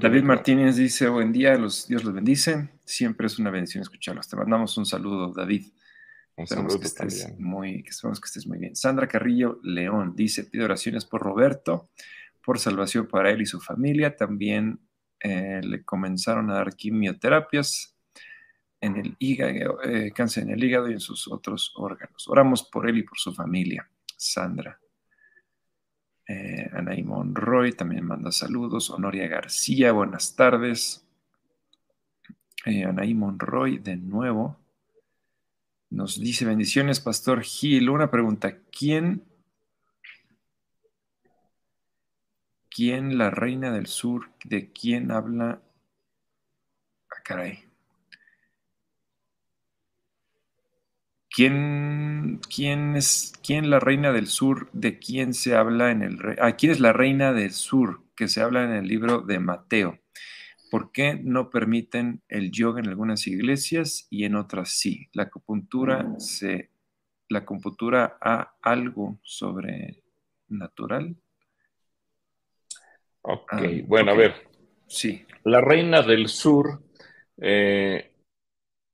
David 0.00 0.22
Martínez 0.22 0.76
dice, 0.76 1.08
buen 1.08 1.32
día, 1.32 1.56
los, 1.56 1.86
Dios 1.86 2.04
los 2.04 2.14
bendice. 2.14 2.70
Siempre 2.84 3.26
es 3.26 3.38
una 3.38 3.50
bendición 3.50 3.82
escucharlos. 3.82 4.28
Te 4.28 4.36
mandamos 4.36 4.76
un 4.78 4.86
saludo, 4.86 5.32
David. 5.32 5.66
Un 6.36 6.46
saludo 6.46 6.78
que 6.78 6.86
estés 6.86 7.38
muy, 7.38 7.82
que 7.82 7.90
esperamos 7.90 8.20
que 8.20 8.26
estés 8.26 8.46
muy 8.46 8.58
bien. 8.58 8.76
Sandra 8.76 9.08
Carrillo 9.08 9.58
León 9.62 10.14
dice, 10.14 10.44
pido 10.44 10.66
oraciones 10.66 11.04
por 11.06 11.22
Roberto, 11.22 11.88
por 12.44 12.58
salvación 12.58 13.08
para 13.08 13.30
él 13.30 13.40
y 13.40 13.46
su 13.46 13.60
familia. 13.60 14.16
También 14.16 14.78
eh, 15.20 15.60
le 15.62 15.82
comenzaron 15.82 16.50
a 16.50 16.54
dar 16.54 16.76
quimioterapias 16.76 17.96
en 18.80 18.96
el 18.96 19.16
hígado, 19.18 19.82
eh, 19.82 20.12
cáncer 20.14 20.44
en 20.44 20.50
el 20.50 20.62
hígado 20.62 20.90
y 20.90 20.92
en 20.92 21.00
sus 21.00 21.26
otros 21.28 21.72
órganos. 21.76 22.28
Oramos 22.28 22.64
por 22.64 22.88
él 22.88 22.98
y 22.98 23.02
por 23.02 23.18
su 23.18 23.32
familia. 23.32 23.88
Sandra. 24.16 24.78
Eh, 26.28 26.68
Anaí 26.72 27.02
Monroy 27.02 27.72
también 27.72 28.04
manda 28.04 28.32
saludos. 28.32 28.90
Honoria 28.90 29.28
García, 29.28 29.92
buenas 29.92 30.34
tardes. 30.34 31.06
Eh, 32.64 32.84
Anaí 32.84 33.14
Monroy, 33.14 33.78
de 33.78 33.96
nuevo, 33.96 34.58
nos 35.90 36.20
dice 36.20 36.44
bendiciones, 36.44 37.00
Pastor 37.00 37.42
Gil. 37.42 37.90
Una 37.90 38.10
pregunta: 38.10 38.58
¿quién, 38.70 39.24
quién 42.68 43.18
la 43.18 43.30
reina 43.30 43.72
del 43.72 43.86
sur, 43.86 44.30
de 44.44 44.72
quién 44.72 45.10
habla? 45.10 45.62
Ah, 47.10 47.22
caray. 47.24 47.64
¿Quién, 51.30 52.40
quién 52.48 52.96
es 52.96 53.34
quién 53.44 53.68
la 53.68 53.78
reina 53.78 54.10
del 54.10 54.26
sur? 54.26 54.70
¿De 54.72 54.98
quién 54.98 55.34
se 55.34 55.54
habla 55.54 55.90
en 55.90 56.02
el 56.02 56.18
ah, 56.40 56.52
quién 56.56 56.72
es 56.72 56.80
la 56.80 56.94
reina 56.94 57.32
del 57.34 57.52
sur 57.52 58.02
que 58.16 58.28
se 58.28 58.40
habla 58.40 58.64
en 58.64 58.70
el 58.72 58.88
libro 58.88 59.20
de 59.20 59.38
Mateo? 59.38 59.98
¿Por 60.70 60.92
qué 60.92 61.18
no 61.22 61.50
permiten 61.50 62.22
el 62.28 62.50
yoga 62.50 62.80
en 62.80 62.88
algunas 62.88 63.26
iglesias 63.26 64.06
y 64.10 64.24
en 64.24 64.34
otras 64.34 64.70
sí? 64.70 65.08
La 65.12 65.24
acupuntura 65.24 66.14
se 66.18 66.70
la 67.28 67.40
acupuntura 67.40 68.18
ha 68.20 68.54
algo 68.62 69.18
sobrenatural. 69.22 71.16
Ok, 73.22 73.52
ah, 73.52 73.62
bueno, 73.86 74.12
a 74.12 74.14
ver. 74.14 74.34
Sí. 74.86 75.26
La 75.42 75.60
reina 75.60 76.02
del 76.02 76.28
sur 76.28 76.82
eh, 77.38 78.12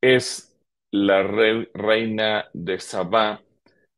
es 0.00 0.58
la 0.90 1.22
reina 1.22 2.46
de 2.52 2.80
Sabá, 2.80 3.42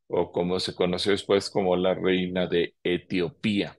o 0.09 0.33
como 0.33 0.59
se 0.61 0.75
conoció 0.75 1.13
después 1.13 1.51
como 1.51 1.77
la 1.77 1.95
reina 1.95 2.47
de 2.47 2.75
Etiopía. 2.83 3.79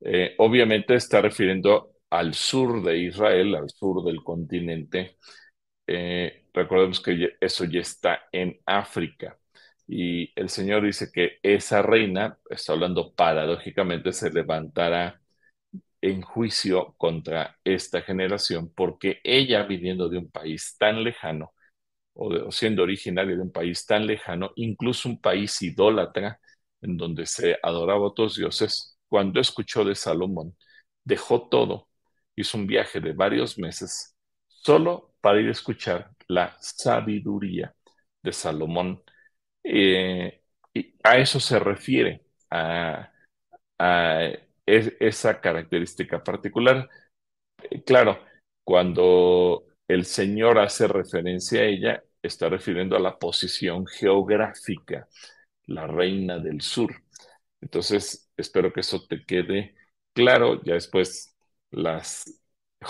Eh, 0.00 0.34
obviamente 0.38 0.94
está 0.94 1.20
refiriendo 1.20 1.95
al 2.10 2.34
sur 2.34 2.82
de 2.82 2.98
Israel, 2.98 3.54
al 3.56 3.70
sur 3.70 4.04
del 4.04 4.22
continente. 4.22 5.18
Eh, 5.86 6.46
recordemos 6.54 7.00
que 7.00 7.36
eso 7.40 7.64
ya 7.64 7.80
está 7.80 8.20
en 8.32 8.60
África. 8.66 9.38
Y 9.86 10.32
el 10.40 10.48
Señor 10.50 10.84
dice 10.84 11.10
que 11.12 11.38
esa 11.42 11.82
reina, 11.82 12.38
está 12.50 12.72
hablando 12.72 13.14
paradójicamente, 13.14 14.12
se 14.12 14.30
levantará 14.30 15.20
en 16.00 16.22
juicio 16.22 16.94
contra 16.98 17.58
esta 17.64 18.02
generación 18.02 18.72
porque 18.74 19.20
ella, 19.24 19.64
viniendo 19.64 20.08
de 20.08 20.18
un 20.18 20.30
país 20.30 20.76
tan 20.78 21.02
lejano, 21.04 21.52
o, 22.14 22.50
siendo 22.52 22.82
originario 22.82 23.36
de 23.36 23.42
un 23.42 23.52
país 23.52 23.86
tan 23.86 24.06
lejano, 24.06 24.52
incluso 24.56 25.08
un 25.08 25.20
país 25.20 25.60
idólatra, 25.62 26.40
en 26.82 26.96
donde 26.96 27.26
se 27.26 27.58
adoraba 27.62 28.00
a 28.00 28.08
otros 28.08 28.36
dioses, 28.36 28.98
cuando 29.08 29.40
escuchó 29.40 29.84
de 29.84 29.94
Salomón, 29.94 30.56
dejó 31.04 31.48
todo, 31.48 31.88
hizo 32.36 32.58
un 32.58 32.66
viaje 32.66 33.00
de 33.00 33.12
varios 33.12 33.58
meses, 33.58 34.14
solo 34.46 35.14
para 35.20 35.40
ir 35.40 35.48
a 35.48 35.52
escuchar 35.52 36.10
la 36.28 36.56
sabiduría 36.60 37.74
de 38.22 38.32
Salomón. 38.32 39.02
Eh, 39.64 40.42
y 40.74 40.94
a 41.02 41.18
eso 41.18 41.40
se 41.40 41.58
refiere, 41.58 42.22
a, 42.50 43.12
esa 44.66 45.40
característica 45.40 46.22
particular. 46.22 46.88
Eh, 47.70 47.82
claro, 47.84 48.20
cuando 48.64 49.66
el 49.88 50.04
Señor 50.04 50.58
hace 50.58 50.88
referencia 50.88 51.60
a 51.62 51.64
ella, 51.64 52.04
está 52.22 52.48
refiriendo 52.48 52.96
a 52.96 53.00
la 53.00 53.18
posición 53.18 53.86
geográfica, 53.86 55.08
la 55.66 55.86
reina 55.86 56.38
del 56.38 56.60
sur. 56.60 56.94
Entonces, 57.60 58.30
espero 58.36 58.72
que 58.72 58.80
eso 58.80 59.06
te 59.06 59.24
quede 59.24 59.74
claro. 60.12 60.62
Ya 60.64 60.74
después 60.74 61.35
las 61.76 62.24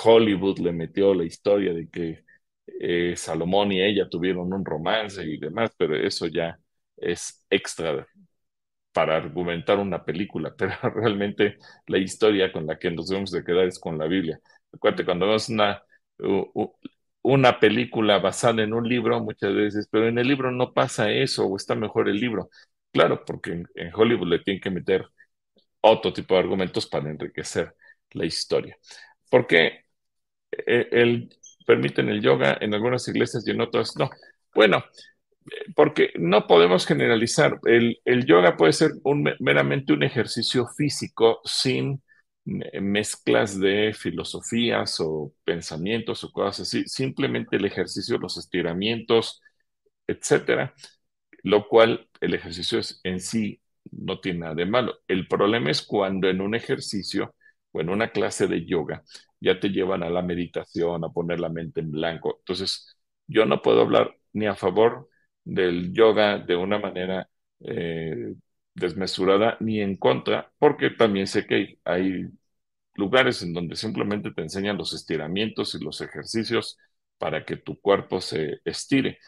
Hollywood 0.05 0.59
le 0.61 0.73
metió 0.73 1.15
la 1.15 1.25
historia 1.25 1.73
de 1.75 1.89
que 1.91 2.25
eh, 2.81 3.15
Salomón 3.17 3.73
y 3.73 3.83
ella 3.83 4.09
tuvieron 4.09 4.53
un 4.53 4.65
romance 4.65 5.23
y 5.25 5.39
demás, 5.39 5.73
pero 5.79 5.97
eso 5.97 6.27
ya 6.27 6.59
es 6.97 7.45
extra 7.51 8.07
para 8.93 9.17
argumentar 9.17 9.79
una 9.79 10.05
película, 10.05 10.55
pero 10.59 10.75
realmente 10.95 11.59
la 11.87 11.99
historia 11.99 12.53
con 12.53 12.67
la 12.67 12.79
que 12.79 12.91
nos 12.91 13.09
debemos 13.09 13.31
de 13.33 13.45
quedar 13.45 13.67
es 13.67 13.79
con 13.79 13.99
la 13.99 14.07
Biblia. 14.07 14.41
Acuérdate, 14.73 15.05
cuando 15.05 15.27
vemos 15.27 15.49
una, 15.49 15.83
una 17.23 17.59
película 17.61 18.19
basada 18.19 18.63
en 18.63 18.73
un 18.73 18.89
libro 18.89 19.21
muchas 19.23 19.55
veces, 19.55 19.89
pero 19.91 20.09
en 20.09 20.19
el 20.19 20.29
libro 20.29 20.51
no 20.53 20.73
pasa 20.73 21.11
eso 21.11 21.47
o 21.47 21.57
está 21.57 21.75
mejor 21.75 22.09
el 22.09 22.17
libro. 22.21 22.51
Claro, 22.93 23.25
porque 23.25 23.53
en, 23.75 23.93
Hollywood 23.95 24.29
le 24.29 24.39
tienen 24.41 24.61
que 24.61 24.71
meter 24.71 25.07
otro 25.81 26.13
tipo 26.13 26.35
de 26.35 26.41
argumentos 26.41 26.87
para 26.87 27.11
enriquecer 27.11 27.75
la 28.13 28.27
historia. 28.27 28.79
Porque 29.31 29.85
eh, 30.53 30.89
el, 30.93 31.31
permiten 31.67 32.09
el 32.09 32.23
yoga 32.23 32.57
en 32.61 32.75
algunas 32.75 33.07
iglesias 33.09 33.47
y 33.47 33.51
en 33.51 33.61
otras 33.61 33.97
no. 33.97 34.11
Bueno, 34.55 34.85
porque 35.75 36.13
no 36.17 36.47
podemos 36.47 36.87
generalizar. 36.87 37.59
El, 37.65 38.01
el 38.05 38.27
yoga 38.27 38.57
puede 38.57 38.73
ser 38.73 38.93
meramente 39.41 39.93
un 39.93 40.03
ejercicio 40.03 40.67
físico 40.69 41.41
sin 41.45 42.03
mezclas 42.47 43.59
de 43.59 43.93
filosofías 43.93 45.01
o 45.01 45.33
pensamientos 45.45 46.23
o 46.25 46.31
cosas 46.33 46.61
así, 46.69 46.85
simplemente 46.87 47.57
el 47.57 47.65
ejercicio, 47.65 48.19
los 48.19 48.37
estiramientos, 48.39 49.43
etcétera, 50.07 50.75
lo 51.43 51.69
cual 51.69 52.09
el 52.21 52.35
ejercicio 52.35 52.81
en 53.05 53.21
sí 53.21 53.61
no 53.93 54.21
tiene 54.21 54.41
nada 54.41 54.55
de 54.55 54.67
malo. 54.67 55.01
El 55.09 55.29
problema 55.29 55.71
es 55.71 55.83
cuando 55.83 56.29
en 56.29 56.41
un 56.41 56.55
ejercicio 56.55 57.36
o 57.77 57.81
en 57.81 57.89
una 57.91 58.11
clase 58.11 58.47
de 58.49 58.65
yoga 58.67 59.05
ya 59.41 59.61
te 59.61 59.69
llevan 59.71 60.03
a 60.03 60.11
la 60.11 60.23
meditación, 60.23 61.05
a 61.05 61.11
poner 61.11 61.41
la 61.41 61.49
mente 61.51 61.81
en 61.81 61.91
blanco. 61.91 62.37
Entonces, 62.41 62.97
yo 63.27 63.45
no 63.47 63.63
puedo 63.63 63.83
hablar 63.83 64.17
ni 64.33 64.47
a 64.47 64.55
favor 64.57 65.09
del 65.45 65.93
yoga 65.93 66.39
de 66.39 66.57
una 66.57 66.79
manera 66.79 67.29
eh, 67.61 68.35
desmesurada 68.75 69.57
ni 69.61 69.81
en 69.81 69.97
contra, 69.97 70.53
porque 70.59 70.91
también 70.91 71.27
sé 71.27 71.47
que 71.47 71.79
hay 71.85 72.27
lugares 72.95 73.43
en 73.43 73.53
donde 73.55 73.77
simplemente 73.77 74.33
te 74.33 74.43
enseñan 74.43 74.79
los 74.79 74.95
estiramientos 74.95 75.75
y 75.75 75.85
los 75.85 76.01
ejercicios 76.01 76.79
para 77.19 77.45
que 77.45 77.57
tu 77.57 77.81
cuerpo 77.81 78.21
se 78.21 78.61
estire. 78.65 79.19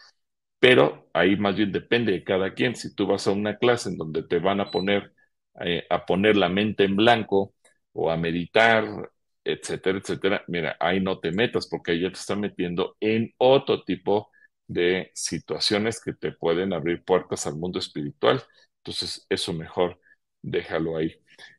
Pero 0.59 1.09
ahí 1.13 1.37
más 1.37 1.55
bien 1.55 1.71
depende 1.71 2.11
de 2.11 2.23
cada 2.23 2.53
quien. 2.53 2.75
Si 2.75 2.93
tú 2.95 3.07
vas 3.07 3.27
a 3.27 3.31
una 3.31 3.57
clase 3.57 3.89
en 3.89 3.97
donde 3.97 4.23
te 4.23 4.39
van 4.39 4.59
a 4.61 4.71
poner 4.71 5.13
eh, 5.61 5.85
a 5.89 6.05
poner 6.05 6.37
la 6.37 6.49
mente 6.49 6.83
en 6.85 6.95
blanco 6.95 7.53
o 7.93 8.09
a 8.11 8.17
meditar, 8.17 9.11
etcétera, 9.43 9.97
etcétera, 9.99 10.43
mira, 10.47 10.77
ahí 10.79 10.99
no 10.99 11.19
te 11.19 11.31
metas 11.31 11.67
porque 11.67 11.91
ahí 11.93 12.01
ya 12.01 12.09
te 12.09 12.19
están 12.19 12.39
metiendo 12.41 12.95
en 12.99 13.33
otro 13.37 13.83
tipo 13.83 14.31
de 14.67 15.11
situaciones 15.15 16.01
que 16.03 16.13
te 16.13 16.31
pueden 16.31 16.73
abrir 16.73 17.03
puertas 17.03 17.47
al 17.47 17.55
mundo 17.55 17.79
espiritual. 17.79 18.43
Entonces, 18.77 19.25
eso 19.29 19.53
mejor 19.53 19.99
déjalo 20.41 20.97
ahí. 20.97 21.15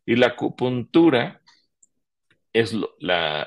Y 0.07 0.16
la 0.16 0.28
acupuntura 0.28 1.41
es 2.53 2.74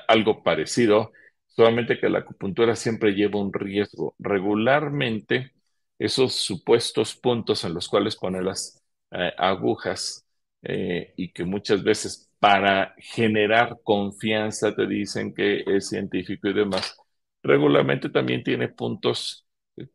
algo 0.08 0.42
parecido, 0.42 1.12
solamente 1.46 1.98
que 1.98 2.08
la 2.08 2.20
acupuntura 2.20 2.76
siempre 2.76 3.12
lleva 3.12 3.40
un 3.40 3.52
riesgo. 3.52 4.14
Regularmente, 4.18 5.52
esos 5.98 6.34
supuestos 6.34 7.14
puntos 7.16 7.64
en 7.64 7.74
los 7.74 7.88
cuales 7.88 8.16
pone 8.16 8.42
las 8.42 8.82
eh, 9.12 9.32
agujas 9.38 10.26
eh, 10.62 11.12
y 11.16 11.32
que 11.32 11.44
muchas 11.44 11.82
veces 11.84 12.30
para 12.44 12.94
generar 12.98 13.80
confianza 13.82 14.74
te 14.76 14.86
dicen 14.86 15.32
que 15.34 15.64
es 15.66 15.88
científico 15.88 16.46
y 16.48 16.52
demás, 16.52 16.94
regularmente 17.42 18.10
también 18.10 18.44
tiene 18.44 18.68
puntos 18.68 19.46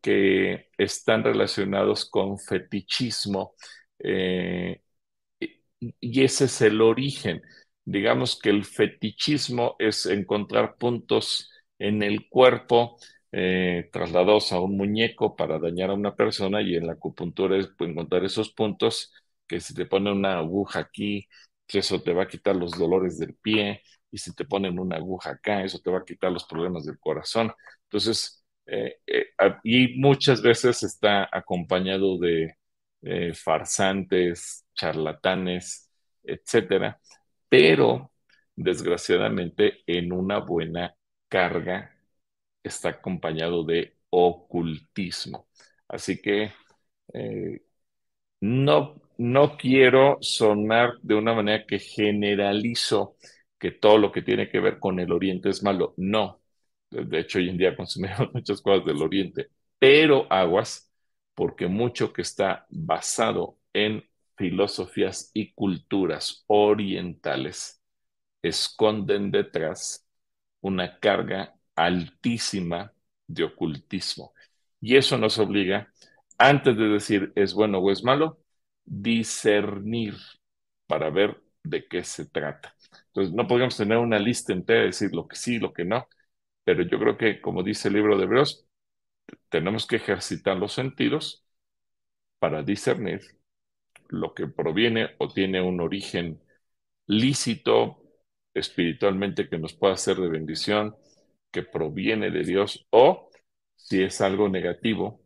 que 0.02 0.68
están 0.76 1.22
relacionados 1.22 2.10
con 2.10 2.40
fetichismo 2.40 3.54
eh, 4.00 4.82
y 5.78 6.24
ese 6.24 6.46
es 6.46 6.60
el 6.62 6.80
origen. 6.82 7.40
Digamos 7.84 8.36
que 8.40 8.50
el 8.50 8.64
fetichismo 8.64 9.76
es 9.78 10.06
encontrar 10.06 10.74
puntos 10.76 11.52
en 11.78 12.02
el 12.02 12.28
cuerpo 12.28 12.98
eh, 13.30 13.88
trasladados 13.92 14.50
a 14.52 14.58
un 14.58 14.76
muñeco 14.76 15.36
para 15.36 15.60
dañar 15.60 15.90
a 15.90 15.94
una 15.94 16.16
persona 16.16 16.62
y 16.62 16.74
en 16.74 16.88
la 16.88 16.94
acupuntura 16.94 17.56
es 17.56 17.70
encontrar 17.78 18.24
esos 18.24 18.50
puntos 18.52 19.12
que 19.46 19.60
si 19.60 19.72
te 19.72 19.86
pone 19.86 20.10
una 20.10 20.38
aguja 20.38 20.80
aquí, 20.80 21.28
eso 21.78 22.02
te 22.02 22.12
va 22.12 22.24
a 22.24 22.28
quitar 22.28 22.56
los 22.56 22.72
dolores 22.72 23.18
del 23.18 23.34
pie 23.34 23.82
y 24.10 24.18
si 24.18 24.34
te 24.34 24.44
ponen 24.44 24.78
una 24.78 24.96
aguja 24.96 25.30
acá, 25.30 25.62
eso 25.64 25.78
te 25.80 25.90
va 25.90 25.98
a 25.98 26.04
quitar 26.04 26.32
los 26.32 26.44
problemas 26.44 26.84
del 26.84 26.98
corazón. 26.98 27.52
Entonces, 27.84 28.44
eh, 28.66 28.98
eh, 29.06 29.26
y 29.64 29.98
muchas 30.00 30.42
veces 30.42 30.82
está 30.82 31.28
acompañado 31.32 32.18
de 32.18 32.56
farsantes, 33.34 34.66
charlatanes, 34.74 35.90
etcétera, 36.22 37.00
pero 37.48 38.12
desgraciadamente 38.56 39.82
en 39.86 40.12
una 40.12 40.38
buena 40.38 40.94
carga 41.28 41.94
está 42.62 42.90
acompañado 42.90 43.64
de 43.64 43.96
ocultismo. 44.10 45.48
Así 45.88 46.20
que 46.20 46.52
eh, 47.14 47.62
no, 48.40 49.02
no 49.20 49.56
quiero 49.58 50.16
sonar 50.22 50.94
de 51.02 51.14
una 51.14 51.34
manera 51.34 51.66
que 51.66 51.78
generalizo 51.78 53.16
que 53.58 53.70
todo 53.70 53.98
lo 53.98 54.10
que 54.12 54.22
tiene 54.22 54.48
que 54.48 54.60
ver 54.60 54.78
con 54.78 54.98
el 55.00 55.12
Oriente 55.12 55.50
es 55.50 55.62
malo. 55.62 55.92
No. 55.98 56.40
De 56.90 57.20
hecho, 57.20 57.38
hoy 57.38 57.48
en 57.50 57.58
día 57.58 57.76
consumimos 57.76 58.30
muchas 58.34 58.62
cosas 58.62 58.84
del 58.86 59.02
Oriente, 59.02 59.48
pero 59.78 60.26
aguas, 60.32 60.90
porque 61.34 61.66
mucho 61.68 62.12
que 62.12 62.22
está 62.22 62.66
basado 62.70 63.58
en 63.74 64.04
filosofías 64.36 65.30
y 65.34 65.52
culturas 65.52 66.44
orientales 66.46 67.82
esconden 68.42 69.30
detrás 69.30 70.06
una 70.60 70.98
carga 70.98 71.54
altísima 71.74 72.92
de 73.26 73.44
ocultismo. 73.44 74.32
Y 74.80 74.96
eso 74.96 75.18
nos 75.18 75.38
obliga, 75.38 75.92
antes 76.38 76.76
de 76.76 76.88
decir 76.88 77.32
es 77.36 77.54
bueno 77.54 77.78
o 77.78 77.90
es 77.90 78.02
malo, 78.04 78.38
discernir 78.84 80.14
para 80.86 81.10
ver 81.10 81.42
de 81.62 81.86
qué 81.88 82.04
se 82.04 82.26
trata. 82.26 82.74
Entonces, 83.08 83.34
no 83.34 83.46
podríamos 83.46 83.76
tener 83.76 83.98
una 83.98 84.18
lista 84.18 84.52
entera 84.52 84.80
de 84.80 84.86
decir 84.86 85.12
lo 85.14 85.28
que 85.28 85.36
sí, 85.36 85.58
lo 85.58 85.72
que 85.72 85.84
no, 85.84 86.06
pero 86.64 86.82
yo 86.84 86.98
creo 86.98 87.16
que, 87.18 87.40
como 87.40 87.62
dice 87.62 87.88
el 87.88 87.94
libro 87.94 88.16
de 88.18 88.24
Hebreos, 88.24 88.66
tenemos 89.50 89.86
que 89.86 89.96
ejercitar 89.96 90.56
los 90.58 90.74
sentidos 90.74 91.44
para 92.38 92.62
discernir 92.62 93.20
lo 94.08 94.34
que 94.34 94.46
proviene 94.48 95.10
o 95.18 95.28
tiene 95.28 95.60
un 95.62 95.80
origen 95.80 96.42
lícito 97.06 98.02
espiritualmente 98.54 99.48
que 99.48 99.58
nos 99.58 99.74
pueda 99.74 99.96
ser 99.96 100.16
de 100.18 100.28
bendición, 100.28 100.96
que 101.52 101.62
proviene 101.62 102.30
de 102.30 102.44
Dios, 102.44 102.86
o 102.90 103.30
si 103.76 104.02
es 104.02 104.20
algo 104.20 104.48
negativo, 104.48 105.19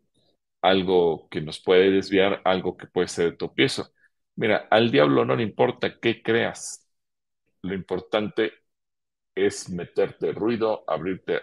algo 0.64 1.28
que 1.30 1.40
nos 1.42 1.60
puede 1.60 1.90
desviar, 1.90 2.40
algo 2.44 2.76
que 2.76 2.86
puede 2.86 3.08
ser 3.08 3.32
de 3.32 3.36
tropiezo. 3.36 3.92
Mira, 4.36 4.66
al 4.70 4.90
diablo 4.90 5.24
no 5.26 5.36
le 5.36 5.42
importa 5.44 6.00
qué 6.00 6.22
creas, 6.22 6.88
lo 7.62 7.74
importante 7.74 8.52
es 9.34 9.70
meterte 9.70 10.32
ruido, 10.32 10.84
abrirte 10.88 11.42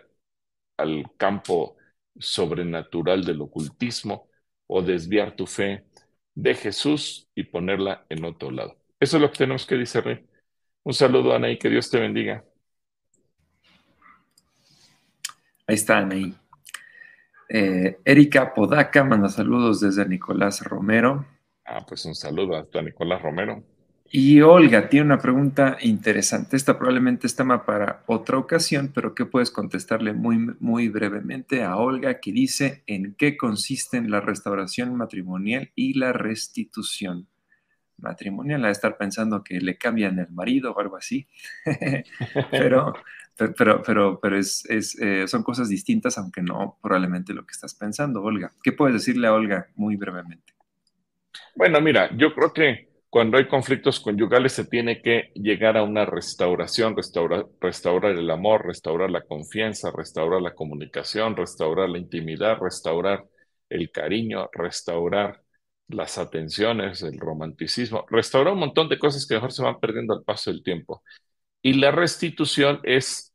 al 0.78 1.06
campo 1.18 1.78
sobrenatural 2.18 3.24
del 3.26 3.42
ocultismo 3.42 4.30
o 4.68 4.82
desviar 4.82 5.36
tu 5.36 5.48
fe 5.48 5.86
de 6.36 6.56
Jesús 6.56 7.30
y 7.36 7.44
ponerla 7.44 8.06
en 8.10 8.26
otro 8.26 8.52
lado. 8.52 8.78
Eso 9.00 9.18
es 9.18 9.22
lo 9.22 9.32
que 9.32 9.40
tenemos 9.40 9.66
que 9.66 9.76
discernir. 9.78 10.28
Un 10.84 10.94
saludo, 10.94 11.34
Ana, 11.36 11.52
y 11.52 11.58
que 11.60 11.70
Dios 11.70 11.90
te 11.92 12.00
bendiga. 12.00 12.46
Ahí 15.68 15.76
está, 15.76 15.98
Anaí. 16.00 16.41
Eh, 17.54 17.98
Erika 18.06 18.54
Podaca 18.54 19.04
manda 19.04 19.28
saludos 19.28 19.82
desde 19.82 20.08
Nicolás 20.08 20.62
Romero. 20.64 21.26
Ah, 21.66 21.86
pues 21.86 22.06
un 22.06 22.16
saludo 22.16 22.56
a 22.56 22.82
Nicolás 22.82 23.22
Romero. 23.22 23.62
Y 24.10 24.40
Olga 24.40 24.88
tiene 24.88 25.08
una 25.08 25.20
pregunta 25.20 25.78
interesante. 25.82 26.56
Esta 26.56 26.78
probablemente 26.78 27.28
es 27.28 27.36
tema 27.36 27.66
para 27.66 28.04
otra 28.08 28.38
ocasión, 28.38 28.92
pero 28.96 29.14
¿qué 29.14 29.26
puedes 29.26 29.52
contestarle 29.52 30.14
muy, 30.14 30.38
muy 30.62 30.88
brevemente 30.88 31.64
a 31.64 31.76
Olga 31.76 32.22
que 32.22 32.32
dice 32.32 32.84
en 32.88 33.16
qué 33.16 33.36
consisten 33.36 34.10
la 34.10 34.22
restauración 34.22 34.96
matrimonial 34.96 35.72
y 35.76 35.98
la 36.00 36.14
restitución? 36.14 37.28
Matrimonial, 38.02 38.66
a 38.66 38.72
estar 38.72 38.98
pensando 38.98 39.44
que 39.44 39.60
le 39.60 39.78
cambian 39.78 40.20
el 40.20 40.30
marido 40.32 40.72
o 40.72 40.80
algo 40.80 40.98
así, 40.98 41.28
pero, 42.52 42.94
pero, 43.58 43.82
pero, 43.84 44.20
pero 44.20 44.38
es, 44.38 44.66
eh, 44.70 45.28
son 45.28 45.44
cosas 45.44 45.70
distintas, 45.70 46.18
aunque 46.18 46.42
no 46.42 46.78
probablemente 46.82 47.34
lo 47.34 47.46
que 47.46 47.52
estás 47.52 47.76
pensando, 47.76 48.22
Olga. 48.22 48.52
¿Qué 48.64 48.72
puedes 48.72 48.94
decirle 48.94 49.28
a 49.28 49.34
Olga 49.34 49.68
muy 49.76 49.96
brevemente? 49.96 50.54
Bueno, 51.56 51.80
mira, 51.82 52.10
yo 52.18 52.34
creo 52.34 52.54
que 52.54 52.92
cuando 53.12 53.38
hay 53.38 53.48
conflictos 53.48 54.00
conyugales 54.00 54.54
se 54.54 54.66
tiene 54.66 55.02
que 55.02 55.32
llegar 55.36 55.76
a 55.76 55.84
una 55.84 56.06
restauración, 56.06 56.96
restaurar, 56.96 57.46
restaurar 57.60 58.12
el 58.12 58.30
amor, 58.30 58.66
restaurar 58.66 59.12
la 59.12 59.24
confianza, 59.24 59.92
restaurar 59.92 60.42
la 60.42 60.54
comunicación, 60.54 61.36
restaurar 61.36 61.90
la 61.90 61.98
intimidad, 61.98 62.58
restaurar 62.62 63.26
el 63.68 63.92
cariño, 63.92 64.50
restaurar 64.54 65.42
las 65.94 66.18
atenciones, 66.18 67.02
el 67.04 67.20
romanticismo, 67.20 68.06
restaurar 68.10 68.54
un 68.54 68.60
montón 68.60 68.90
de 68.90 69.00
cosas 69.00 69.26
que 69.28 69.36
mejor 69.36 69.52
se 69.52 69.64
van 69.64 69.80
perdiendo 69.80 70.14
al 70.14 70.24
paso 70.24 70.52
del 70.52 70.64
tiempo. 70.64 71.04
Y 71.62 71.74
la 71.74 71.92
restitución 71.92 72.80
es 72.84 73.34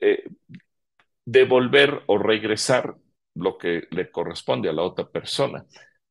eh, 0.00 0.24
devolver 1.24 2.02
o 2.06 2.18
regresar 2.18 2.96
lo 3.34 3.58
que 3.58 3.86
le 3.90 4.10
corresponde 4.10 4.68
a 4.68 4.72
la 4.72 4.82
otra 4.82 5.08
persona. 5.08 5.64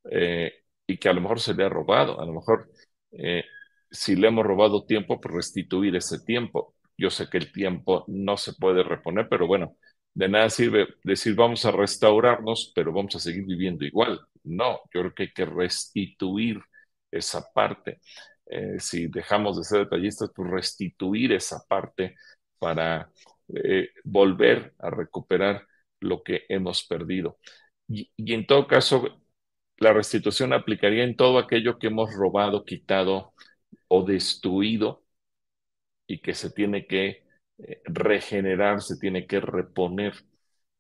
Eh, 0.10 0.64
y 0.88 0.98
que 0.98 1.10
a 1.10 1.14
lo 1.14 1.22
mejor 1.22 1.40
se 1.40 1.54
le 1.54 1.64
ha 1.64 1.70
robado, 1.70 2.20
a 2.20 2.26
lo 2.26 2.34
mejor 2.34 2.70
eh, 3.12 3.46
si 3.92 4.16
le 4.16 4.28
hemos 4.28 4.46
robado 4.46 4.86
tiempo, 4.86 5.20
pues 5.22 5.34
restituir 5.36 5.96
ese 5.96 6.20
tiempo. 6.20 6.76
Yo 6.98 7.10
sé 7.10 7.30
que 7.30 7.38
el 7.38 7.52
tiempo 7.52 8.06
no 8.08 8.38
se 8.38 8.54
puede 8.54 8.84
reponer, 8.84 9.28
pero 9.30 9.48
bueno, 9.48 9.78
de 10.14 10.30
nada 10.30 10.50
sirve 10.50 10.88
decir 11.04 11.36
vamos 11.36 11.66
a 11.66 11.72
restaurarnos, 11.72 12.72
pero 12.76 12.94
vamos 12.94 13.16
a 13.16 13.20
seguir 13.20 13.46
viviendo 13.46 13.86
igual. 13.86 14.20
No, 14.44 14.80
yo 14.94 15.02
creo 15.02 15.14
que 15.16 15.24
hay 15.24 15.34
que 15.34 15.46
restituir 15.46 16.62
esa 17.12 17.52
parte. 17.54 18.00
Eh, 18.46 18.80
si 18.80 19.08
dejamos 19.08 19.58
de 19.58 19.64
ser 19.64 19.80
detallistas, 19.80 20.32
pues 20.36 20.50
restituir 20.50 21.34
esa 21.34 21.64
parte 21.68 22.16
para 22.60 23.10
eh, 23.56 23.90
volver 24.04 24.74
a 24.80 24.90
recuperar 24.90 25.68
lo 26.00 26.24
que 26.24 26.44
hemos 26.50 26.86
perdido. 26.86 27.40
y 27.88 28.34
en 28.34 28.46
todo 28.48 28.68
caso, 28.68 29.24
la 29.78 29.94
restitución 29.94 30.54
aplicaría 30.54 31.04
en 31.04 31.16
todo 31.16 31.38
aquello 31.40 31.78
que 31.80 31.88
hemos 31.88 32.14
robado, 32.16 32.66
quitado 32.66 33.34
o 33.88 34.04
destruido 34.04 35.04
y 36.08 36.22
que 36.22 36.34
se 36.34 36.52
tiene 36.52 36.88
que 36.88 37.23
eh, 37.64 37.82
regenerar, 37.86 38.82
se 38.82 38.98
tiene 38.98 39.28
que 39.28 39.40
reponer. 39.40 40.14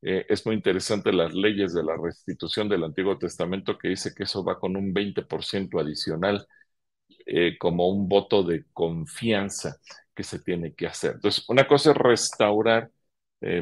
Eh, 0.01 0.25
es 0.29 0.45
muy 0.45 0.55
interesante 0.55 1.13
las 1.13 1.33
leyes 1.33 1.73
de 1.73 1.83
la 1.83 1.95
restitución 1.97 2.67
del 2.69 2.83
Antiguo 2.83 3.17
Testamento 3.17 3.77
que 3.77 3.89
dice 3.89 4.13
que 4.15 4.23
eso 4.23 4.43
va 4.43 4.59
con 4.59 4.75
un 4.75 4.93
20% 4.93 5.79
adicional 5.79 6.47
eh, 7.25 7.57
como 7.59 7.87
un 7.89 8.07
voto 8.09 8.43
de 8.43 8.65
confianza 8.73 9.77
que 10.15 10.23
se 10.23 10.39
tiene 10.39 10.73
que 10.75 10.87
hacer. 10.87 11.13
Entonces, 11.15 11.45
una 11.49 11.67
cosa 11.67 11.91
es 11.91 11.97
restaurar, 11.97 12.91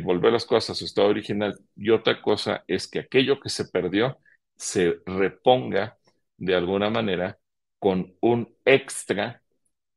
volver 0.03 0.31
las 0.31 0.45
cosas 0.45 0.71
a 0.71 0.75
su 0.75 0.85
estado 0.85 1.07
original 1.09 1.57
y 1.75 1.89
otra 1.89 2.21
cosa 2.21 2.63
es 2.67 2.87
que 2.87 2.99
aquello 2.99 3.39
que 3.39 3.49
se 3.49 3.65
perdió 3.65 4.19
se 4.55 4.99
reponga 5.07 5.97
de 6.37 6.55
alguna 6.55 6.89
manera 6.91 7.39
con 7.79 8.15
un 8.21 8.55
extra 8.65 9.41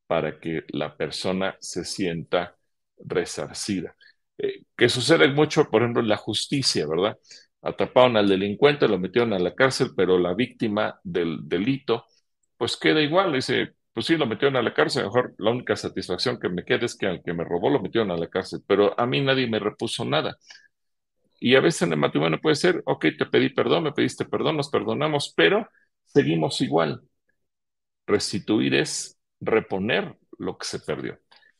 para 0.06 0.38
que 0.40 0.64
la 0.68 0.96
persona 0.96 1.56
se 1.60 1.84
sienta 1.84 2.56
resarcida. 3.04 3.94
Eh, 4.38 4.62
que 4.76 4.88
sucede 4.88 5.28
mucho, 5.28 5.64
por 5.70 5.82
ejemplo, 5.82 6.02
en 6.02 6.08
la 6.08 6.16
justicia, 6.16 6.86
¿verdad? 6.86 7.18
Atraparon 7.62 8.16
al 8.16 8.28
delincuente, 8.28 8.88
lo 8.88 8.98
metieron 8.98 9.32
a 9.32 9.38
la 9.38 9.54
cárcel, 9.54 9.90
pero 9.96 10.18
la 10.18 10.34
víctima 10.34 11.00
del 11.04 11.38
delito, 11.48 12.06
pues 12.56 12.76
queda 12.76 13.00
igual. 13.00 13.32
Dice, 13.32 13.74
pues 13.92 14.06
sí, 14.06 14.16
lo 14.16 14.26
metieron 14.26 14.56
a 14.56 14.62
la 14.62 14.74
cárcel, 14.74 15.04
mejor 15.04 15.34
la 15.38 15.50
única 15.50 15.76
satisfacción 15.76 16.38
que 16.40 16.48
me 16.48 16.64
queda 16.64 16.86
es 16.86 16.96
que 16.96 17.06
al 17.06 17.22
que 17.22 17.32
me 17.34 17.44
robó 17.44 17.70
lo 17.70 17.80
metieron 17.80 18.10
a 18.10 18.16
la 18.16 18.28
cárcel, 18.28 18.60
pero 18.66 18.98
a 18.98 19.06
mí 19.06 19.20
nadie 19.20 19.46
me 19.48 19.58
repuso 19.60 20.04
nada. 20.04 20.36
Y 21.40 21.54
a 21.56 21.60
veces 21.60 21.82
en 21.82 21.92
el 21.92 21.98
matrimonio 21.98 22.40
puede 22.40 22.56
ser, 22.56 22.82
ok, 22.86 23.06
te 23.18 23.26
pedí 23.26 23.50
perdón, 23.50 23.84
me 23.84 23.92
pediste 23.92 24.24
perdón, 24.24 24.56
nos 24.56 24.70
perdonamos, 24.70 25.32
pero 25.36 25.68
seguimos 26.04 26.60
igual. 26.60 27.02
Restituir 28.06 28.74
es 28.74 29.18
reponer 29.40 30.16
lo 30.38 30.58
que 30.58 30.66
se 30.66 30.80
perdió. 30.80 31.18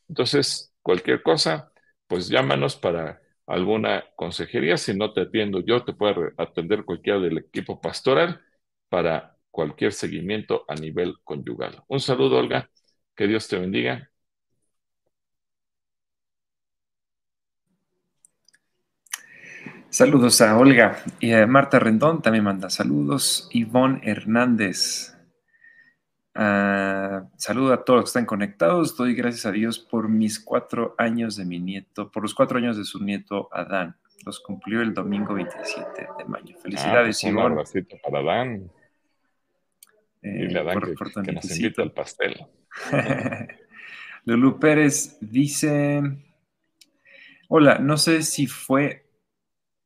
Entonces, 0.09 0.74
cualquier 0.85 1.23
cosa, 1.25 1.73
pues 2.09 2.29
llámanos 2.29 2.77
para 2.77 3.23
alguna 3.47 4.05
consejería. 4.17 4.77
Si 4.79 4.95
no 4.97 5.13
te 5.15 5.23
atiendo 5.23 5.61
yo, 5.65 5.85
te 5.85 5.95
puede 5.95 6.33
atender 6.39 6.85
cualquiera 6.85 7.19
del 7.21 7.39
equipo 7.39 7.81
pastoral 7.81 8.43
para 8.91 9.37
cualquier 9.51 9.93
seguimiento 9.93 10.65
a 10.69 10.77
nivel 10.77 11.17
conyugal. 11.25 11.83
Un 11.89 12.01
saludo, 12.01 12.39
Olga. 12.39 12.71
Que 13.17 13.27
Dios 13.29 13.49
te 13.49 13.59
bendiga. 13.59 14.11
Saludos 19.89 20.41
a 20.43 20.59
Olga 20.59 20.99
y 21.21 21.33
a 21.33 21.47
Marta 21.47 21.79
Rendón 21.79 22.21
también 22.21 22.45
manda 22.45 22.69
saludos. 22.69 23.49
Ivonne 23.53 24.01
Hernández. 24.03 25.14
Uh, 26.37 27.29
saludo 27.37 27.73
a 27.73 27.85
todos 27.85 27.99
los 27.99 28.05
que 28.05 28.09
están 28.09 28.27
conectados. 28.27 28.97
Doy 28.97 29.15
gracias 29.15 29.47
a 29.47 29.53
Dios 29.53 29.79
por 29.79 30.09
mis 30.09 30.41
cuatro 30.41 30.95
años 30.99 31.37
de 31.37 31.45
mi 31.45 31.61
nieto, 31.61 32.11
por 32.11 32.23
los 32.23 32.35
cuatro 32.35 32.59
años 32.59 32.77
de 32.77 32.85
su 32.85 33.03
nieto 33.03 33.49
Adán. 33.53 33.97
Los 34.25 34.41
cumplió 34.41 34.81
el 34.83 34.95
domingo 34.95 35.35
27 35.35 36.09
de 36.19 36.25
mayo. 36.25 36.57
Felicidades, 36.59 37.19
ah, 37.19 37.21
pues 37.23 37.35
Un 37.35 37.41
abracito 37.41 37.97
para 38.03 38.19
Adán. 38.19 38.71
Eh, 40.23 40.49
y 40.51 40.57
Adán 40.57 40.81
que, 40.81 41.23
que 41.23 41.33
nos 41.33 41.57
invita 41.57 41.83
al 41.83 41.93
pastel. 41.93 42.35
Lulu 44.25 44.59
Pérez 44.59 45.19
dice: 45.21 46.03
Hola, 47.49 47.79
no 47.79 47.97
sé 47.97 48.23
si 48.23 48.47
fue 48.47 49.05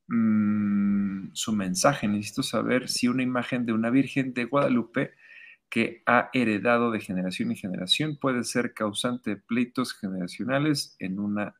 Mm, 0.09 1.35
su 1.35 1.53
mensaje. 1.53 2.09
Necesito 2.09 2.43
saber 2.43 2.89
si 2.89 3.09
una 3.09 3.23
imagen 3.23 3.67
de 3.67 3.73
una 3.73 3.91
Virgen 3.91 4.33
de 4.35 4.45
Guadalupe 4.45 5.13
que 5.71 6.03
ha 6.07 6.31
heredado 6.33 6.91
de 6.91 7.01
generación 7.01 7.51
en 7.51 7.57
generación 7.57 8.17
puede 8.17 8.45
ser 8.45 8.73
causante 8.73 9.31
de 9.31 9.37
pleitos 9.37 9.93
generacionales 9.93 10.97
en 10.99 11.19
una 11.19 11.55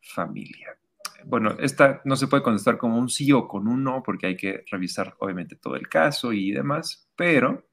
familia. 0.00 0.76
Bueno, 1.24 1.56
esta 1.58 2.00
no 2.04 2.16
se 2.16 2.28
puede 2.28 2.42
contestar 2.42 2.78
como 2.78 2.98
un 2.98 3.08
sí 3.08 3.32
o 3.32 3.48
con 3.48 3.68
un 3.68 3.82
no, 3.82 4.02
porque 4.02 4.26
hay 4.28 4.36
que 4.36 4.64
revisar 4.70 5.14
obviamente 5.18 5.56
todo 5.56 5.76
el 5.76 5.88
caso 5.88 6.32
y 6.32 6.52
demás, 6.52 7.10
pero 7.16 7.68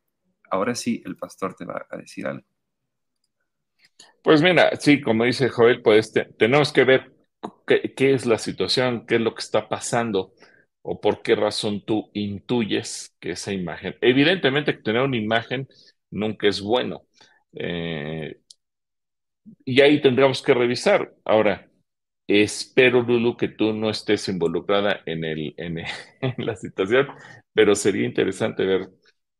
ahora 0.49 0.75
sí 0.75 1.01
el 1.05 1.15
pastor 1.15 1.55
te 1.55 1.65
va 1.65 1.85
a 1.89 1.97
decir 1.97 2.25
algo. 2.27 2.45
Pues 4.23 4.41
mira, 4.41 4.75
sí, 4.79 5.01
como 5.01 5.23
dice 5.23 5.49
Joel, 5.49 5.81
pues 5.81 6.11
tenemos 6.37 6.73
que 6.73 6.83
ver 6.83 7.13
qué, 7.67 8.13
es 8.13 8.25
la 8.25 8.39
situación, 8.39 9.05
qué 9.05 9.15
es 9.15 9.21
lo 9.21 9.35
que 9.35 9.41
está 9.41 9.69
pasando 9.69 10.33
o 10.87 11.01
por 11.01 11.23
qué 11.23 11.35
razón 11.35 11.83
tú 11.85 12.11
intuyes 12.13 13.15
que 13.19 13.31
esa 13.31 13.51
imagen. 13.53 13.95
Evidentemente, 14.01 14.73
tener 14.73 15.01
una 15.01 15.17
imagen 15.17 15.67
nunca 16.11 16.47
es 16.47 16.61
bueno. 16.61 17.07
Eh, 17.53 18.37
y 19.65 19.81
ahí 19.81 20.01
tendríamos 20.01 20.41
que 20.41 20.53
revisar. 20.53 21.13
Ahora, 21.25 21.69
espero, 22.27 23.01
Lulu, 23.01 23.37
que 23.37 23.47
tú 23.49 23.73
no 23.73 23.89
estés 23.89 24.27
involucrada 24.29 25.01
en, 25.05 25.23
el, 25.23 25.53
en, 25.57 25.83
la 26.37 26.55
situación, 26.55 27.07
pero 27.53 27.75
sería 27.75 28.05
interesante 28.05 28.65
ver 28.65 28.89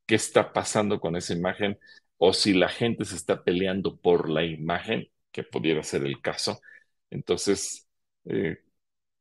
qué 0.05 0.15
está 0.15 0.53
pasando 0.53 0.99
con 0.99 1.15
esa 1.15 1.33
imagen 1.33 1.79
o 2.17 2.33
si 2.33 2.53
la 2.53 2.69
gente 2.69 3.05
se 3.05 3.15
está 3.15 3.43
peleando 3.43 3.97
por 3.97 4.29
la 4.29 4.43
imagen, 4.45 5.09
que 5.31 5.43
pudiera 5.43 5.83
ser 5.83 6.03
el 6.05 6.21
caso. 6.21 6.61
Entonces, 7.09 7.87
eh, 8.25 8.57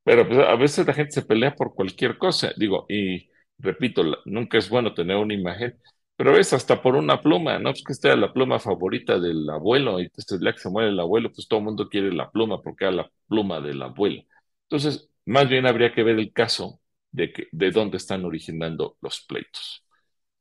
pero 0.05 0.27
pues, 0.29 0.39
a 0.41 0.55
veces 0.57 0.87
la 0.87 0.95
gente 0.95 1.13
se 1.13 1.23
pelea 1.23 1.55
por 1.57 1.75
cualquier 1.75 2.19
cosa, 2.19 2.53
digo, 2.57 2.87
y 2.89 3.31
repito, 3.59 4.05
nunca 4.27 4.59
es 4.59 4.69
bueno 4.69 4.95
tener 4.95 5.17
una 5.17 5.35
imagen, 5.35 5.79
pero 6.17 6.37
es 6.39 6.53
hasta 6.53 6.81
por 6.83 6.95
una 6.97 7.21
pluma, 7.23 7.59
¿no? 7.59 7.71
Pues 7.73 7.83
que 7.85 7.93
esta 7.93 8.15
la 8.17 8.33
pluma 8.33 8.59
favorita 8.61 9.19
del 9.19 9.49
abuelo, 9.51 10.01
y 10.01 10.11
este 10.17 10.39
día 10.39 10.53
que 10.53 10.59
se 10.61 10.71
muere 10.71 10.91
el 10.91 11.01
abuelo, 11.01 11.33
pues 11.33 11.49
todo 11.49 11.61
el 11.61 11.67
mundo 11.67 11.89
quiere 11.89 12.13
la 12.13 12.31
pluma 12.31 12.63
porque 12.63 12.89
es 12.89 12.95
la 12.95 13.11
pluma 13.29 13.61
del 13.61 13.83
abuelo. 13.83 14.23
Entonces, 14.65 15.11
más 15.27 15.49
bien 15.49 15.67
habría 15.67 15.93
que 15.93 16.03
ver 16.03 16.19
el 16.19 16.33
caso 16.33 16.81
de, 17.11 17.33
que, 17.33 17.49
de 17.53 17.71
dónde 17.71 17.97
están 17.97 18.25
originando 18.25 18.97
los 19.01 19.21
pleitos. 19.23 19.85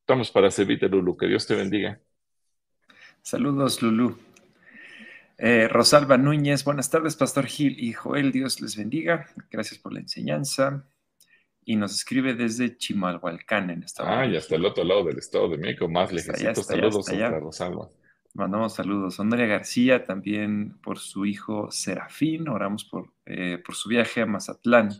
Estamos 0.02 0.32
para 0.32 0.52
servirte, 0.52 0.90
Lulu. 0.90 1.16
Que 1.18 1.28
Dios 1.28 1.48
te 1.48 1.56
bendiga. 1.56 2.00
Saludos, 3.22 3.82
Lulu. 3.82 4.18
Eh, 5.46 5.68
Rosalba 5.68 6.18
Núñez, 6.18 6.64
buenas 6.64 6.90
tardes, 6.90 7.18
Pastor 7.18 7.48
Gil 7.48 7.76
y 7.78 7.92
Joel, 7.92 8.32
Dios 8.32 8.62
les 8.62 8.78
bendiga. 8.78 9.28
Gracias 9.52 9.78
por 9.78 9.92
la 9.92 10.00
enseñanza. 10.00 10.88
Y 11.66 11.76
nos 11.76 11.94
escribe 11.94 12.34
desde 12.34 12.78
Chimalhualcán, 12.78 13.70
en 13.70 13.84
Estados 13.84 14.10
Unidos. 14.10 14.30
Ah, 14.30 14.34
y 14.34 14.38
hasta 14.38 14.56
el 14.56 14.64
otro 14.64 14.86
lado 14.86 15.04
del 15.04 15.18
Estado 15.18 15.50
de 15.50 15.58
México, 15.58 15.90
más 15.90 16.14
lejecitos. 16.14 16.66
Saludos 16.66 17.10
a 17.10 17.30
Rosalba. 17.40 17.90
Mandamos 18.34 18.74
saludos. 18.74 19.20
Honoria 19.20 19.48
García, 19.48 20.06
también 20.06 20.78
por 20.82 20.98
su 20.98 21.26
hijo 21.26 21.70
Serafín. 21.72 22.48
Oramos 22.48 22.86
por, 22.86 23.12
eh, 23.26 23.62
por 23.66 23.76
su 23.76 23.90
viaje 23.90 24.22
a 24.22 24.26
Mazatlán, 24.26 24.94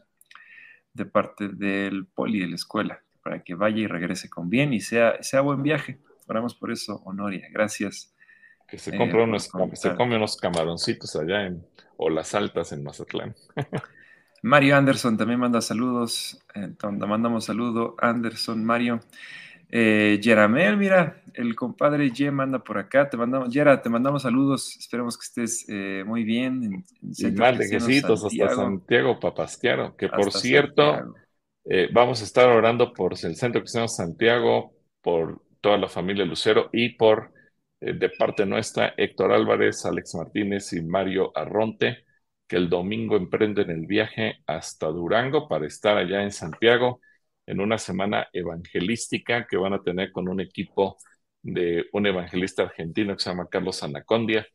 de 0.92 1.06
parte 1.06 1.48
del 1.48 2.06
poli 2.06 2.42
de 2.42 2.50
la 2.50 2.56
escuela, 2.56 3.02
para 3.24 3.46
que 3.46 3.56
vaya 3.56 3.78
y 3.78 3.88
regrese 3.88 4.30
con 4.30 4.50
bien 4.50 4.74
y 4.74 4.82
sea, 4.82 5.24
sea 5.24 5.40
buen 5.40 5.64
viaje. 5.64 6.02
Oramos 6.28 6.54
por 6.54 6.70
eso, 6.70 7.02
Honoria. 7.06 7.48
Gracias. 7.50 8.13
Que 8.68 8.78
se, 8.78 8.96
compra 8.98 9.24
unos, 9.24 9.50
se 9.74 9.96
come 9.96 10.16
unos 10.16 10.38
camaroncitos 10.38 11.16
allá 11.16 11.46
en 11.46 11.64
o 11.98 12.10
las 12.10 12.34
altas 12.36 12.72
en 12.72 12.84
Mazatlán. 12.84 13.36
Mario 14.42 14.76
Anderson 14.76 15.18
también 15.18 15.40
manda 15.40 15.62
saludos. 15.62 16.44
Eh, 16.54 16.70
mandamos 17.08 17.46
saludo. 17.46 17.96
Anderson, 18.00 18.64
Mario. 18.64 19.00
Eh, 19.76 20.20
Yeramel, 20.22 20.78
mira, 20.78 21.24
el 21.34 21.56
compadre 21.56 22.12
Ye 22.12 22.30
manda 22.30 22.60
por 22.60 22.78
acá. 22.78 23.10
Te 23.10 23.18
mandamos, 23.18 23.50
Yera, 23.52 23.82
te 23.82 23.90
mandamos 23.90 24.24
saludos. 24.24 24.76
Esperemos 24.78 25.18
que 25.18 25.24
estés 25.24 25.66
eh, 25.70 26.04
muy 26.06 26.24
bien. 26.24 26.84
En, 27.02 27.26
en 27.26 27.36
más 27.36 27.58
lejecitos 27.58 28.26
hasta 28.26 28.56
Santiago 28.56 29.20
Papasquiaro, 29.20 29.96
que 29.96 30.10
por 30.10 30.32
cierto, 30.32 31.16
eh, 31.66 31.88
vamos 31.92 32.22
a 32.22 32.26
estar 32.26 32.50
orando 32.50 32.94
por 32.94 33.14
el 33.14 33.36
Centro 33.36 33.62
Cristiano 33.62 33.88
Santiago, 33.88 34.74
por 35.02 35.42
toda 35.62 35.78
la 35.78 35.88
familia 35.88 36.26
Lucero 36.26 36.70
y 36.74 36.90
por 36.90 37.32
de 37.94 38.10
parte 38.10 38.46
nuestra, 38.46 38.94
Héctor 38.98 39.34
Álvarez, 39.34 39.86
Alex 39.86 40.16
Martínez 40.16 40.72
y 40.74 40.82
Mario 40.82 41.32
Arronte, 41.36 42.06
que 42.48 42.56
el 42.58 42.70
domingo 42.70 43.18
emprenden 43.18 43.70
el 43.72 43.86
viaje 43.88 44.40
hasta 44.48 44.88
Durango 44.88 45.48
para 45.50 45.68
estar 45.68 45.98
allá 45.98 46.24
en 46.24 46.32
Santiago 46.32 47.02
en 47.46 47.60
una 47.60 47.78
semana 47.78 48.28
evangelística 48.34 49.48
que 49.48 49.58
van 49.58 49.74
a 49.74 49.84
tener 49.84 50.12
con 50.12 50.30
un 50.30 50.40
equipo 50.40 50.98
de 51.42 51.86
un 51.94 52.08
evangelista 52.08 52.64
argentino 52.64 53.16
que 53.16 53.24
se 53.24 53.30
llama 53.30 53.50
Carlos 53.50 53.84
Anacondia 53.84 54.48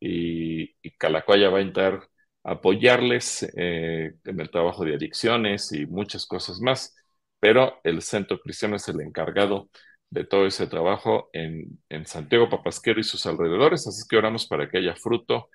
y, 0.00 0.74
Calacoya 0.98 1.50
va 1.50 1.58
a 1.58 1.62
entrar 1.62 2.08
a 2.44 2.52
apoyarles 2.52 3.42
eh, 3.56 4.14
en 4.24 4.40
el 4.40 4.50
trabajo 4.50 4.84
de 4.84 4.94
adicciones 4.94 5.72
y 5.72 5.86
muchas 5.86 6.26
cosas 6.26 6.60
más, 6.60 6.94
pero 7.40 7.80
el 7.84 8.02
Centro 8.02 8.40
Cristiano 8.40 8.76
es 8.76 8.88
el 8.88 9.00
encargado 9.00 9.68
de 10.10 10.24
todo 10.24 10.46
ese 10.46 10.66
trabajo 10.66 11.30
en, 11.32 11.78
Santiago 12.06 12.48
Papasquero 12.48 13.00
y 13.00 13.04
sus 13.04 13.26
alrededores, 13.26 13.86
así 13.86 14.02
que 14.08 14.16
oramos 14.16 14.46
para 14.46 14.68
que 14.68 14.78
haya 14.78 14.94
fruto 14.94 15.48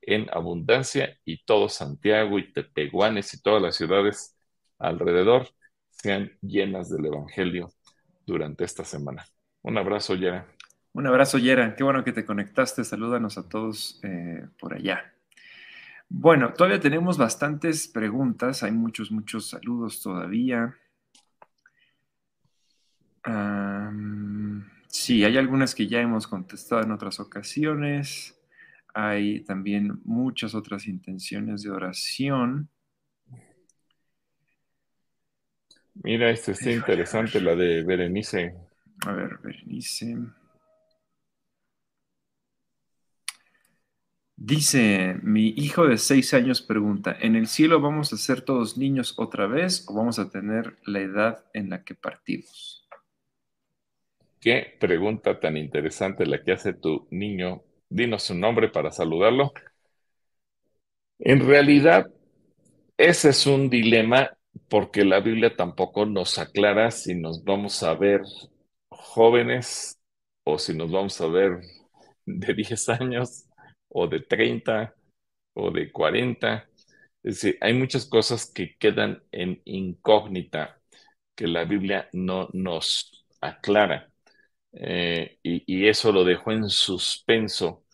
en 0.00 0.26
abundancia 0.32 1.18
y 1.24 1.44
todo 1.44 1.68
Santiago 1.68 2.38
y 2.38 2.52
Tepehuanes 2.52 3.34
y 3.34 3.42
todas 3.42 3.62
las 3.62 3.76
ciudades 3.76 4.36
alrededor 4.78 5.48
sean 5.90 6.32
llenas 6.40 6.88
del 6.88 7.06
Evangelio 7.06 7.68
durante 8.26 8.64
esta 8.64 8.84
semana. 8.84 9.24
Un 9.62 9.76
abrazo, 9.76 10.14
Yera. 10.14 10.46
Un 10.92 11.06
abrazo, 11.06 11.38
Yera. 11.38 11.74
Qué 11.76 11.84
bueno 11.84 12.04
que 12.04 12.12
te 12.12 12.24
conectaste. 12.24 12.84
Salúdanos 12.84 13.36
a 13.38 13.48
todos 13.48 14.00
eh, 14.02 14.46
por 14.58 14.74
allá. 14.74 15.12
Bueno, 16.08 16.54
todavía 16.54 16.80
tenemos 16.80 17.18
bastantes 17.18 17.88
preguntas. 17.88 18.62
Hay 18.62 18.72
muchos, 18.72 19.10
muchos 19.10 19.50
saludos 19.50 20.02
todavía. 20.02 20.74
Sí, 24.88 25.24
hay 25.24 25.36
algunas 25.36 25.74
que 25.74 25.86
ya 25.86 26.00
hemos 26.00 26.26
contestado 26.26 26.82
en 26.82 26.92
otras 26.92 27.20
ocasiones. 27.20 28.38
Hay 28.94 29.40
también 29.40 30.00
muchas 30.04 30.54
otras 30.54 30.86
intenciones 30.86 31.62
de 31.62 31.70
oración. 31.70 32.68
Mira, 35.94 36.30
esta 36.30 36.52
está 36.52 36.70
interesante, 36.70 37.40
la 37.40 37.54
de 37.54 37.82
Berenice. 37.82 38.54
A 39.06 39.12
ver, 39.12 39.38
Berenice. 39.42 40.16
Dice, 44.40 45.18
mi 45.22 45.48
hijo 45.56 45.88
de 45.88 45.98
seis 45.98 46.32
años 46.32 46.62
pregunta, 46.62 47.16
¿en 47.20 47.34
el 47.34 47.48
cielo 47.48 47.80
vamos 47.80 48.12
a 48.12 48.16
ser 48.16 48.42
todos 48.42 48.78
niños 48.78 49.14
otra 49.16 49.48
vez 49.48 49.84
o 49.88 49.94
vamos 49.94 50.20
a 50.20 50.30
tener 50.30 50.78
la 50.84 51.00
edad 51.00 51.44
en 51.54 51.70
la 51.70 51.82
que 51.82 51.96
partimos? 51.96 52.77
Qué 54.40 54.76
pregunta 54.80 55.38
tan 55.38 55.56
interesante 55.56 56.26
la 56.26 56.42
que 56.42 56.52
hace 56.52 56.72
tu 56.74 57.06
niño. 57.12 57.62
Dinos 57.88 58.24
su 58.24 58.34
nombre 58.34 58.68
para 58.68 58.90
saludarlo. 58.90 59.52
En 61.18 61.46
realidad, 61.46 62.10
ese 62.98 63.30
es 63.30 63.46
un 63.46 63.70
dilema 63.70 64.30
porque 64.68 65.04
la 65.04 65.20
Biblia 65.20 65.56
tampoco 65.56 66.06
nos 66.06 66.38
aclara 66.38 66.90
si 66.90 67.14
nos 67.14 67.44
vamos 67.44 67.82
a 67.82 67.94
ver 67.94 68.22
jóvenes 68.90 70.00
o 70.44 70.58
si 70.58 70.74
nos 70.76 70.90
vamos 70.90 71.20
a 71.20 71.28
ver 71.28 71.60
de 72.26 72.54
10 72.54 72.88
años 72.90 73.46
o 73.88 74.06
de 74.08 74.20
30 74.20 74.94
o 75.54 75.70
de 75.70 75.92
40. 75.92 76.68
Es 77.22 77.36
decir, 77.42 77.58
hay 77.60 77.74
muchas 77.74 78.06
cosas 78.06 78.50
que 78.52 78.76
quedan 78.78 79.22
en 79.32 79.62
incógnita 79.64 80.80
que 81.36 81.46
la 81.48 81.64
Biblia 81.64 82.08
no 82.12 82.48
nos 82.54 83.26
aclara. 83.40 84.07
Eh, 84.80 85.38
y, 85.42 85.88
eso 85.88 86.12
lo 86.12 86.24
dejó 86.24 86.52
en 86.52 86.68
suspenso. 86.68 87.84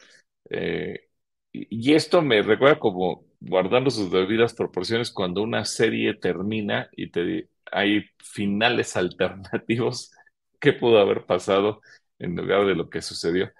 Eh, 0.51 1.09
y, 1.53 1.95
esto 1.95 2.23
me 2.23 2.43
recuerda 2.43 2.79
como 2.79 3.27
guardando 3.41 3.91
sus 3.91 4.11
debidas 4.11 4.55
proporciones 4.55 5.11
cuando 5.11 5.43
una 5.43 5.65
serie 5.65 6.15
termina 6.15 6.89
y 6.93 7.11
te, 7.11 7.49
hay 7.73 8.05
finales 8.19 8.97
alternativos, 8.99 10.13
¿qué 10.61 10.73
pudo 10.73 10.99
haber 11.01 11.27
pasado 11.27 11.81
en 12.19 12.37
lugar 12.37 12.67
de 12.67 12.75
lo 12.75 12.91
que 12.91 13.03
sucedió? 13.03 13.51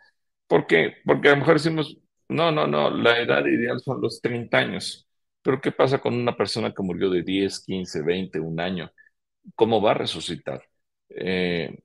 ¿Por? 0.47 0.67
Porque 1.05 1.29
a 1.29 1.33
lo 1.33 1.39
mejor 1.39 1.55
decimos, 1.55 1.99
no, 2.29 2.53
no, 2.53 2.67
no, 2.67 2.91
la 2.91 3.19
edad 3.21 3.45
ideal 3.47 3.81
son 3.81 4.01
los 4.01 4.21
30 4.21 4.59
años, 4.59 5.09
pero 5.43 5.61
¿qué 5.61 5.73
pasa 5.73 6.01
con 6.01 6.15
una 6.15 6.37
persona 6.37 6.73
que 6.75 6.83
murió 6.83 7.11
de 7.11 7.23
10, 7.23 7.65
15, 7.65 8.03
20, 8.03 8.41
un 8.41 8.61
año? 8.61 8.91
¿Cómo 9.55 9.83
va 9.83 9.93
a 9.93 9.95
resucitar? 9.95 10.63
Eh, 11.11 11.79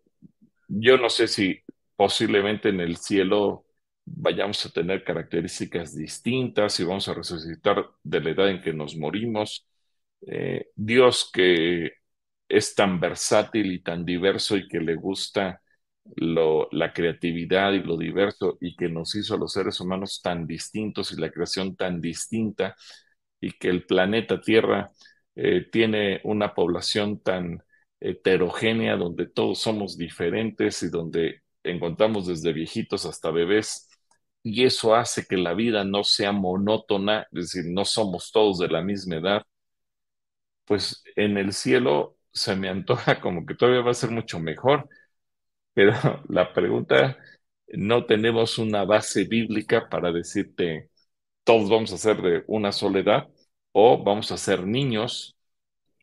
yo 0.70 0.98
no 0.98 1.10
sé 1.10 1.28
si 1.28 1.60
posiblemente 1.98 2.70
en 2.70 2.80
el 2.82 2.98
cielo 2.98 3.66
vayamos 4.06 4.66
a 4.66 4.72
tener 4.72 5.04
características 5.04 5.96
distintas 5.96 6.80
y 6.80 6.86
vamos 6.86 7.08
a 7.10 7.16
resucitar 7.16 7.86
de 8.04 8.22
la 8.22 8.32
edad 8.32 8.50
en 8.50 8.62
que 8.62 8.74
nos 8.74 8.96
morimos. 8.98 9.68
Eh, 10.28 10.70
Dios 10.76 11.30
que 11.34 11.94
es 12.50 12.76
tan 12.76 13.00
versátil 13.00 13.72
y 13.74 13.82
tan 13.84 14.06
diverso 14.06 14.58
y 14.58 14.68
que 14.68 14.80
le 14.82 14.96
gusta 14.96 15.62
la 16.72 16.94
creatividad 16.94 17.74
y 17.74 17.84
lo 17.84 17.98
diverso 17.98 18.58
y 18.62 18.76
que 18.76 18.90
nos 18.90 19.16
hizo 19.16 19.36
a 19.36 19.38
los 19.38 19.54
seres 19.54 19.80
humanos 19.80 20.22
tan 20.24 20.48
distintos 20.48 21.12
y 21.12 21.18
la 21.22 21.30
creación 21.32 21.76
tan 21.76 22.02
distinta 22.02 22.76
y 23.42 23.52
que 23.54 23.70
el 23.70 23.86
planeta 23.86 24.42
Tierra 24.42 24.92
eh, 25.36 25.68
tiene 25.72 26.22
una 26.24 26.54
población 26.54 27.20
tan 27.22 27.64
heterogénea 28.02 28.96
donde 28.98 29.28
todos 29.28 29.60
somos 29.60 29.98
diferentes 29.98 30.84
y 30.84 30.90
donde 30.90 31.42
encontramos 31.64 32.28
desde 32.28 32.54
viejitos 32.54 33.06
hasta 33.06 33.32
bebés. 33.32 33.88
Y 34.44 34.66
eso 34.66 34.96
hace 34.96 35.26
que 35.26 35.38
la 35.38 35.54
vida 35.54 35.84
no 35.84 36.04
sea 36.04 36.32
monótona, 36.32 37.24
es 37.32 37.54
decir, 37.54 37.66
no 37.72 37.86
somos 37.86 38.32
todos 38.32 38.60
de 38.60 38.70
la 38.70 38.82
misma 38.82 39.18
edad, 39.18 39.44
pues 40.66 41.04
en 41.16 41.38
el 41.38 41.54
cielo 41.54 42.18
se 42.32 42.56
me 42.56 42.70
antoja 42.70 43.20
como 43.22 43.46
que 43.46 43.56
todavía 43.56 43.82
va 43.82 43.92
a 43.92 43.94
ser 43.94 44.12
mucho 44.12 44.40
mejor, 44.40 44.88
pero 45.74 45.94
la 46.30 46.54
pregunta, 46.54 47.18
no 47.70 48.06
tenemos 48.08 48.60
una 48.60 48.86
base 48.86 49.26
bíblica 49.26 49.90
para 49.90 50.12
decirte, 50.12 50.90
todos 51.46 51.70
vamos 51.70 51.94
a 51.94 51.98
ser 52.00 52.22
de 52.22 52.46
una 52.48 52.74
sola 52.74 53.00
edad, 53.02 53.30
o 53.74 54.04
vamos 54.04 54.32
a 54.34 54.38
ser 54.38 54.66
niños, 54.68 55.38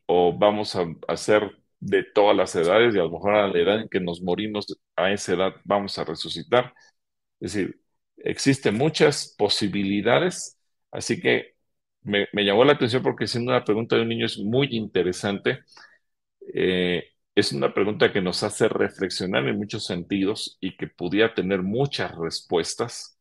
o 0.07 0.37
vamos 0.37 0.75
a, 0.75 0.85
a 1.07 1.17
ser 1.17 1.57
de 1.79 2.03
todas 2.03 2.35
las 2.35 2.55
edades, 2.55 2.95
y 2.95 2.99
a 2.99 3.03
lo 3.03 3.11
mejor 3.11 3.35
a 3.35 3.47
la 3.47 3.59
edad 3.59 3.81
en 3.81 3.89
que 3.89 3.99
nos 3.99 4.21
morimos, 4.21 4.65
a 4.95 5.11
esa 5.11 5.33
edad 5.33 5.55
vamos 5.63 5.97
a 5.99 6.05
resucitar. 6.05 6.73
Es 7.39 7.53
decir, 7.53 7.81
existen 8.17 8.75
muchas 8.77 9.35
posibilidades, 9.37 10.59
así 10.91 11.21
que 11.21 11.55
me, 12.07 12.27
llamó 12.45 12.63
la 12.65 12.73
atención 12.73 13.03
porque 13.03 13.27
siendo 13.27 13.51
una 13.51 13.63
pregunta 13.65 13.95
de 13.95 14.03
un 14.03 14.09
niño 14.09 14.25
es 14.25 14.37
muy 14.39 14.69
interesante. 14.71 15.59
Eh, 16.53 17.03
es 17.35 17.51
una 17.53 17.73
pregunta 17.73 18.11
que 18.11 18.21
nos 18.21 18.43
hace 18.43 18.67
reflexionar 18.67 19.47
en 19.47 19.57
muchos 19.57 19.85
sentidos 19.85 20.57
y 20.61 20.75
que 20.77 20.87
pudiera 20.87 21.33
tener 21.33 21.61
muchas 21.63 22.15
respuestas, 22.17 23.19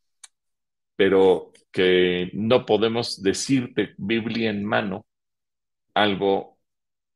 pero 0.96 1.52
que 1.70 2.30
no 2.34 2.66
podemos 2.66 3.22
decirte 3.22 3.94
Biblia 3.98 4.50
en 4.50 4.64
mano 4.64 5.06
algo 5.94 6.58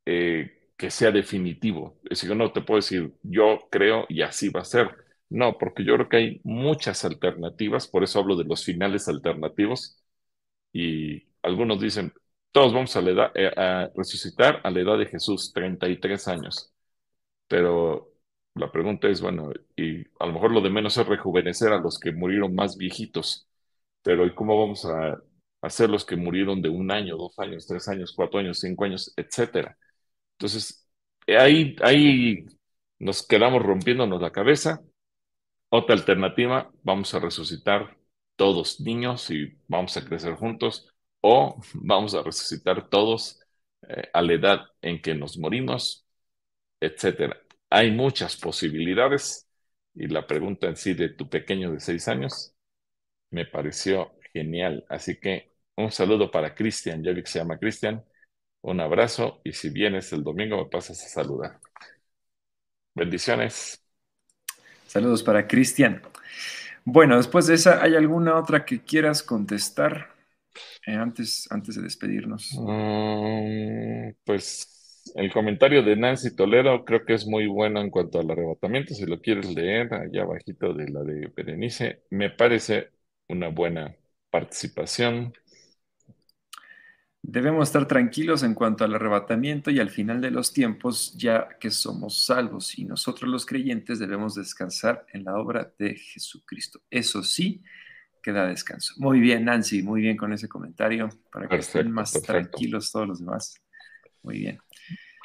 eh, 0.07 0.60
que 0.81 0.91
sea 0.91 1.13
definitivo. 1.13 1.99
Es 2.05 2.23
decir, 2.23 2.35
no 2.37 2.53
te 2.53 2.63
puedo 2.63 2.79
decir 2.79 3.15
yo 3.23 3.61
creo 3.71 4.07
y 4.09 4.23
así 4.23 4.49
va 4.51 4.63
a 4.63 4.65
ser 4.67 4.91
no, 5.31 5.59
porque 5.59 5.85
yo 5.85 5.95
creo 5.95 6.09
que 6.09 6.17
hay 6.17 6.41
muchas 6.45 7.05
alternativas, 7.05 7.87
por 7.89 8.03
eso 8.05 8.19
hablo 8.21 8.37
de 8.37 8.45
los 8.45 8.65
finales 8.65 9.09
alternativos. 9.09 9.97
Y 10.73 11.25
algunos 11.43 11.81
dicen, 11.81 12.13
todos 12.53 12.73
vamos 12.75 12.97
a, 12.97 13.01
eh, 13.35 13.53
a 13.57 13.91
resucitar 13.97 14.61
a 14.65 14.71
la 14.71 14.81
edad 14.81 14.99
de 14.99 15.07
Jesús, 15.07 15.53
33 15.55 16.29
años. 16.29 16.73
Pero 17.49 18.13
la 18.55 18.71
pregunta 18.73 19.09
es, 19.09 19.21
bueno, 19.21 19.53
y 19.77 20.03
a 20.21 20.27
lo 20.27 20.33
mejor 20.35 20.53
lo 20.53 20.61
de 20.61 20.71
menos 20.71 20.97
es 20.99 21.07
rejuvenecer 21.07 21.73
a 21.73 21.81
los 21.81 21.99
que 21.99 22.13
murieron 22.13 22.55
más 22.55 22.77
viejitos, 22.77 23.49
pero 24.03 24.27
¿y 24.27 24.35
cómo 24.35 24.59
vamos 24.61 24.85
a 24.87 25.21
hacer 25.63 25.91
los 25.91 26.05
que 26.07 26.17
murieron 26.17 26.63
de 26.63 26.69
un 26.71 26.91
año, 26.93 27.17
dos 27.17 27.39
años, 27.39 27.67
tres 27.67 27.89
años, 27.89 28.13
cuatro 28.17 28.41
años, 28.41 28.61
cinco 28.61 28.85
años, 28.85 29.13
etcétera? 29.17 29.77
Entonces, 30.41 30.89
ahí, 31.29 31.77
ahí 31.83 32.47
nos 32.99 33.27
quedamos 33.27 33.63
rompiéndonos 33.63 34.21
la 34.23 34.33
cabeza 34.33 34.83
otra 35.71 35.95
alternativa, 35.97 36.71
vamos 36.83 37.15
a 37.15 37.21
resucitar 37.21 37.97
todos 38.37 38.81
niños 38.81 39.31
y 39.31 39.59
vamos 39.69 39.97
a 39.97 40.05
crecer 40.05 40.35
juntos 40.35 40.89
o 41.21 41.61
vamos 41.75 42.15
a 42.15 42.23
resucitar 42.23 42.89
todos 42.89 43.41
eh, 43.89 44.09
a 44.13 44.23
la 44.23 44.35
edad 44.35 44.61
en 44.83 45.01
que 45.03 45.15
nos 45.15 45.39
morimos, 45.39 46.07
etcétera. 46.81 47.37
Hay 47.71 47.91
muchas 47.93 48.37
posibilidades 48.37 49.49
y 49.95 50.09
la 50.09 50.27
pregunta 50.27 50.69
en 50.69 50.77
sí 50.77 50.95
de 50.95 51.11
tu 51.11 51.29
pequeño 51.29 51.73
de 51.73 51.81
seis 51.81 52.09
años 52.09 52.55
me 53.31 53.47
pareció 53.47 54.13
genial. 54.33 54.85
Así 54.89 55.19
que 55.21 55.53
un 55.77 55.91
saludo 55.93 56.31
para 56.31 56.55
Cristian, 56.55 57.03
ya 57.03 57.13
vi 57.13 57.23
que 57.23 57.31
se 57.31 57.39
llama 57.41 57.59
Cristian. 57.59 58.05
Un 58.63 58.81
abrazo 58.81 59.43
y 59.45 59.53
si 59.53 59.69
vienes 59.69 60.15
el 60.15 60.25
domingo 60.25 60.57
me 60.57 60.71
pasas 60.71 61.05
a 61.05 61.09
saludar. 61.11 61.61
Bendiciones. 62.95 63.83
Saludos 64.87 65.23
para 65.23 65.47
Cristian. 65.47 66.03
Bueno, 66.85 67.17
después 67.17 67.47
de 67.47 67.55
esa, 67.55 67.83
¿hay 67.83 67.95
alguna 67.97 68.37
otra 68.39 68.65
que 68.65 68.83
quieras 68.83 69.23
contestar 69.23 70.11
eh, 70.87 70.95
antes, 70.95 71.49
antes 71.51 71.77
de 71.77 71.83
despedirnos? 71.83 72.59
Mm, 72.59 74.13
pues 74.25 75.03
el 75.15 75.33
comentario 75.33 75.83
de 75.83 75.97
Nancy 75.97 76.35
Toledo 76.35 76.85
creo 76.85 77.05
que 77.05 77.15
es 77.15 77.27
muy 77.27 77.47
bueno 77.47 77.81
en 77.81 77.91
cuanto 77.91 78.19
al 78.21 78.31
arrebatamiento. 78.31 78.95
Si 78.95 79.07
lo 79.07 79.21
quieres 79.21 79.55
leer, 79.55 79.93
allá 79.95 80.23
abajito 80.23 80.73
de 80.75 80.89
la 80.89 81.03
de 81.03 81.29
Berenice, 81.35 82.03
me 82.11 82.31
parece 82.31 82.91
una 83.29 83.49
buena 83.49 83.97
participación. 84.31 85.33
Debemos 87.23 87.69
estar 87.69 87.87
tranquilos 87.87 88.43
en 88.43 88.55
cuanto 88.55 88.85
al 88.85 88.95
arrebatamiento 88.95 89.71
y 89.71 89.79
al 89.79 89.91
final 89.91 90.21
de 90.21 90.31
los 90.31 90.53
tiempos, 90.53 91.15
ya 91.17 91.49
que 91.61 91.71
somos 91.71 92.25
salvos 92.25 92.79
y 92.79 92.85
nosotros 92.85 93.31
los 93.31 93.45
creyentes 93.45 93.99
debemos 93.99 94.35
descansar 94.35 95.05
en 95.13 95.25
la 95.25 95.37
obra 95.37 95.71
de 95.79 95.97
Jesucristo. 95.97 96.81
Eso 96.91 97.23
sí, 97.23 97.63
queda 98.23 98.49
descanso. 98.49 98.95
Muy 98.97 99.21
bien, 99.21 99.45
Nancy, 99.45 99.83
muy 99.83 100.01
bien 100.01 100.17
con 100.17 100.33
ese 100.33 100.49
comentario, 100.49 101.11
para 101.31 101.49
que 101.49 101.57
estén 101.57 101.91
más 101.91 102.13
tranquilos 102.23 102.91
todos 102.91 103.09
los 103.09 103.21
demás. 103.21 103.55
Muy 104.23 104.39
bien. 104.39 104.59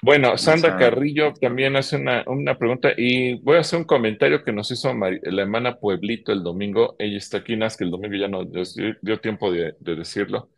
Bueno, 0.02 0.38
Sandra 0.38 0.78
Carrillo 0.78 1.34
también 1.34 1.76
hace 1.76 1.98
una, 1.98 2.58
pregunta 2.60 2.92
y 2.96 3.40
voy 3.40 3.58
a 3.58 3.62
hacer 3.62 3.80
un 3.80 3.86
comentario 3.86 4.44
que 4.44 4.52
nos 4.52 4.70
hizo 4.70 4.94
la 4.94 5.42
hermana 5.42 5.80
Pueblito 5.80 6.32
el 6.32 6.44
domingo. 6.44 6.96
Ella 7.00 7.18
está 7.18 7.38
aquí, 7.38 7.56
más 7.58 7.76
que 7.76 7.86
el 7.86 7.92
domingo 7.92 8.16
ya 8.16 8.28
no 8.28 8.44
dio 8.46 9.20
tiempo 9.20 9.52
de, 9.52 9.76
decirlo, 9.80 10.50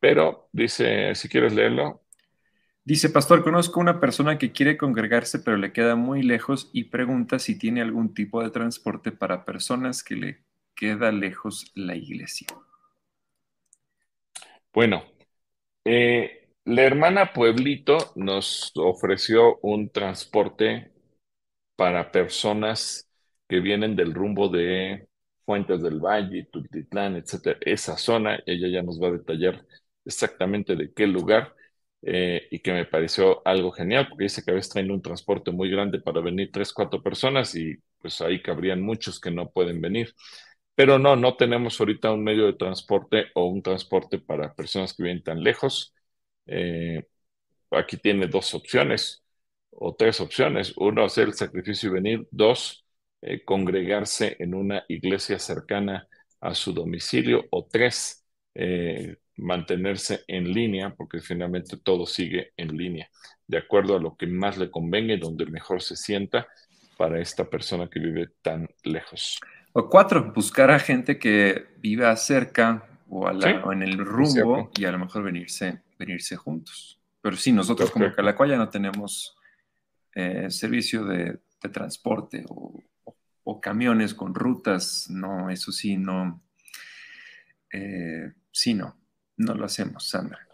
pero 0.00 0.48
dice, 0.52 1.14
si 1.14 1.28
quieres 1.28 1.54
leerlo. 1.54 2.02
Dice, 2.84 3.10
pastor, 3.10 3.44
conozco 3.44 3.80
una 3.80 4.00
persona 4.00 4.38
que 4.38 4.52
quiere 4.52 4.78
congregarse 4.78 5.40
pero 5.40 5.56
le 5.58 5.72
queda 5.72 5.94
muy 5.94 6.22
lejos 6.22 6.70
y 6.72 6.84
pregunta 6.84 7.38
si 7.38 7.58
tiene 7.58 7.82
algún 7.82 8.14
tipo 8.14 8.42
de 8.42 8.50
transporte 8.50 9.12
para 9.12 9.44
personas 9.44 10.02
que 10.02 10.16
le 10.16 10.44
queda 10.74 11.12
lejos 11.12 11.70
la 11.74 11.96
iglesia. 11.96 12.46
Bueno, 14.72 15.02
eh, 15.84 16.48
la 16.64 16.82
hermana 16.82 17.32
Pueblito 17.32 18.12
nos 18.16 18.72
ofreció 18.76 19.58
un 19.62 19.90
transporte 19.90 20.92
para 21.76 22.12
personas 22.12 23.08
que 23.48 23.60
vienen 23.60 23.96
del 23.96 24.14
rumbo 24.14 24.48
de 24.48 25.08
Fuentes 25.44 25.82
del 25.82 25.98
Valle, 26.00 26.48
Tultitlán, 26.52 27.16
etcétera, 27.16 27.58
esa 27.62 27.96
zona. 27.96 28.38
Ella 28.46 28.68
ya 28.68 28.82
nos 28.82 29.00
va 29.02 29.08
a 29.08 29.12
detallar 29.12 29.64
exactamente 30.08 30.76
de 30.76 30.92
qué 30.94 31.06
lugar 31.06 31.54
eh, 32.02 32.48
y 32.50 32.60
que 32.60 32.72
me 32.72 32.86
pareció 32.86 33.46
algo 33.46 33.72
genial 33.72 34.08
porque 34.08 34.24
dice 34.24 34.44
que 34.44 34.50
a 34.52 34.54
veces 34.54 34.72
traen 34.72 34.90
un 34.90 35.02
transporte 35.02 35.52
muy 35.52 35.70
grande 35.70 36.00
para 36.00 36.20
venir 36.20 36.50
tres, 36.52 36.72
cuatro 36.72 37.02
personas 37.02 37.54
y 37.56 37.76
pues 38.00 38.20
ahí 38.22 38.42
cabrían 38.42 38.82
muchos 38.82 39.20
que 39.20 39.30
no 39.32 39.50
pueden 39.50 39.80
venir. 39.80 40.14
Pero 40.74 40.98
no, 40.98 41.16
no 41.16 41.36
tenemos 41.36 41.80
ahorita 41.80 42.12
un 42.12 42.24
medio 42.24 42.46
de 42.46 42.52
transporte 42.54 43.26
o 43.34 43.46
un 43.46 43.62
transporte 43.62 44.18
para 44.20 44.54
personas 44.54 44.94
que 44.94 45.02
vienen 45.04 45.22
tan 45.24 45.42
lejos. 45.42 45.94
Eh, 46.46 47.04
aquí 47.70 47.96
tiene 47.96 48.26
dos 48.28 48.54
opciones 48.54 49.22
o 49.70 49.94
tres 49.94 50.20
opciones. 50.20 50.74
Uno, 50.76 51.04
hacer 51.04 51.28
el 51.28 51.34
sacrificio 51.34 51.90
y 51.90 51.92
venir. 51.92 52.28
Dos, 52.30 52.84
eh, 53.22 53.44
congregarse 53.44 54.36
en 54.38 54.54
una 54.54 54.84
iglesia 54.88 55.38
cercana 55.38 56.08
a 56.40 56.54
su 56.54 56.72
domicilio. 56.72 57.44
O 57.50 57.66
tres, 57.70 58.24
eh, 58.54 59.16
mantenerse 59.38 60.24
en 60.26 60.52
línea, 60.52 60.94
porque 60.94 61.20
finalmente 61.20 61.76
todo 61.76 62.06
sigue 62.06 62.52
en 62.56 62.76
línea, 62.76 63.10
de 63.46 63.58
acuerdo 63.58 63.96
a 63.96 64.00
lo 64.00 64.16
que 64.16 64.26
más 64.26 64.58
le 64.58 64.70
convenga 64.70 65.14
y 65.14 65.18
donde 65.18 65.46
mejor 65.46 65.82
se 65.82 65.96
sienta 65.96 66.46
para 66.96 67.20
esta 67.20 67.48
persona 67.48 67.88
que 67.88 68.00
vive 68.00 68.28
tan 68.42 68.68
lejos. 68.84 69.40
O 69.72 69.88
cuatro, 69.88 70.32
buscar 70.34 70.70
a 70.70 70.78
gente 70.78 71.18
que 71.18 71.68
viva 71.78 72.14
cerca 72.16 72.84
o, 73.08 73.30
en 73.72 73.82
el 73.82 73.98
rumbo 73.98 74.70
y 74.76 74.84
a 74.84 74.92
lo 74.92 74.98
mejor 74.98 75.22
venirse 75.22 75.80
venirse 75.98 76.36
juntos. 76.36 77.00
Pero 77.20 77.36
sí, 77.36 77.52
nosotros 77.52 77.90
como 77.90 78.12
Calacuaya 78.12 78.56
no 78.56 78.68
tenemos 78.68 79.36
eh, 80.14 80.50
servicio 80.50 81.04
de, 81.04 81.40
transporte 81.72 82.44
o, 82.48 82.80
camiones 83.60 84.14
con 84.14 84.34
rutas, 84.34 85.06
no, 85.10 85.50
eso 85.50 85.72
sí, 85.72 85.96
no, 85.96 86.42
eh, 87.72 88.32
sí, 88.52 88.74
no, 88.74 88.97
no 89.38 89.54
lo 89.54 89.64
hacemos, 89.64 90.08
Sandra. 90.08 90.46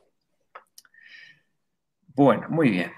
Bueno, 2.08 2.46
muy 2.48 2.70
bien. 2.70 2.92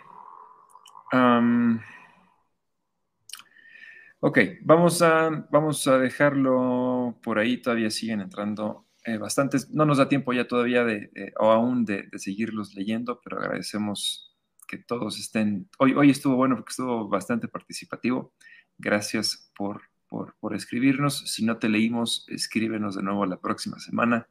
ok, 4.20 4.38
vamos 4.62 5.00
a, 5.02 5.30
vamos 5.50 5.86
a 5.86 5.98
dejarlo 5.98 7.18
por 7.22 7.38
ahí, 7.38 7.62
todavía 7.62 7.90
siguen 7.90 8.20
entrando 8.20 8.86
eh, 9.04 9.18
bastantes, 9.18 9.70
no 9.70 9.86
nos 9.86 9.98
da 9.98 10.08
tiempo 10.08 10.32
ya 10.32 10.48
todavía 10.48 10.84
de, 10.84 11.10
o 11.38 11.50
aún 11.50 11.84
de, 11.84 12.08
seguirlos 12.16 12.74
leyendo, 12.74 13.20
pero 13.22 13.38
agradecemos 13.38 14.36
que 14.66 14.78
todos 14.78 15.18
estén, 15.18 15.68
hoy, 15.78 15.94
hoy 15.94 16.10
estuvo 16.10 16.36
bueno 16.36 16.56
porque 16.56 16.70
estuvo 16.72 17.08
bastante 17.08 17.48
participativo. 17.48 18.34
Gracias 18.78 19.50
por, 19.56 19.82
por, 20.08 20.54
escribirnos. 20.54 21.32
Si 21.32 21.44
no 21.44 21.58
te 21.58 21.68
leímos, 21.68 22.26
escríbenos 22.28 22.96
de 22.96 23.02
nuevo 23.02 23.26
la 23.26 23.40
próxima 23.40 23.78
semana. 23.78 24.28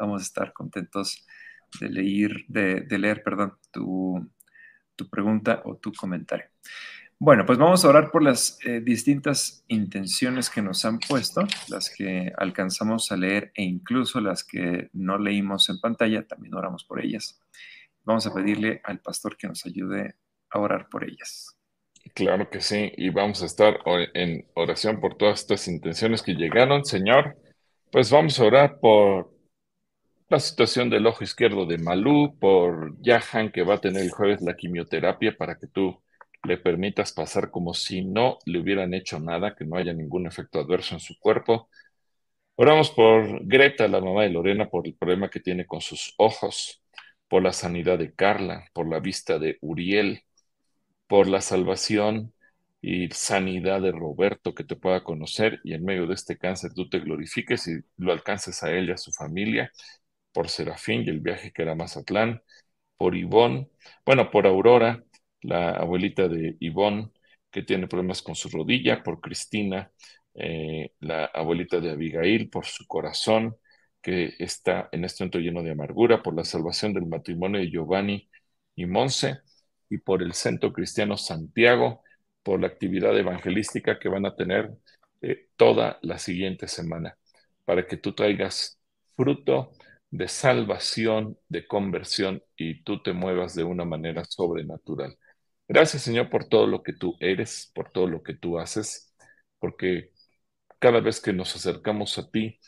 Vamos 0.00 0.22
a 0.22 0.24
estar 0.24 0.52
contentos 0.52 1.26
de 1.78 1.88
leer, 1.90 2.44
de, 2.48 2.98
leer 2.98 3.22
perdón, 3.22 3.56
tu, 3.70 4.28
tu 4.96 5.08
pregunta 5.08 5.62
o 5.64 5.76
tu 5.76 5.92
comentario. 5.92 6.46
Bueno, 7.22 7.44
pues 7.44 7.58
vamos 7.58 7.84
a 7.84 7.88
orar 7.88 8.10
por 8.10 8.22
las 8.22 8.58
eh, 8.64 8.80
distintas 8.80 9.62
intenciones 9.68 10.48
que 10.48 10.62
nos 10.62 10.86
han 10.86 10.98
puesto, 10.98 11.42
las 11.68 11.94
que 11.94 12.32
alcanzamos 12.38 13.12
a 13.12 13.18
leer 13.18 13.52
e 13.54 13.62
incluso 13.62 14.22
las 14.22 14.42
que 14.42 14.88
no 14.94 15.18
leímos 15.18 15.68
en 15.68 15.78
pantalla, 15.80 16.26
también 16.26 16.54
oramos 16.54 16.84
por 16.84 17.04
ellas. 17.04 17.38
Vamos 18.04 18.26
a 18.26 18.32
pedirle 18.32 18.80
al 18.84 19.00
pastor 19.00 19.36
que 19.36 19.48
nos 19.48 19.66
ayude 19.66 20.16
a 20.48 20.58
orar 20.58 20.88
por 20.88 21.04
ellas. 21.04 21.58
Claro 22.14 22.48
que 22.48 22.62
sí, 22.62 22.90
y 22.96 23.10
vamos 23.10 23.42
a 23.42 23.46
estar 23.46 23.78
en 24.14 24.46
oración 24.54 24.98
por 24.98 25.16
todas 25.18 25.40
estas 25.40 25.68
intenciones 25.68 26.22
que 26.22 26.32
llegaron, 26.32 26.86
Señor. 26.86 27.36
Pues 27.92 28.10
vamos 28.10 28.40
a 28.40 28.44
orar 28.44 28.78
por 28.80 29.30
la 30.30 30.38
situación 30.38 30.90
del 30.90 31.06
ojo 31.06 31.24
izquierdo 31.24 31.66
de 31.66 31.76
Malú, 31.76 32.38
por 32.38 32.96
Yahan, 33.02 33.50
que 33.50 33.64
va 33.64 33.74
a 33.74 33.80
tener 33.80 34.02
el 34.02 34.12
jueves 34.12 34.40
la 34.42 34.56
quimioterapia 34.56 35.36
para 35.36 35.56
que 35.58 35.66
tú 35.66 36.00
le 36.44 36.56
permitas 36.56 37.12
pasar 37.12 37.50
como 37.50 37.74
si 37.74 38.04
no 38.04 38.38
le 38.46 38.60
hubieran 38.60 38.94
hecho 38.94 39.18
nada, 39.18 39.56
que 39.56 39.64
no 39.64 39.76
haya 39.76 39.92
ningún 39.92 40.26
efecto 40.28 40.60
adverso 40.60 40.94
en 40.94 41.00
su 41.00 41.18
cuerpo. 41.18 41.68
Oramos 42.54 42.90
por 42.92 43.44
Greta, 43.44 43.88
la 43.88 44.00
mamá 44.00 44.22
de 44.22 44.30
Lorena, 44.30 44.68
por 44.70 44.86
el 44.86 44.94
problema 44.94 45.30
que 45.30 45.40
tiene 45.40 45.66
con 45.66 45.80
sus 45.80 46.14
ojos, 46.16 46.80
por 47.28 47.42
la 47.42 47.52
sanidad 47.52 47.98
de 47.98 48.14
Carla, 48.14 48.66
por 48.72 48.88
la 48.88 49.00
vista 49.00 49.38
de 49.40 49.58
Uriel, 49.60 50.22
por 51.08 51.26
la 51.26 51.40
salvación 51.40 52.32
y 52.80 53.08
sanidad 53.10 53.82
de 53.82 53.92
Roberto 53.92 54.54
que 54.54 54.64
te 54.64 54.76
pueda 54.76 55.02
conocer 55.04 55.60
y 55.64 55.74
en 55.74 55.84
medio 55.84 56.06
de 56.06 56.14
este 56.14 56.38
cáncer 56.38 56.72
tú 56.74 56.88
te 56.88 57.00
glorifiques 57.00 57.66
y 57.68 57.80
lo 57.98 58.12
alcances 58.12 58.62
a 58.62 58.70
él 58.72 58.88
y 58.88 58.92
a 58.92 58.96
su 58.96 59.12
familia, 59.12 59.72
por 60.32 60.48
Serafín 60.48 61.02
y 61.02 61.10
el 61.10 61.20
viaje 61.20 61.52
que 61.52 61.62
era 61.62 61.74
Mazatlán, 61.74 62.42
por 62.96 63.16
Ivón, 63.16 63.70
bueno, 64.04 64.30
por 64.30 64.46
Aurora, 64.46 65.02
la 65.42 65.70
abuelita 65.72 66.28
de 66.28 66.56
Ivonne, 66.60 67.10
que 67.50 67.62
tiene 67.62 67.88
problemas 67.88 68.22
con 68.22 68.34
su 68.34 68.48
rodilla, 68.48 69.02
por 69.02 69.20
Cristina, 69.20 69.90
eh, 70.34 70.92
la 71.00 71.24
abuelita 71.26 71.80
de 71.80 71.90
Abigail, 71.90 72.50
por 72.50 72.66
su 72.66 72.86
corazón, 72.86 73.56
que 74.02 74.34
está 74.38 74.88
en 74.92 75.04
este 75.04 75.24
momento 75.24 75.38
lleno 75.38 75.62
de 75.62 75.72
amargura, 75.72 76.22
por 76.22 76.34
la 76.34 76.44
salvación 76.44 76.92
del 76.94 77.06
matrimonio 77.06 77.60
de 77.60 77.70
Giovanni 77.70 78.28
y 78.74 78.86
Monse, 78.86 79.40
y 79.88 79.98
por 79.98 80.22
el 80.22 80.34
Centro 80.34 80.72
Cristiano 80.72 81.16
Santiago, 81.16 82.02
por 82.42 82.60
la 82.60 82.68
actividad 82.68 83.16
evangelística 83.18 83.98
que 83.98 84.08
van 84.08 84.26
a 84.26 84.36
tener 84.36 84.70
eh, 85.20 85.48
toda 85.56 85.98
la 86.02 86.18
siguiente 86.18 86.68
semana, 86.68 87.16
para 87.64 87.86
que 87.86 87.96
tú 87.96 88.14
traigas 88.14 88.78
fruto 89.16 89.72
de 90.10 90.28
salvación, 90.28 91.38
de 91.48 91.66
conversión, 91.66 92.42
y 92.56 92.82
tú 92.84 93.02
te 93.02 93.12
muevas 93.12 93.54
de 93.54 93.64
una 93.64 93.84
manera 93.84 94.24
sobrenatural. 94.24 95.16
Gracias, 95.68 96.02
Señor, 96.02 96.30
por 96.30 96.48
todo 96.48 96.66
lo 96.66 96.82
que 96.82 96.92
tú 96.92 97.16
eres, 97.20 97.70
por 97.74 97.90
todo 97.92 98.08
lo 98.08 98.22
que 98.22 98.34
tú 98.34 98.58
haces, 98.58 99.14
porque 99.58 100.12
cada 100.80 101.00
vez 101.00 101.20
que 101.20 101.32
nos 101.32 101.54
acercamos 101.56 102.18
a 102.18 102.30
ti, 102.30 102.58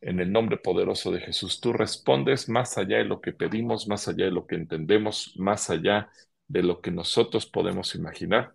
en 0.00 0.20
el 0.20 0.32
nombre 0.32 0.58
poderoso 0.58 1.10
de 1.10 1.20
Jesús, 1.20 1.60
tú 1.60 1.72
respondes 1.72 2.48
más 2.48 2.78
allá 2.78 2.98
de 2.98 3.04
lo 3.04 3.20
que 3.20 3.32
pedimos, 3.32 3.88
más 3.88 4.08
allá 4.08 4.26
de 4.26 4.30
lo 4.30 4.46
que 4.46 4.56
entendemos, 4.56 5.34
más 5.36 5.70
allá 5.70 6.10
de 6.48 6.62
lo 6.62 6.80
que 6.80 6.90
nosotros 6.90 7.46
podemos 7.46 7.94
imaginar. 7.94 8.54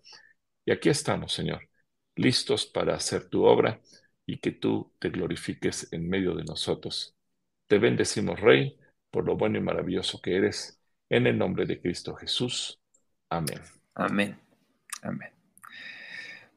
Y 0.64 0.72
aquí 0.72 0.88
estamos, 0.88 1.32
Señor, 1.32 1.68
listos 2.16 2.66
para 2.66 2.94
hacer 2.94 3.28
tu 3.28 3.44
obra 3.44 3.80
y 4.26 4.38
que 4.38 4.52
tú 4.52 4.92
te 4.98 5.10
glorifiques 5.10 5.92
en 5.92 6.08
medio 6.08 6.34
de 6.34 6.44
nosotros. 6.44 7.16
Te 7.72 7.78
bendecimos, 7.78 8.38
Rey, 8.38 8.76
por 9.10 9.24
lo 9.24 9.34
bueno 9.34 9.56
y 9.56 9.62
maravilloso 9.62 10.20
que 10.20 10.36
eres, 10.36 10.78
en 11.08 11.26
el 11.26 11.38
nombre 11.38 11.64
de 11.64 11.80
Cristo 11.80 12.14
Jesús. 12.14 12.78
Amén. 13.30 13.62
Amén. 13.94 14.38
Amén. 15.00 15.30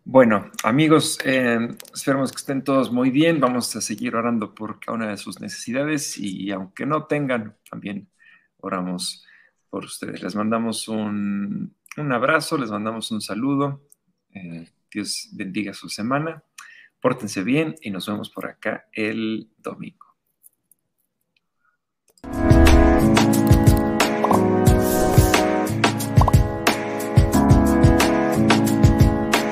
Bueno, 0.03 0.51
amigos, 0.61 1.17
eh, 1.23 1.69
esperamos 1.93 2.33
que 2.33 2.39
estén 2.39 2.65
todos 2.65 2.91
muy 2.91 3.11
bien. 3.11 3.39
Vamos 3.39 3.73
a 3.77 3.79
seguir 3.79 4.13
orando 4.17 4.53
por 4.53 4.81
cada 4.81 4.97
una 4.97 5.07
de 5.07 5.15
sus 5.15 5.39
necesidades 5.39 6.17
y 6.17 6.51
aunque 6.51 6.85
no 6.85 7.05
tengan, 7.05 7.55
también 7.71 8.09
oramos 8.57 9.25
por 9.69 9.85
ustedes. 9.85 10.21
Les 10.21 10.35
mandamos 10.35 10.89
un, 10.89 11.77
abrazo, 11.95 12.57
les 12.57 12.71
mandamos 12.71 13.09
un 13.11 13.21
saludo. 13.21 13.87
Eh, 14.33 14.67
Dios 14.91 15.29
bendiga 15.31 15.73
su 15.73 15.87
semana. 15.87 16.43
Pórtense 16.99 17.41
bien 17.41 17.75
y 17.81 17.89
nos 17.89 18.05
vemos 18.05 18.29
por 18.29 18.47
acá 18.47 18.89
el 18.91 19.49
domingo. 19.59 20.04
Bye. 22.33 22.54